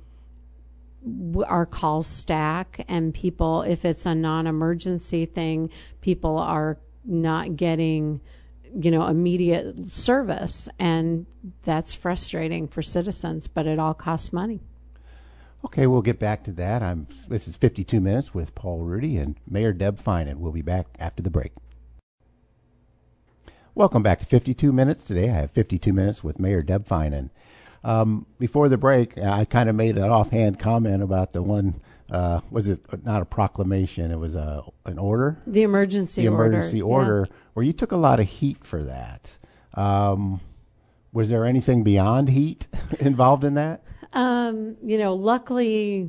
our 1.46 1.66
call 1.66 2.02
stack, 2.02 2.84
and 2.88 3.14
people, 3.14 3.62
if 3.62 3.84
it's 3.84 4.06
a 4.06 4.14
non-emergency 4.14 5.26
thing, 5.26 5.70
people 6.00 6.36
are 6.36 6.78
not 7.04 7.56
getting 7.56 8.20
you 8.78 8.90
know 8.90 9.06
immediate 9.06 9.86
service 9.86 10.68
and 10.78 11.24
that's 11.62 11.94
frustrating 11.94 12.66
for 12.66 12.82
citizens 12.82 13.46
but 13.46 13.64
it 13.64 13.78
all 13.78 13.94
costs 13.94 14.32
money 14.32 14.60
Okay, 15.64 15.86
we'll 15.86 16.02
get 16.02 16.18
back 16.18 16.44
to 16.44 16.52
that. 16.52 16.82
I'm. 16.82 17.06
This 17.28 17.48
is 17.48 17.56
52 17.56 18.00
minutes 18.00 18.34
with 18.34 18.54
Paul 18.54 18.80
Rudy 18.80 19.16
and 19.16 19.36
Mayor 19.48 19.72
Deb 19.72 19.98
Feinen. 19.98 20.36
We'll 20.36 20.52
be 20.52 20.62
back 20.62 20.86
after 20.98 21.22
the 21.22 21.30
break. 21.30 21.52
Welcome 23.74 24.02
back 24.02 24.20
to 24.20 24.26
52 24.26 24.72
minutes. 24.72 25.04
Today 25.04 25.30
I 25.30 25.34
have 25.34 25.50
52 25.50 25.92
minutes 25.92 26.22
with 26.22 26.38
Mayor 26.38 26.62
Deb 26.62 26.86
Feinen. 26.86 27.30
Um, 27.82 28.26
before 28.38 28.68
the 28.68 28.78
break, 28.78 29.18
I 29.18 29.44
kind 29.44 29.68
of 29.68 29.76
made 29.76 29.96
an 29.96 30.10
offhand 30.10 30.58
comment 30.58 31.02
about 31.02 31.32
the 31.32 31.42
one. 31.42 31.80
Uh, 32.10 32.40
was 32.50 32.68
it 32.68 32.80
not 33.04 33.22
a 33.22 33.24
proclamation? 33.24 34.10
It 34.10 34.18
was 34.18 34.34
a 34.34 34.62
an 34.84 34.98
order. 34.98 35.38
The 35.46 35.62
emergency. 35.62 36.28
Order. 36.28 36.42
The 36.42 36.44
emergency 36.44 36.82
order, 36.82 37.18
order 37.18 37.26
yeah. 37.28 37.36
where 37.54 37.66
you 37.66 37.72
took 37.72 37.92
a 37.92 37.96
lot 37.96 38.20
of 38.20 38.28
heat 38.28 38.64
for 38.64 38.82
that. 38.84 39.38
Um, 39.74 40.40
was 41.12 41.30
there 41.30 41.44
anything 41.44 41.82
beyond 41.82 42.28
heat 42.28 42.68
involved 43.00 43.42
in 43.42 43.54
that? 43.54 43.82
Um, 44.16 44.78
you 44.82 44.96
know, 44.96 45.14
luckily 45.14 46.08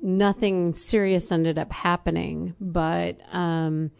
nothing 0.00 0.72
serious 0.76 1.32
ended 1.32 1.58
up 1.58 1.72
happening, 1.72 2.54
but 2.60 3.16
um, 3.34 3.90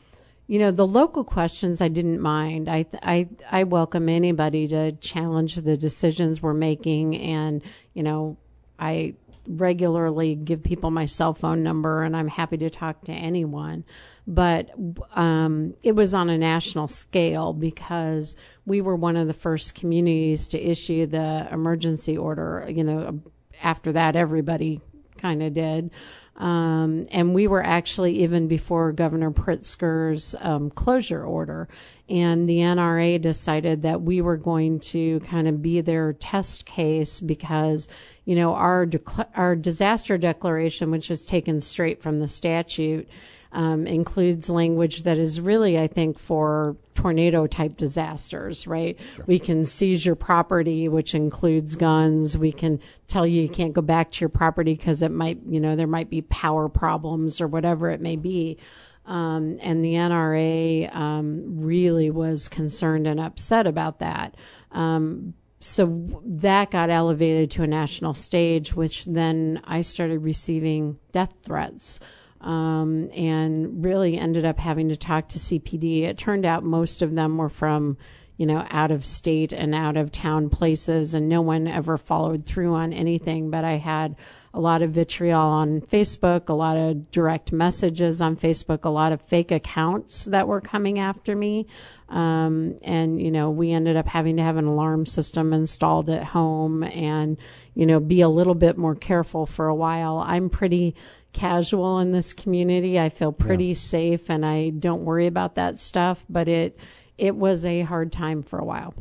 you 0.46 0.60
know, 0.60 0.70
the 0.70 0.86
local 0.86 1.24
questions 1.24 1.80
I 1.80 1.88
didn't 1.88 2.20
mind. 2.20 2.68
I 2.68 2.86
I 3.02 3.28
I 3.50 3.64
welcome 3.64 4.08
anybody 4.08 4.68
to 4.68 4.92
challenge 4.92 5.56
the 5.56 5.76
decisions 5.76 6.40
we're 6.40 6.54
making 6.54 7.16
and, 7.16 7.60
you 7.92 8.04
know, 8.04 8.36
I 8.78 9.14
regularly 9.46 10.34
give 10.34 10.62
people 10.62 10.90
my 10.90 11.06
cell 11.06 11.34
phone 11.34 11.62
number 11.62 12.02
and 12.02 12.16
I'm 12.16 12.28
happy 12.28 12.56
to 12.58 12.70
talk 12.70 13.04
to 13.04 13.12
anyone. 13.12 13.84
But 14.26 14.70
um, 15.14 15.74
it 15.82 15.92
was 15.92 16.14
on 16.14 16.30
a 16.30 16.38
national 16.38 16.88
scale 16.88 17.52
because 17.52 18.36
we 18.66 18.80
were 18.80 18.96
one 18.96 19.16
of 19.16 19.26
the 19.26 19.34
first 19.34 19.74
communities 19.74 20.48
to 20.48 20.60
issue 20.60 21.06
the 21.06 21.48
emergency 21.50 22.16
order. 22.16 22.66
You 22.68 22.84
know, 22.84 23.20
after 23.62 23.92
that, 23.92 24.16
everybody 24.16 24.80
kind 25.18 25.42
of 25.42 25.54
did. 25.54 25.90
Um, 26.36 27.06
and 27.10 27.34
we 27.34 27.46
were 27.46 27.64
actually 27.64 28.22
even 28.22 28.48
before 28.48 28.92
Governor 28.92 29.30
Pritzker's 29.30 30.34
um, 30.40 30.70
closure 30.70 31.24
order. 31.24 31.68
And 32.08 32.48
the 32.48 32.58
NRA 32.58 33.20
decided 33.20 33.82
that 33.82 34.02
we 34.02 34.20
were 34.20 34.36
going 34.36 34.80
to 34.80 35.20
kind 35.20 35.46
of 35.46 35.62
be 35.62 35.80
their 35.80 36.14
test 36.14 36.64
case 36.64 37.20
because, 37.20 37.88
you 38.24 38.34
know, 38.34 38.54
our, 38.54 38.88
our 39.34 39.54
disaster 39.54 40.18
declaration, 40.18 40.90
which 40.90 41.10
is 41.10 41.26
taken 41.26 41.60
straight 41.60 42.02
from 42.02 42.18
the 42.18 42.28
statute, 42.28 43.08
um, 43.52 43.86
includes 43.86 44.48
language 44.48 45.02
that 45.02 45.18
is 45.18 45.40
really, 45.40 45.78
I 45.78 45.86
think, 45.86 46.18
for 46.18 46.76
tornado 46.94 47.46
type 47.46 47.76
disasters, 47.76 48.66
right? 48.66 48.98
Sure. 49.14 49.24
We 49.26 49.38
can 49.38 49.64
seize 49.64 50.04
your 50.04 50.14
property, 50.14 50.88
which 50.88 51.14
includes 51.14 51.76
guns. 51.76 52.36
We 52.36 52.52
can 52.52 52.80
tell 53.06 53.26
you 53.26 53.42
you 53.42 53.48
can't 53.48 53.74
go 53.74 53.82
back 53.82 54.10
to 54.12 54.20
your 54.20 54.30
property 54.30 54.74
because 54.74 55.02
it 55.02 55.10
might, 55.10 55.38
you 55.46 55.60
know, 55.60 55.76
there 55.76 55.86
might 55.86 56.10
be 56.10 56.22
power 56.22 56.68
problems 56.68 57.40
or 57.40 57.46
whatever 57.46 57.90
it 57.90 58.00
may 58.00 58.16
be. 58.16 58.58
Um, 59.04 59.58
and 59.60 59.84
the 59.84 59.94
NRA 59.94 60.94
um, 60.94 61.60
really 61.60 62.10
was 62.10 62.48
concerned 62.48 63.06
and 63.06 63.20
upset 63.20 63.66
about 63.66 63.98
that. 63.98 64.36
Um, 64.70 65.34
so 65.60 66.20
that 66.24 66.70
got 66.70 66.90
elevated 66.90 67.50
to 67.52 67.62
a 67.62 67.66
national 67.66 68.14
stage, 68.14 68.74
which 68.74 69.04
then 69.04 69.60
I 69.64 69.82
started 69.82 70.20
receiving 70.20 70.98
death 71.12 71.34
threats 71.42 72.00
um, 72.42 73.08
and 73.14 73.84
really 73.84 74.18
ended 74.18 74.44
up 74.44 74.58
having 74.58 74.88
to 74.88 74.96
talk 74.96 75.28
to 75.28 75.38
CPD. 75.38 76.02
It 76.02 76.18
turned 76.18 76.44
out 76.44 76.64
most 76.64 77.00
of 77.00 77.14
them 77.14 77.38
were 77.38 77.48
from, 77.48 77.96
you 78.36 78.46
know, 78.46 78.66
out 78.70 78.90
of 78.90 79.06
state 79.06 79.52
and 79.52 79.74
out 79.74 79.96
of 79.96 80.10
town 80.10 80.50
places, 80.50 81.14
and 81.14 81.28
no 81.28 81.40
one 81.40 81.68
ever 81.68 81.96
followed 81.96 82.44
through 82.44 82.74
on 82.74 82.92
anything. 82.92 83.50
But 83.50 83.64
I 83.64 83.76
had 83.76 84.16
a 84.54 84.60
lot 84.60 84.82
of 84.82 84.90
vitriol 84.90 85.40
on 85.40 85.80
Facebook, 85.80 86.48
a 86.48 86.52
lot 86.52 86.76
of 86.76 87.10
direct 87.12 87.52
messages 87.52 88.20
on 88.20 88.36
Facebook, 88.36 88.84
a 88.84 88.90
lot 88.90 89.12
of 89.12 89.22
fake 89.22 89.52
accounts 89.52 90.26
that 90.26 90.48
were 90.48 90.60
coming 90.60 90.98
after 90.98 91.34
me. 91.36 91.66
Um, 92.08 92.76
and, 92.82 93.22
you 93.22 93.30
know, 93.30 93.50
we 93.50 93.70
ended 93.70 93.96
up 93.96 94.06
having 94.06 94.36
to 94.36 94.42
have 94.42 94.58
an 94.58 94.66
alarm 94.66 95.06
system 95.06 95.52
installed 95.54 96.10
at 96.10 96.24
home 96.24 96.82
and, 96.82 97.38
you 97.74 97.86
know, 97.86 98.00
be 98.00 98.20
a 98.20 98.28
little 98.28 98.54
bit 98.54 98.76
more 98.76 98.94
careful 98.94 99.46
for 99.46 99.68
a 99.68 99.74
while. 99.74 100.18
I'm 100.18 100.50
pretty 100.50 100.94
casual 101.32 101.98
in 102.00 102.12
this 102.12 102.32
community. 102.32 102.98
I 103.00 103.08
feel 103.08 103.32
pretty 103.32 103.68
yeah. 103.68 103.74
safe 103.74 104.30
and 104.30 104.44
I 104.44 104.70
don't 104.70 105.04
worry 105.04 105.26
about 105.26 105.54
that 105.56 105.78
stuff, 105.78 106.24
but 106.28 106.48
it 106.48 106.78
it 107.18 107.36
was 107.36 107.64
a 107.64 107.82
hard 107.82 108.12
time 108.12 108.42
for 108.42 108.58
a 108.58 108.64
while. 108.64 108.94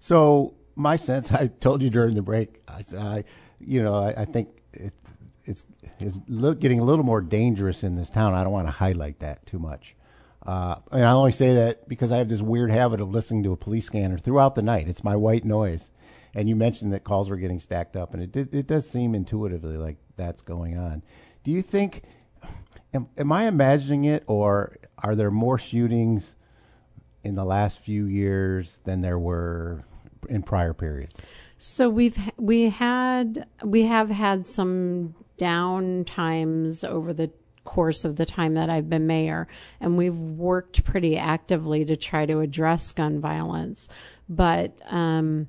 So 0.00 0.54
my 0.76 0.96
sense, 0.96 1.32
I 1.32 1.48
told 1.48 1.82
you 1.82 1.90
during 1.90 2.14
the 2.14 2.22
break, 2.22 2.62
I 2.68 2.82
said, 2.82 3.00
I, 3.00 3.24
you 3.58 3.82
know, 3.82 3.94
I, 3.94 4.22
I 4.22 4.24
think 4.24 4.48
it, 4.72 4.92
it's 5.44 5.62
it's 5.98 6.18
getting 6.58 6.80
a 6.80 6.84
little 6.84 7.04
more 7.04 7.20
dangerous 7.20 7.82
in 7.82 7.96
this 7.96 8.10
town. 8.10 8.34
I 8.34 8.44
don't 8.44 8.52
want 8.52 8.68
to 8.68 8.72
highlight 8.72 9.20
that 9.20 9.46
too 9.46 9.58
much. 9.58 9.96
Uh, 10.44 10.76
and 10.92 11.04
I 11.04 11.10
only 11.10 11.32
say 11.32 11.54
that 11.54 11.88
because 11.88 12.12
I 12.12 12.18
have 12.18 12.28
this 12.28 12.42
weird 12.42 12.70
habit 12.70 13.00
of 13.00 13.10
listening 13.10 13.42
to 13.44 13.52
a 13.52 13.56
police 13.56 13.86
scanner 13.86 14.18
throughout 14.18 14.54
the 14.54 14.62
night. 14.62 14.88
It's 14.88 15.02
my 15.02 15.16
white 15.16 15.44
noise. 15.44 15.90
And 16.34 16.48
you 16.48 16.54
mentioned 16.54 16.92
that 16.92 17.02
calls 17.02 17.30
were 17.30 17.36
getting 17.36 17.60
stacked 17.60 17.96
up, 17.96 18.12
and 18.12 18.22
it 18.22 18.54
it 18.54 18.66
does 18.66 18.88
seem 18.88 19.14
intuitively 19.14 19.78
like 19.78 19.96
that's 20.16 20.42
going 20.42 20.76
on. 20.76 21.02
Do 21.46 21.52
you 21.52 21.62
think? 21.62 22.02
am, 22.92 23.06
am 23.16 23.30
I 23.30 23.46
imagining 23.46 24.04
it, 24.04 24.24
or 24.26 24.78
are 24.98 25.14
there 25.14 25.30
more 25.30 25.58
shootings 25.60 26.34
in 27.22 27.36
the 27.36 27.44
last 27.44 27.78
few 27.78 28.06
years 28.06 28.80
than 28.82 29.00
there 29.00 29.16
were 29.16 29.84
in 30.28 30.42
prior 30.42 30.74
periods? 30.74 31.24
So 31.56 31.88
we've 31.88 32.18
we 32.36 32.70
had 32.70 33.46
we 33.62 33.82
have 33.82 34.10
had 34.10 34.48
some 34.48 35.14
down 35.38 36.04
times 36.04 36.82
over 36.82 37.12
the 37.12 37.30
course 37.62 38.04
of 38.04 38.16
the 38.16 38.26
time 38.26 38.54
that 38.54 38.68
I've 38.68 38.90
been 38.90 39.06
mayor, 39.06 39.46
and 39.80 39.96
we've 39.96 40.18
worked 40.18 40.82
pretty 40.82 41.16
actively 41.16 41.84
to 41.84 41.94
try 41.94 42.26
to 42.26 42.40
address 42.40 42.90
gun 42.90 43.20
violence. 43.20 43.88
But 44.28 44.76
um, 44.92 45.48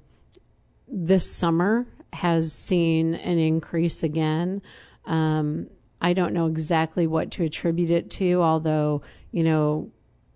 this 0.88 1.32
summer 1.32 1.88
has 2.14 2.54
seen 2.54 3.16
an 3.16 3.40
increase 3.40 4.04
again. 4.04 4.62
Um, 5.08 5.72
I 6.02 6.14
don't 6.14 6.34
know 6.34 6.48
exactly 6.48 7.08
what 7.08 7.32
to 7.32 7.44
attribute 7.44 7.90
it 7.90 8.10
to, 8.12 8.42
although, 8.42 9.02
you 9.32 9.44
know, 9.44 9.92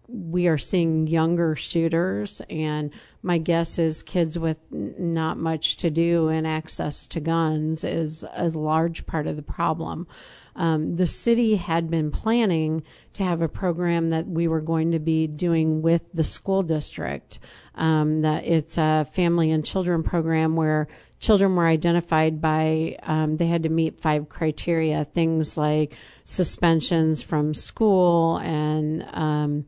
we 0.08 0.48
are 0.48 0.58
seeing 0.58 1.08
younger 1.08 1.56
shooters, 1.56 2.42
and 2.50 2.92
my 3.24 3.38
guess 3.38 3.80
is 3.80 4.04
kids 4.04 4.38
with 4.38 4.58
not 4.70 5.38
much 5.38 5.78
to 5.78 5.90
do 5.90 6.28
and 6.28 6.46
access 6.46 7.08
to 7.08 7.22
guns 7.22 7.84
is 7.84 8.26
a 8.34 8.50
large 8.50 9.06
part 9.06 9.26
of 9.28 9.38
the 9.38 9.42
problem. 9.42 10.08
Um, 10.56 10.96
the 10.96 11.08
city 11.08 11.56
had 11.56 11.90
been 11.90 12.12
planning 12.12 12.84
to 13.14 13.24
have 13.24 13.42
a 13.42 13.48
program 13.48 14.10
that 14.10 14.28
we 14.28 14.48
were 14.48 14.62
going 14.62 14.92
to 14.92 15.00
be 15.00 15.28
doing 15.28 15.82
with 15.82 16.04
the 16.14 16.24
school 16.24 16.64
district. 16.64 17.40
Um, 17.76 18.22
that 18.22 18.46
it's 18.46 18.78
a 18.78 19.08
family 19.12 19.52
and 19.52 19.66
children 19.66 20.04
program 20.04 20.56
where 20.56 20.88
children 21.20 21.56
were 21.56 21.68
identified 21.68 22.42
by 22.42 22.98
um, 23.04 23.38
they 23.38 23.48
had 23.48 23.64
to 23.64 23.70
meet 23.70 24.02
five 24.02 24.28
criteria, 24.28 25.06
things 25.06 25.58
like 25.58 25.94
suspensions 26.26 27.22
from 27.22 27.54
school 27.54 28.38
and 28.38 29.04
um, 29.14 29.66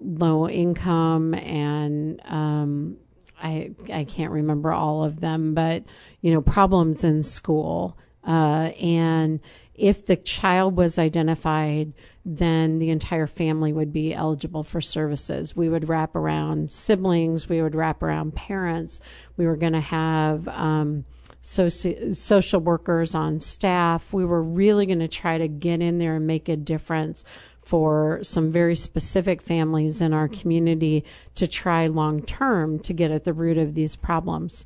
low 0.00 0.48
income 0.48 1.34
and 1.34 2.20
um, 2.26 2.96
I 3.42 3.72
I 3.92 4.04
can't 4.04 4.30
remember 4.30 4.72
all 4.72 5.04
of 5.04 5.20
them, 5.20 5.54
but 5.54 5.82
you 6.20 6.32
know 6.32 6.40
problems 6.40 7.04
in 7.04 7.22
school. 7.22 7.98
Uh, 8.24 8.70
and 8.80 9.40
if 9.82 10.06
the 10.06 10.14
child 10.14 10.76
was 10.76 10.96
identified, 10.96 11.92
then 12.24 12.78
the 12.78 12.90
entire 12.90 13.26
family 13.26 13.72
would 13.72 13.92
be 13.92 14.14
eligible 14.14 14.62
for 14.62 14.80
services. 14.80 15.56
We 15.56 15.68
would 15.68 15.88
wrap 15.88 16.14
around 16.14 16.70
siblings, 16.70 17.48
we 17.48 17.60
would 17.60 17.74
wrap 17.74 18.00
around 18.00 18.36
parents. 18.36 19.00
We 19.36 19.44
were 19.44 19.56
going 19.56 19.72
to 19.72 19.80
have 19.80 20.46
um, 20.46 21.04
soci- 21.42 22.14
social 22.14 22.60
workers 22.60 23.16
on 23.16 23.40
staff. 23.40 24.12
We 24.12 24.24
were 24.24 24.40
really 24.40 24.86
going 24.86 25.00
to 25.00 25.08
try 25.08 25.36
to 25.36 25.48
get 25.48 25.82
in 25.82 25.98
there 25.98 26.14
and 26.14 26.28
make 26.28 26.48
a 26.48 26.56
difference 26.56 27.24
for 27.64 28.20
some 28.22 28.52
very 28.52 28.76
specific 28.76 29.42
families 29.42 30.00
in 30.00 30.12
our 30.12 30.28
community 30.28 31.04
to 31.34 31.48
try 31.48 31.88
long 31.88 32.22
term 32.22 32.78
to 32.78 32.92
get 32.92 33.10
at 33.10 33.24
the 33.24 33.32
root 33.32 33.58
of 33.58 33.74
these 33.74 33.96
problems. 33.96 34.64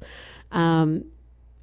Um, 0.53 1.07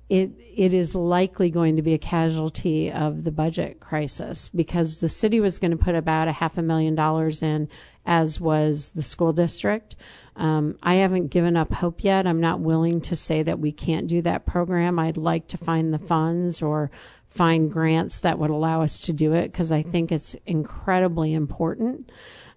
it 0.09 0.31
it 0.37 0.73
is 0.73 0.95
likely 0.95 1.49
going 1.49 1.77
to 1.77 1.81
be 1.81 1.93
a 1.93 1.97
casualty 1.97 2.91
of 2.91 3.23
the 3.23 3.31
budget 3.31 3.79
crisis 3.79 4.49
because 4.49 4.99
the 4.99 5.09
city 5.09 5.39
was 5.39 5.59
going 5.59 5.71
to 5.71 5.77
put 5.77 5.95
about 5.95 6.27
a 6.27 6.33
half 6.33 6.57
a 6.57 6.61
million 6.61 6.93
dollars 6.93 7.41
in, 7.41 7.69
as 8.05 8.39
was 8.39 8.91
the 8.91 9.01
school 9.01 9.33
district. 9.33 9.95
Um, 10.35 10.77
I 10.83 10.95
haven't 10.95 11.27
given 11.27 11.55
up 11.55 11.73
hope 11.73 12.03
yet. 12.03 12.27
I'm 12.27 12.41
not 12.41 12.59
willing 12.59 13.01
to 13.01 13.15
say 13.15 13.43
that 13.43 13.59
we 13.59 13.71
can't 13.71 14.07
do 14.07 14.21
that 14.23 14.45
program. 14.45 14.99
I'd 14.99 15.17
like 15.17 15.47
to 15.49 15.57
find 15.57 15.93
the 15.93 15.99
funds 15.99 16.61
or 16.61 16.91
find 17.27 17.71
grants 17.71 18.21
that 18.21 18.37
would 18.39 18.49
allow 18.49 18.81
us 18.81 19.01
to 19.01 19.13
do 19.13 19.33
it 19.33 19.51
because 19.51 19.71
I 19.71 19.83
think 19.83 20.11
it's 20.11 20.35
incredibly 20.45 21.33
important. 21.33 22.11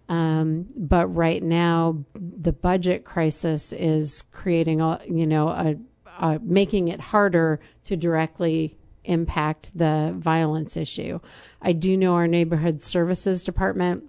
Um, 0.09 0.67
but 0.77 1.07
right 1.09 1.43
now, 1.43 2.05
the 2.15 2.53
budget 2.53 3.05
crisis 3.05 3.73
is 3.73 4.23
creating 4.33 4.81
a, 4.81 5.01
you 5.09 5.27
know, 5.27 5.49
a, 5.49 5.77
a, 6.19 6.39
making 6.43 6.89
it 6.89 7.01
harder 7.01 7.61
to 7.85 7.97
directly 7.97 8.77
impact 9.05 9.77
the 9.77 10.15
violence 10.17 10.77
issue. 10.77 11.21
I 11.63 11.73
do 11.73 11.97
know 11.97 12.15
our 12.15 12.27
neighborhood 12.27 12.83
services 12.83 13.45
department 13.45 14.05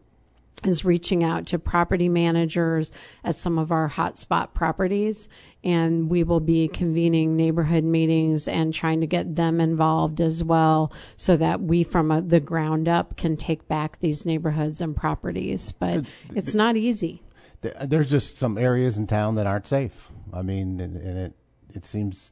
is 0.63 0.83
reaching 0.83 1.23
out 1.23 1.45
to 1.45 1.59
property 1.59 2.09
managers 2.09 2.91
at 3.23 3.35
some 3.35 3.59
of 3.59 3.71
our 3.71 3.89
hotspot 3.89 4.53
properties 4.53 5.29
and 5.63 6.09
we 6.09 6.23
will 6.23 6.39
be 6.39 6.67
convening 6.67 7.35
neighborhood 7.35 7.83
meetings 7.83 8.47
and 8.47 8.73
trying 8.73 9.01
to 9.01 9.07
get 9.07 9.35
them 9.35 9.61
involved 9.61 10.19
as 10.19 10.43
well 10.43 10.91
so 11.15 11.37
that 11.37 11.61
we 11.61 11.83
from 11.83 12.09
a, 12.09 12.21
the 12.21 12.39
ground 12.39 12.87
up 12.87 13.15
can 13.17 13.37
take 13.37 13.67
back 13.67 13.99
these 13.99 14.25
neighborhoods 14.25 14.81
and 14.81 14.95
properties. 14.95 15.71
But 15.73 16.05
it's 16.33 16.55
not 16.55 16.75
easy. 16.75 17.21
There's 17.61 18.09
just 18.09 18.37
some 18.37 18.57
areas 18.57 18.97
in 18.97 19.07
town 19.07 19.35
that 19.35 19.45
aren't 19.45 19.67
safe. 19.67 20.09
I 20.33 20.41
mean 20.41 20.79
and, 20.81 20.97
and 20.97 21.17
it 21.19 21.33
it 21.73 21.85
seems 21.85 22.31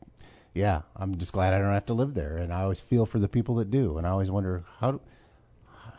yeah 0.53 0.81
i'm 0.95 1.17
just 1.17 1.33
glad 1.33 1.53
i 1.53 1.57
don't 1.57 1.71
have 1.71 1.85
to 1.85 1.93
live 1.93 2.13
there 2.13 2.37
and 2.37 2.53
i 2.53 2.61
always 2.61 2.79
feel 2.79 3.05
for 3.05 3.19
the 3.19 3.27
people 3.27 3.55
that 3.55 3.69
do 3.69 3.97
and 3.97 4.05
i 4.07 4.09
always 4.09 4.31
wonder 4.31 4.63
how 4.79 4.99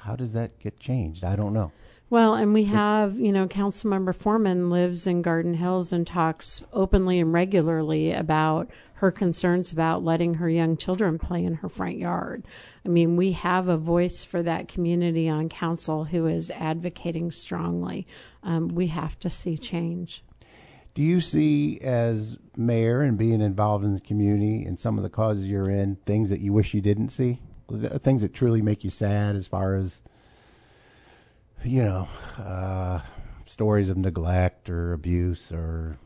how 0.00 0.16
does 0.16 0.32
that 0.32 0.58
get 0.58 0.78
changed 0.78 1.24
i 1.24 1.36
don't 1.36 1.52
know 1.52 1.72
well, 2.08 2.34
and 2.34 2.54
we 2.54 2.64
have, 2.66 3.18
you 3.18 3.32
know, 3.32 3.48
Councilmember 3.48 4.14
Fourman 4.14 4.70
lives 4.70 5.08
in 5.08 5.22
Garden 5.22 5.54
Hills 5.54 5.92
and 5.92 6.06
talks 6.06 6.62
openly 6.72 7.18
and 7.18 7.32
regularly 7.32 8.12
about 8.12 8.70
her 8.94 9.10
concerns 9.10 9.72
about 9.72 10.04
letting 10.04 10.34
her 10.34 10.48
young 10.48 10.76
children 10.76 11.18
play 11.18 11.44
in 11.44 11.54
her 11.54 11.68
front 11.68 11.98
yard. 11.98 12.44
I 12.84 12.90
mean, 12.90 13.16
we 13.16 13.32
have 13.32 13.68
a 13.68 13.76
voice 13.76 14.22
for 14.22 14.40
that 14.44 14.68
community 14.68 15.28
on 15.28 15.48
council 15.48 16.04
who 16.04 16.26
is 16.26 16.48
advocating 16.52 17.32
strongly. 17.32 18.06
Um, 18.44 18.68
we 18.68 18.86
have 18.86 19.18
to 19.20 19.28
see 19.28 19.58
change. 19.58 20.22
Do 20.96 21.02
you 21.02 21.20
see, 21.20 21.78
as 21.82 22.38
mayor 22.56 23.02
and 23.02 23.18
being 23.18 23.42
involved 23.42 23.84
in 23.84 23.92
the 23.92 24.00
community 24.00 24.64
and 24.64 24.80
some 24.80 24.96
of 24.96 25.02
the 25.02 25.10
causes 25.10 25.44
you're 25.44 25.68
in, 25.68 25.96
things 26.06 26.30
that 26.30 26.40
you 26.40 26.54
wish 26.54 26.72
you 26.72 26.80
didn't 26.80 27.10
see? 27.10 27.38
Things 27.98 28.22
that 28.22 28.32
truly 28.32 28.62
make 28.62 28.82
you 28.82 28.88
sad 28.88 29.36
as 29.36 29.46
far 29.46 29.74
as 29.74 30.00
you 31.64 31.82
know, 31.82 32.08
uh, 32.38 33.00
stories 33.44 33.90
of 33.90 33.98
neglect 33.98 34.70
or 34.70 34.94
abuse 34.94 35.52
or 35.52 35.98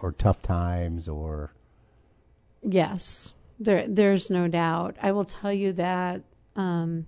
or 0.00 0.12
tough 0.12 0.42
times 0.42 1.08
or 1.08 1.54
yes, 2.62 3.32
there 3.58 3.86
there's 3.88 4.28
no 4.28 4.48
doubt. 4.48 4.96
I 5.00 5.12
will 5.12 5.24
tell 5.24 5.52
you 5.52 5.72
that 5.72 6.22
um, 6.56 7.06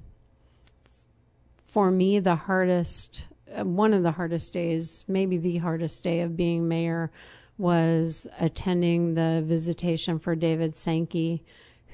for 1.66 1.90
me, 1.90 2.20
the 2.20 2.36
hardest, 2.36 3.26
one 3.64 3.94
of 3.94 4.02
the 4.02 4.12
hardest 4.12 4.52
days, 4.52 5.04
maybe 5.08 5.36
the 5.36 5.58
hardest 5.58 6.02
day 6.04 6.20
of 6.20 6.36
being 6.36 6.68
mayor, 6.68 7.10
was 7.58 8.26
attending 8.38 9.14
the 9.14 9.42
visitation 9.44 10.18
for 10.18 10.34
David 10.34 10.74
Sankey 10.74 11.44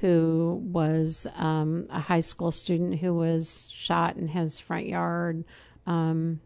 who 0.03 0.61
was 0.65 1.29
um, 1.37 1.87
a 1.89 2.01
high 2.01 2.21
school 2.21 2.51
student 2.51 2.99
who 2.99 3.15
was 3.15 3.71
shot 3.71 4.17
in 4.17 4.27
his 4.27 4.59
front 4.59 4.87
yard 4.87 5.45
um, 5.87 6.41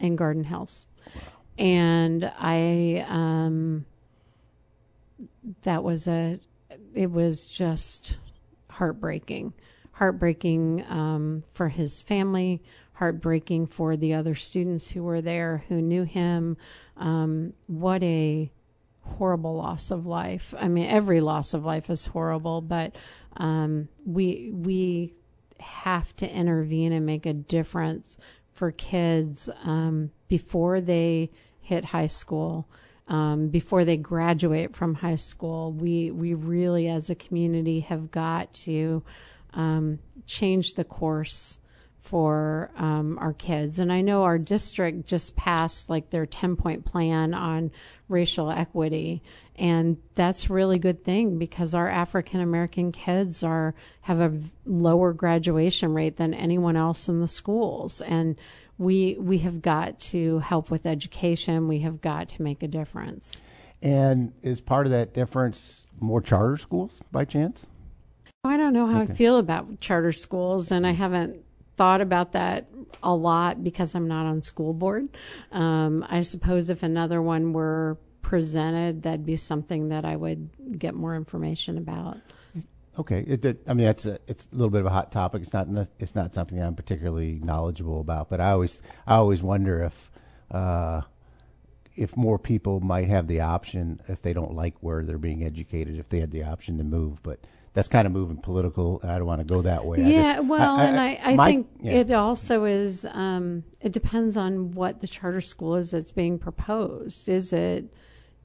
in 0.00 0.16
Garden 0.16 0.42
Hills. 0.42 0.86
Wow. 1.14 1.22
And 1.56 2.32
I, 2.36 3.06
um, 3.08 3.86
that 5.62 5.84
was 5.84 6.08
a, 6.08 6.40
it 6.92 7.12
was 7.12 7.46
just 7.46 8.18
heartbreaking. 8.68 9.52
Heartbreaking 9.92 10.84
um, 10.88 11.44
for 11.52 11.68
his 11.68 12.02
family, 12.02 12.60
heartbreaking 13.00 13.66
for 13.66 13.96
the 13.96 14.12
other 14.12 14.34
students 14.34 14.90
who 14.90 15.02
were 15.02 15.22
there 15.22 15.64
who 15.68 15.80
knew 15.80 16.02
him. 16.02 16.54
Um, 16.98 17.54
what 17.66 18.02
a 18.02 18.52
horrible 19.02 19.56
loss 19.56 19.90
of 19.90 20.04
life. 20.04 20.54
I 20.58 20.68
mean, 20.68 20.86
every 20.86 21.22
loss 21.22 21.54
of 21.54 21.64
life 21.64 21.88
is 21.88 22.04
horrible, 22.04 22.60
but 22.60 22.94
um, 23.38 23.88
we 24.04 24.50
we 24.52 25.14
have 25.60 26.14
to 26.16 26.30
intervene 26.30 26.92
and 26.92 27.06
make 27.06 27.24
a 27.24 27.32
difference 27.32 28.18
for 28.52 28.70
kids 28.70 29.48
um, 29.64 30.10
before 30.28 30.82
they 30.82 31.30
hit 31.62 31.86
high 31.86 32.06
school. 32.06 32.68
Um, 33.08 33.48
before 33.48 33.86
they 33.86 33.96
graduate 33.96 34.76
from 34.76 34.96
high 34.96 35.16
school, 35.16 35.72
we 35.72 36.10
we 36.10 36.34
really, 36.34 36.86
as 36.86 37.08
a 37.08 37.14
community, 37.14 37.80
have 37.80 38.10
got 38.10 38.52
to 38.66 39.02
um, 39.54 40.00
change 40.26 40.74
the 40.74 40.84
course 40.84 41.59
for 42.02 42.70
um, 42.76 43.18
our 43.18 43.32
kids. 43.32 43.78
And 43.78 43.92
I 43.92 44.00
know 44.00 44.22
our 44.24 44.38
district 44.38 45.06
just 45.06 45.36
passed 45.36 45.90
like 45.90 46.10
their 46.10 46.26
10 46.26 46.56
point 46.56 46.84
plan 46.84 47.34
on 47.34 47.70
racial 48.08 48.50
equity. 48.50 49.22
And 49.56 49.98
that's 50.14 50.48
a 50.48 50.52
really 50.52 50.78
good 50.78 51.04
thing 51.04 51.38
because 51.38 51.74
our 51.74 51.88
African 51.88 52.40
American 52.40 52.92
kids 52.92 53.42
are 53.42 53.74
have 54.02 54.20
a 54.20 54.40
lower 54.64 55.12
graduation 55.12 55.92
rate 55.92 56.16
than 56.16 56.32
anyone 56.32 56.76
else 56.76 57.08
in 57.08 57.20
the 57.20 57.28
schools. 57.28 58.00
And 58.00 58.36
we 58.78 59.16
we 59.20 59.38
have 59.38 59.60
got 59.60 60.00
to 60.00 60.38
help 60.38 60.70
with 60.70 60.86
education. 60.86 61.68
We 61.68 61.80
have 61.80 62.00
got 62.00 62.30
to 62.30 62.42
make 62.42 62.62
a 62.62 62.68
difference. 62.68 63.42
And 63.82 64.32
is 64.42 64.60
part 64.60 64.86
of 64.86 64.92
that 64.92 65.12
difference 65.14 65.86
more 66.00 66.20
charter 66.20 66.56
schools 66.56 67.00
by 67.12 67.24
chance? 67.24 67.66
I 68.44 68.56
don't 68.56 68.72
know 68.72 68.86
how 68.86 69.02
okay. 69.02 69.12
I 69.12 69.14
feel 69.16 69.36
about 69.36 69.80
charter 69.80 70.12
schools, 70.12 70.72
and 70.72 70.86
I 70.86 70.92
haven't 70.92 71.44
thought 71.80 72.02
about 72.02 72.32
that 72.32 72.66
a 73.02 73.14
lot 73.14 73.64
because 73.64 73.94
I'm 73.94 74.06
not 74.06 74.26
on 74.26 74.42
school 74.42 74.74
board. 74.74 75.08
Um, 75.50 76.04
I 76.10 76.20
suppose 76.20 76.68
if 76.68 76.82
another 76.82 77.22
one 77.22 77.54
were 77.54 77.96
presented, 78.20 79.04
that'd 79.04 79.24
be 79.24 79.38
something 79.38 79.88
that 79.88 80.04
I 80.04 80.14
would 80.14 80.78
get 80.78 80.94
more 80.94 81.16
information 81.16 81.78
about. 81.78 82.18
Okay, 82.98 83.24
it, 83.26 83.42
it, 83.46 83.62
I 83.66 83.72
mean 83.72 83.86
that's 83.86 84.04
a, 84.04 84.18
it's 84.26 84.46
a 84.52 84.54
little 84.54 84.68
bit 84.68 84.80
of 84.80 84.88
a 84.88 84.90
hot 84.90 85.10
topic. 85.10 85.40
It's 85.40 85.54
not 85.54 85.68
it's 85.98 86.14
not 86.14 86.34
something 86.34 86.60
I'm 86.60 86.74
particularly 86.74 87.40
knowledgeable 87.42 88.00
about, 88.00 88.28
but 88.28 88.42
I 88.42 88.50
always 88.50 88.82
I 89.06 89.14
always 89.14 89.42
wonder 89.42 89.82
if 89.82 90.10
uh, 90.50 91.00
if 91.96 92.14
more 92.14 92.38
people 92.38 92.80
might 92.80 93.08
have 93.08 93.26
the 93.26 93.40
option 93.40 94.02
if 94.06 94.20
they 94.20 94.34
don't 94.34 94.54
like 94.54 94.74
where 94.80 95.02
they're 95.02 95.16
being 95.16 95.44
educated, 95.44 95.98
if 95.98 96.10
they 96.10 96.20
had 96.20 96.30
the 96.30 96.44
option 96.44 96.76
to 96.76 96.84
move, 96.84 97.22
but 97.22 97.40
that's 97.72 97.88
kind 97.88 98.06
of 98.06 98.12
moving 98.12 98.36
political, 98.36 99.00
and 99.02 99.10
I 99.10 99.18
don't 99.18 99.26
want 99.26 99.46
to 99.46 99.52
go 99.52 99.62
that 99.62 99.84
way. 99.84 100.02
Yeah, 100.02 100.36
just, 100.36 100.48
well, 100.48 100.76
I, 100.76 100.82
I, 100.82 100.86
and 100.86 101.00
I, 101.00 101.20
I 101.22 101.34
my, 101.36 101.46
think 101.46 101.68
yeah. 101.80 101.92
it 101.92 102.10
also 102.10 102.64
is. 102.64 103.06
Um, 103.10 103.64
it 103.80 103.92
depends 103.92 104.36
on 104.36 104.72
what 104.72 105.00
the 105.00 105.06
charter 105.06 105.40
school 105.40 105.76
is 105.76 105.92
that's 105.92 106.10
being 106.10 106.38
proposed. 106.38 107.28
Is 107.28 107.52
it 107.52 107.92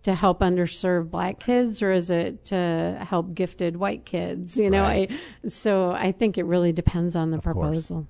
to 0.04 0.14
help 0.14 0.42
underserved 0.42 1.10
black 1.10 1.40
kids, 1.40 1.82
or 1.82 1.92
is 1.92 2.12
it 2.12 2.46
to 2.46 3.04
help 3.10 3.34
gifted 3.34 3.78
white 3.78 4.06
kids? 4.06 4.58
You 4.58 4.70
know, 4.70 4.84
Right. 4.84 5.12
I, 5.44 5.48
so 5.48 5.92
I 5.92 6.12
think 6.12 6.38
it 6.38 6.46
really 6.46 6.72
depends 6.72 7.16
on 7.16 7.32
the 7.32 7.40
course. 7.40 7.54
proposal. 7.56 8.08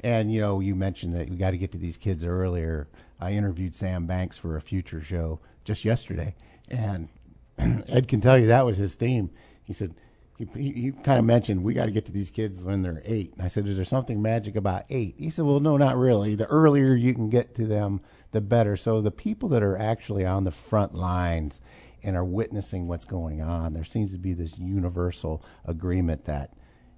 And 0.00 0.32
you 0.32 0.40
know, 0.40 0.58
you 0.58 0.74
mentioned 0.74 1.14
that 1.14 1.30
we 1.30 1.36
got 1.36 1.52
to 1.52 1.58
get 1.58 1.70
to 1.72 1.78
these 1.78 1.96
kids 1.96 2.24
earlier. 2.24 2.88
I 3.20 3.32
interviewed 3.32 3.76
Sam 3.76 4.06
Banks 4.06 4.36
for 4.36 4.56
a 4.56 4.60
future 4.60 5.00
show 5.00 5.38
just 5.64 5.84
yesterday, 5.84 6.34
and 6.68 7.08
Ed 7.58 8.08
can 8.08 8.20
tell 8.20 8.36
you 8.36 8.48
that 8.48 8.66
was 8.66 8.76
his 8.76 8.94
theme. 8.96 9.30
He 9.62 9.72
said 9.72 9.94
he, 10.38 10.46
he, 10.54 10.72
he 10.72 10.92
kind 10.92 11.18
of 11.18 11.24
mentioned 11.24 11.62
we 11.62 11.72
got 11.74 11.86
to 11.86 11.90
get 11.90 12.04
to 12.06 12.12
these 12.12 12.30
kids 12.30 12.64
when 12.64 12.82
they're 12.82 13.02
eight. 13.04 13.32
And 13.34 13.42
I 13.42 13.48
said, 13.48 13.66
"Is 13.66 13.76
there 13.76 13.84
something 13.84 14.20
magic 14.20 14.56
about 14.56 14.84
eight? 14.90 15.14
He 15.18 15.30
said, 15.30 15.44
"Well, 15.44 15.60
no, 15.60 15.76
not 15.76 15.96
really. 15.96 16.34
The 16.34 16.46
earlier 16.46 16.94
you 16.94 17.14
can 17.14 17.30
get 17.30 17.54
to 17.56 17.66
them, 17.66 18.00
the 18.32 18.40
better." 18.40 18.76
So 18.76 19.00
the 19.00 19.10
people 19.10 19.48
that 19.50 19.62
are 19.62 19.78
actually 19.78 20.26
on 20.26 20.44
the 20.44 20.50
front 20.50 20.94
lines 20.94 21.60
and 22.02 22.16
are 22.16 22.24
witnessing 22.24 22.86
what's 22.86 23.04
going 23.04 23.40
on, 23.40 23.72
there 23.72 23.84
seems 23.84 24.12
to 24.12 24.18
be 24.18 24.34
this 24.34 24.58
universal 24.58 25.42
agreement 25.64 26.24
that 26.26 26.52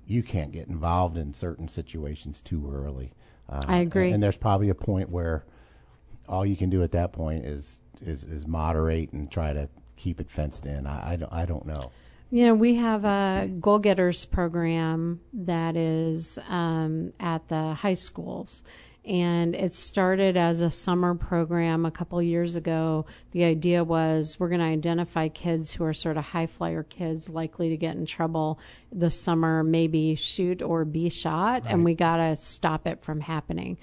you 0.07 0.23
can't 0.23 0.53
get 0.53 0.69
involved 0.69 1.17
in 1.17 1.35
certain 1.35 1.69
situations 1.69 2.41
too 2.41 2.71
early. 2.73 3.13
Uh, 3.49 3.63
I 3.67 3.79
agree. 3.79 4.07
And, 4.07 4.15
and 4.15 4.23
there's 4.23 4.37
probably 4.37 4.69
a 4.69 4.75
point 4.75 5.11
where 5.11 5.45
all 6.29 6.45
you 6.45 6.57
can 6.57 6.71
do 6.71 6.83
at 6.83 6.93
that 6.93 7.13
point 7.13 7.45
is 7.45 7.79
is, 8.01 8.25
is 8.25 8.47
moderate 8.47 9.13
and 9.13 9.31
try 9.31 9.53
to 9.53 9.69
keep 9.97 10.21
it 10.21 10.31
fenced 10.31 10.67
in. 10.67 10.87
I, 10.87 11.13
I, 11.13 11.17
don't, 11.17 11.33
I 11.33 11.45
don't 11.45 11.67
know. 11.67 11.91
You 12.31 12.45
know, 12.45 12.55
we 12.55 12.75
have 12.75 13.07
a 13.07 13.49
goal 13.59 13.79
getters 13.79 14.27
program 14.27 15.21
that 15.33 15.77
is 15.77 16.39
um, 16.47 17.15
at 17.19 17.49
the 17.49 17.73
high 17.73 17.95
schools. 17.95 18.63
And 19.07 19.55
it 19.55 19.73
started 19.73 20.37
as 20.37 20.61
a 20.61 20.71
summer 20.71 21.15
program 21.15 21.87
a 21.87 21.91
couple 21.91 22.21
years 22.21 22.57
ago. 22.57 23.07
The 23.31 23.45
idea 23.45 23.83
was 23.83 24.39
we're 24.39 24.51
going 24.51 24.61
to 24.61 24.67
identify 24.67 25.29
kids 25.29 25.73
who 25.73 25.85
are 25.85 25.95
sort 25.95 26.19
of 26.19 26.25
high 26.25 26.47
flyer 26.47 26.83
kids 26.83 27.31
likely 27.31 27.71
to 27.71 27.79
get 27.79 27.97
in 27.97 28.05
trouble 28.05 28.61
this 28.93 29.19
summer, 29.19 29.65
maybe 29.65 30.15
shoot 30.15 30.61
or 30.61 30.85
be 30.85 31.09
shot, 31.09 31.63
and 31.65 31.83
we 31.83 31.95
got 31.95 32.19
to 32.19 32.37
stop 32.37 32.87
it 32.87 33.03
from 33.03 33.23
happening. 33.23 33.79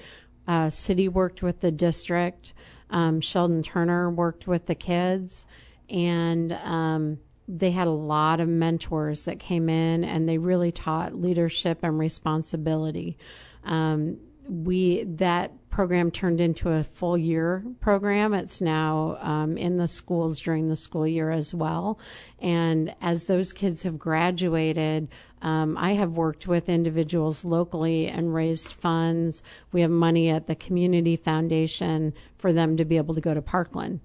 Uh, 0.47 0.69
city 0.69 1.07
worked 1.07 1.41
with 1.41 1.61
the 1.61 1.71
district. 1.71 2.53
Um, 2.91 3.19
Sheldon 3.19 3.63
Turner 3.63 4.11
worked 4.11 4.45
with 4.45 4.67
the 4.67 4.75
kids, 4.75 5.47
and 5.89 6.53
um, 6.53 7.17
they 7.47 7.71
had 7.71 7.87
a 7.87 7.91
lot 7.91 8.39
of 8.39 8.47
mentors 8.47 9.25
that 9.25 9.39
came 9.39 9.69
in, 9.69 10.03
and 10.03 10.27
they 10.27 10.37
really 10.37 10.71
taught 10.71 11.13
leadership 11.15 11.79
and 11.83 11.99
responsibility. 11.99 13.17
Um, 13.63 14.17
we 14.47 15.03
that 15.03 15.51
program 15.69 16.09
turned 16.09 16.39
into 16.39 16.71
a 16.71 16.83
full 16.83 17.17
year 17.17 17.65
program. 17.81 18.33
It's 18.33 18.61
now 18.61 19.17
um, 19.19 19.57
in 19.57 19.77
the 19.77 19.87
schools 19.87 20.39
during 20.39 20.69
the 20.69 20.75
school 20.75 21.07
year 21.07 21.31
as 21.31 21.53
well. 21.53 21.99
And 22.39 22.95
as 23.01 23.25
those 23.25 23.51
kids 23.51 23.83
have 23.83 23.99
graduated, 23.99 25.09
um, 25.41 25.77
I 25.77 25.93
have 25.93 26.11
worked 26.11 26.47
with 26.47 26.69
individuals 26.69 27.43
locally 27.43 28.07
and 28.07 28.33
raised 28.33 28.71
funds. 28.71 29.43
We 29.71 29.81
have 29.81 29.91
money 29.91 30.29
at 30.29 30.47
the 30.47 30.55
community 30.55 31.17
foundation 31.17 32.13
for 32.37 32.53
them 32.53 32.77
to 32.77 32.85
be 32.85 32.97
able 32.97 33.15
to 33.15 33.21
go 33.21 33.33
to 33.33 33.41
Parkland. 33.41 33.99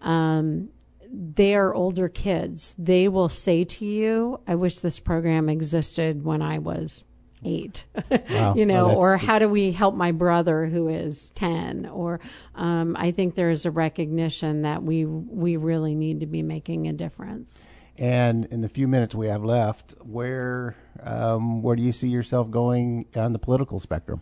Um, 0.00 0.70
they 1.12 1.54
are 1.54 1.74
older 1.74 2.08
kids. 2.08 2.74
They 2.78 3.08
will 3.08 3.28
say 3.28 3.64
to 3.64 3.84
you, 3.84 4.40
I 4.46 4.54
wish 4.54 4.78
this 4.80 5.00
program 5.00 5.48
existed 5.48 6.24
when 6.24 6.42
I 6.42 6.58
was 6.58 7.04
eight, 7.44 7.84
Wow. 8.30 8.54
you 8.56 8.66
know, 8.66 8.88
Well, 8.88 8.96
or 8.98 9.16
how 9.16 9.38
do 9.38 9.48
we 9.48 9.72
help 9.72 9.94
my 9.94 10.12
brother 10.12 10.66
who 10.66 10.88
is 10.88 11.30
10? 11.30 11.86
Or, 11.86 12.20
um, 12.54 12.94
I 12.98 13.10
think 13.12 13.34
there 13.34 13.50
is 13.50 13.64
a 13.64 13.70
recognition 13.70 14.62
that 14.62 14.82
we, 14.82 15.04
we 15.06 15.56
really 15.56 15.94
need 15.94 16.20
to 16.20 16.26
be 16.26 16.42
making 16.42 16.86
a 16.86 16.92
difference. 16.92 17.66
And 17.96 18.44
in 18.46 18.60
the 18.60 18.68
few 18.68 18.86
minutes 18.88 19.14
we 19.14 19.26
have 19.28 19.44
left, 19.44 19.94
where 20.02 20.74
um, 21.02 21.60
where 21.62 21.76
do 21.76 21.82
you 21.82 21.92
see 21.92 22.08
yourself 22.08 22.50
going 22.50 23.06
on 23.14 23.32
the 23.32 23.38
political 23.38 23.78
spectrum? 23.78 24.20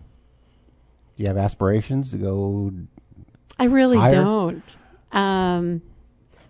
Do 1.16 1.22
you 1.22 1.26
have 1.28 1.36
aspirations 1.36 2.10
to 2.12 2.18
go? 2.18 2.72
I 3.58 3.64
really 3.64 3.98
Higher? 3.98 4.14
don't. 4.14 4.76
Um, 5.12 5.82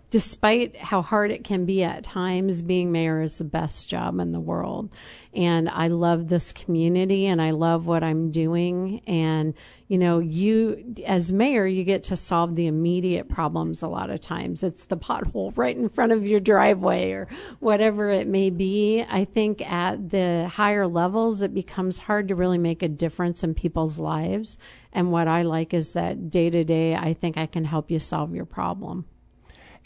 despite 0.09 0.75
how 0.75 1.01
hard 1.01 1.29
it 1.31 1.43
can 1.43 1.65
be 1.65 1.83
at 1.83 2.03
times, 2.03 2.61
being 2.61 2.91
mayor 2.91 3.21
is 3.21 3.37
the 3.37 3.43
best 3.43 3.87
job 3.87 4.19
in 4.19 4.31
the 4.31 4.39
world. 4.39 4.91
And 5.33 5.69
I 5.69 5.87
love 5.87 6.27
this 6.27 6.51
community 6.51 7.27
and 7.27 7.39
I 7.39 7.51
love 7.51 7.85
what 7.85 8.03
I'm 8.03 8.31
doing. 8.31 9.01
And, 9.05 9.53
you 9.87 9.99
know, 9.99 10.17
you, 10.17 10.95
as 11.05 11.31
mayor, 11.31 11.67
you 11.67 11.83
get 11.83 12.05
to 12.05 12.15
solve 12.15 12.55
the 12.55 12.65
immediate 12.65 13.29
problems 13.29 13.83
a 13.83 13.87
lot 13.87 14.09
of 14.09 14.19
times. 14.19 14.63
It's 14.63 14.85
the 14.85 14.97
pothole 14.97 15.55
right 15.55 15.77
in 15.77 15.89
front 15.89 16.11
of 16.11 16.25
your 16.25 16.39
driveway 16.39 17.11
or 17.11 17.27
whatever 17.59 18.09
it 18.09 18.27
may 18.27 18.49
be. 18.49 19.05
I 19.07 19.25
think 19.25 19.61
at 19.71 20.09
the 20.09 20.47
higher 20.47 20.87
levels, 20.87 21.43
it 21.43 21.53
becomes 21.53 21.99
hard 21.99 22.29
to 22.29 22.35
really 22.35 22.57
make 22.57 22.81
a 22.81 22.87
difference 22.89 23.43
in 23.43 23.53
people's 23.53 23.99
lives. 23.99 24.57
And 24.91 25.11
what 25.11 25.27
I 25.27 25.43
like 25.43 25.75
is 25.75 25.93
that 25.93 26.31
day 26.31 26.49
to 26.49 26.63
day, 26.63 26.95
I 26.95 27.13
think 27.13 27.37
I 27.37 27.45
can 27.45 27.65
help 27.65 27.91
you 27.91 27.99
solve 27.99 28.33
your 28.33 28.45
problem. 28.45 29.05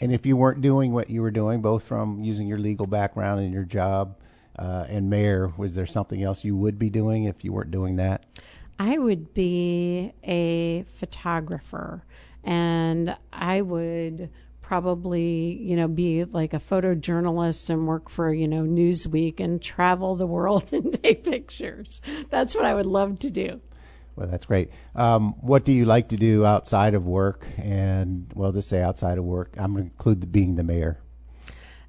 And 0.00 0.12
if 0.12 0.26
you 0.26 0.36
weren't 0.36 0.60
doing 0.60 0.92
what 0.92 1.10
you 1.10 1.22
were 1.22 1.30
doing, 1.30 1.62
both 1.62 1.84
from 1.84 2.22
using 2.22 2.46
your 2.46 2.58
legal 2.58 2.86
background 2.86 3.40
and 3.40 3.52
your 3.52 3.64
job 3.64 4.18
uh, 4.58 4.86
and 4.88 5.08
mayor, 5.08 5.52
was 5.56 5.74
there 5.74 5.86
something 5.86 6.22
else 6.22 6.44
you 6.44 6.56
would 6.56 6.78
be 6.78 6.90
doing 6.90 7.24
if 7.24 7.44
you 7.44 7.52
weren't 7.52 7.70
doing 7.70 7.96
that? 7.96 8.24
I 8.78 8.98
would 8.98 9.34
be 9.34 10.12
a 10.24 10.82
photographer 10.84 12.04
and 12.42 13.16
I 13.32 13.60
would 13.60 14.30
probably, 14.60 15.58
you 15.60 15.76
know, 15.76 15.86
be 15.86 16.24
like 16.24 16.54
a 16.54 16.58
photojournalist 16.58 17.70
and 17.70 17.86
work 17.86 18.08
for, 18.08 18.32
you 18.32 18.48
know, 18.48 18.62
Newsweek 18.62 19.38
and 19.38 19.60
travel 19.60 20.16
the 20.16 20.26
world 20.26 20.72
and 20.72 20.92
take 21.02 21.24
pictures. 21.24 22.00
That's 22.30 22.54
what 22.54 22.64
I 22.64 22.74
would 22.74 22.86
love 22.86 23.18
to 23.20 23.30
do. 23.30 23.60
Well, 24.16 24.28
that's 24.28 24.46
great. 24.46 24.70
Um, 24.94 25.34
what 25.40 25.64
do 25.64 25.72
you 25.72 25.84
like 25.84 26.08
to 26.10 26.16
do 26.16 26.46
outside 26.46 26.94
of 26.94 27.06
work? 27.06 27.46
And 27.58 28.30
well, 28.34 28.52
just 28.52 28.68
say 28.68 28.80
outside 28.80 29.18
of 29.18 29.24
work. 29.24 29.54
I'm 29.58 29.72
going 29.72 29.84
to 29.86 29.90
include 29.90 30.20
the 30.20 30.26
being 30.26 30.54
the 30.54 30.62
mayor. 30.62 31.00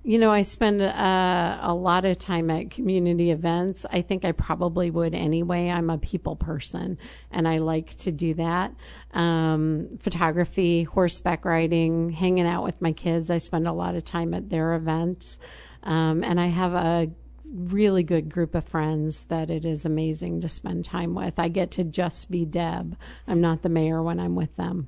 You 0.07 0.19
know, 0.19 0.31
I 0.31 0.43
spend 0.43 0.83
uh, 0.83 1.57
a 1.61 1.73
lot 1.73 2.05
of 2.05 2.19
time 2.19 2.51
at 2.51 2.69
community 2.69 3.31
events. 3.31 3.87
I 3.91 4.03
think 4.03 4.23
I 4.23 4.33
probably 4.33 4.91
would 4.91 5.15
anyway. 5.15 5.71
I'm 5.71 5.89
a 5.89 5.97
people 5.97 6.35
person 6.35 6.99
and 7.31 7.47
I 7.47 7.57
like 7.57 7.95
to 7.95 8.11
do 8.11 8.35
that. 8.35 8.75
Um, 9.15 9.97
photography, 9.99 10.83
horseback 10.83 11.43
riding, 11.43 12.11
hanging 12.11 12.45
out 12.45 12.63
with 12.63 12.83
my 12.83 12.91
kids. 12.91 13.31
I 13.31 13.39
spend 13.39 13.67
a 13.67 13.73
lot 13.73 13.95
of 13.95 14.05
time 14.05 14.35
at 14.35 14.51
their 14.51 14.75
events. 14.75 15.39
Um, 15.81 16.23
and 16.23 16.39
I 16.39 16.47
have 16.47 16.75
a 16.75 17.09
really 17.53 18.03
good 18.03 18.29
group 18.29 18.55
of 18.55 18.65
friends 18.65 19.25
that 19.25 19.49
it 19.49 19.65
is 19.65 19.85
amazing 19.85 20.41
to 20.41 20.49
spend 20.49 20.85
time 20.85 21.15
with. 21.15 21.39
I 21.39 21.47
get 21.47 21.71
to 21.71 21.83
just 21.83 22.29
be 22.29 22.45
Deb. 22.45 22.97
I'm 23.27 23.41
not 23.41 23.61
the 23.61 23.69
mayor 23.69 24.01
when 24.01 24.19
I'm 24.19 24.35
with 24.35 24.55
them. 24.55 24.87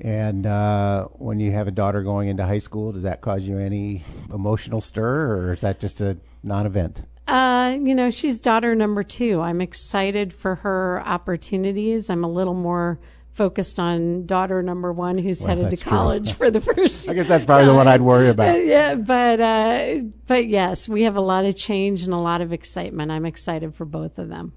And 0.00 0.46
uh, 0.46 1.06
when 1.14 1.40
you 1.40 1.50
have 1.52 1.66
a 1.66 1.72
daughter 1.72 2.02
going 2.02 2.28
into 2.28 2.46
high 2.46 2.58
school, 2.58 2.92
does 2.92 3.02
that 3.02 3.20
cause 3.20 3.44
you 3.44 3.58
any 3.58 4.04
emotional 4.32 4.80
stir, 4.80 5.32
or 5.32 5.52
is 5.54 5.62
that 5.62 5.80
just 5.80 6.00
a 6.00 6.18
non-event? 6.42 7.02
Uh, 7.26 7.76
you 7.82 7.94
know, 7.94 8.08
she's 8.08 8.40
daughter 8.40 8.74
number 8.74 9.02
two. 9.02 9.40
I'm 9.40 9.60
excited 9.60 10.32
for 10.32 10.56
her 10.56 11.02
opportunities. 11.04 12.08
I'm 12.08 12.24
a 12.24 12.30
little 12.30 12.54
more 12.54 12.98
focused 13.38 13.78
on 13.78 14.26
daughter 14.26 14.62
number 14.64 14.92
one, 14.92 15.16
who's 15.16 15.38
Well, 15.40 15.48
headed 15.56 15.70
to 15.70 15.76
true. 15.76 15.88
college 15.90 16.32
for 16.32 16.50
the 16.50 16.60
first. 16.60 17.08
I 17.08 17.14
guess 17.14 17.28
that's 17.28 17.44
probably 17.44 17.66
the 17.66 17.74
one 17.74 17.86
I'd 17.86 18.02
worry 18.02 18.26
Uh, 18.28 18.32
about. 18.32 18.56
yeah, 18.66 18.96
but 18.96 19.40
uh, 19.40 20.00
but 20.26 20.48
yes, 20.48 20.88
we 20.88 21.04
have 21.04 21.14
a 21.16 21.20
lot 21.20 21.44
of 21.44 21.56
change 21.56 22.02
and 22.02 22.12
a 22.12 22.18
lot 22.18 22.40
of 22.40 22.52
excitement. 22.52 23.12
I'm 23.12 23.24
excited 23.24 23.74
for 23.76 23.84
both 23.84 24.18
of 24.18 24.28
them. 24.28 24.54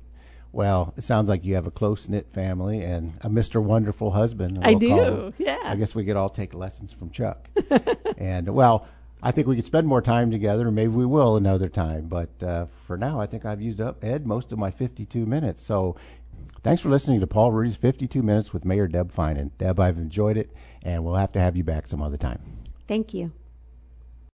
Well, 0.52 0.94
it 0.98 1.04
sounds 1.04 1.30
like 1.30 1.46
you 1.46 1.54
have 1.56 1.68
a 1.68 1.72
close 1.72 2.10
knit 2.10 2.34
family 2.34 2.82
and 2.82 3.14
a 3.22 3.30
Mr. 3.30 3.64
Wonderful 3.64 4.12
husband. 4.12 4.60
I 4.64 4.74
we'll 4.74 4.90
call 4.90 5.16
do, 5.30 5.34
yeah. 5.38 5.60
I 5.64 5.76
guess 5.76 5.96
we 5.96 6.04
could 6.04 6.18
all 6.18 6.30
take 6.30 6.54
lessons 6.56 6.92
from 6.92 7.12
Chuck. 7.12 7.48
and 8.18 8.50
well, 8.50 8.86
I 9.24 9.32
think 9.32 9.48
we 9.48 9.56
could 9.56 9.66
spend 9.66 9.88
more 9.88 10.02
time 10.02 10.32
together, 10.32 10.66
and 10.66 10.76
maybe 10.76 10.90
we 10.90 11.06
will 11.06 11.38
another 11.38 11.70
time. 11.70 12.08
But 12.08 12.42
uh, 12.44 12.66
for 12.88 12.98
now, 12.98 13.22
I 13.22 13.28
think 13.28 13.46
I've 13.46 13.62
used 13.62 13.80
up 13.80 14.04
Ed 14.04 14.26
most 14.26 14.52
of 14.52 14.58
my 14.58 14.72
52 14.72 15.26
minutes. 15.28 15.62
So 15.62 15.96
Thanks 16.64 16.82
for 16.82 16.90
listening 16.90 17.20
to 17.20 17.28
Paul 17.28 17.52
Rudy's 17.52 17.76
52 17.76 18.22
Minutes 18.22 18.54
with 18.54 18.66
Mayor 18.66 18.88
Deb 18.88 19.12
Feinen. 19.12 19.52
Deb, 19.58 19.80
I've 19.80 19.98
enjoyed 19.98 20.38
it, 20.38 20.56
and 20.84 21.04
we'll 21.04 21.16
have 21.16 21.32
to 21.32 21.40
have 21.40 21.58
you 21.58 21.64
back 21.64 21.88
some 21.88 22.04
other 22.04 22.18
time. 22.18 22.40
Thank 22.88 23.14
you. 23.14 23.32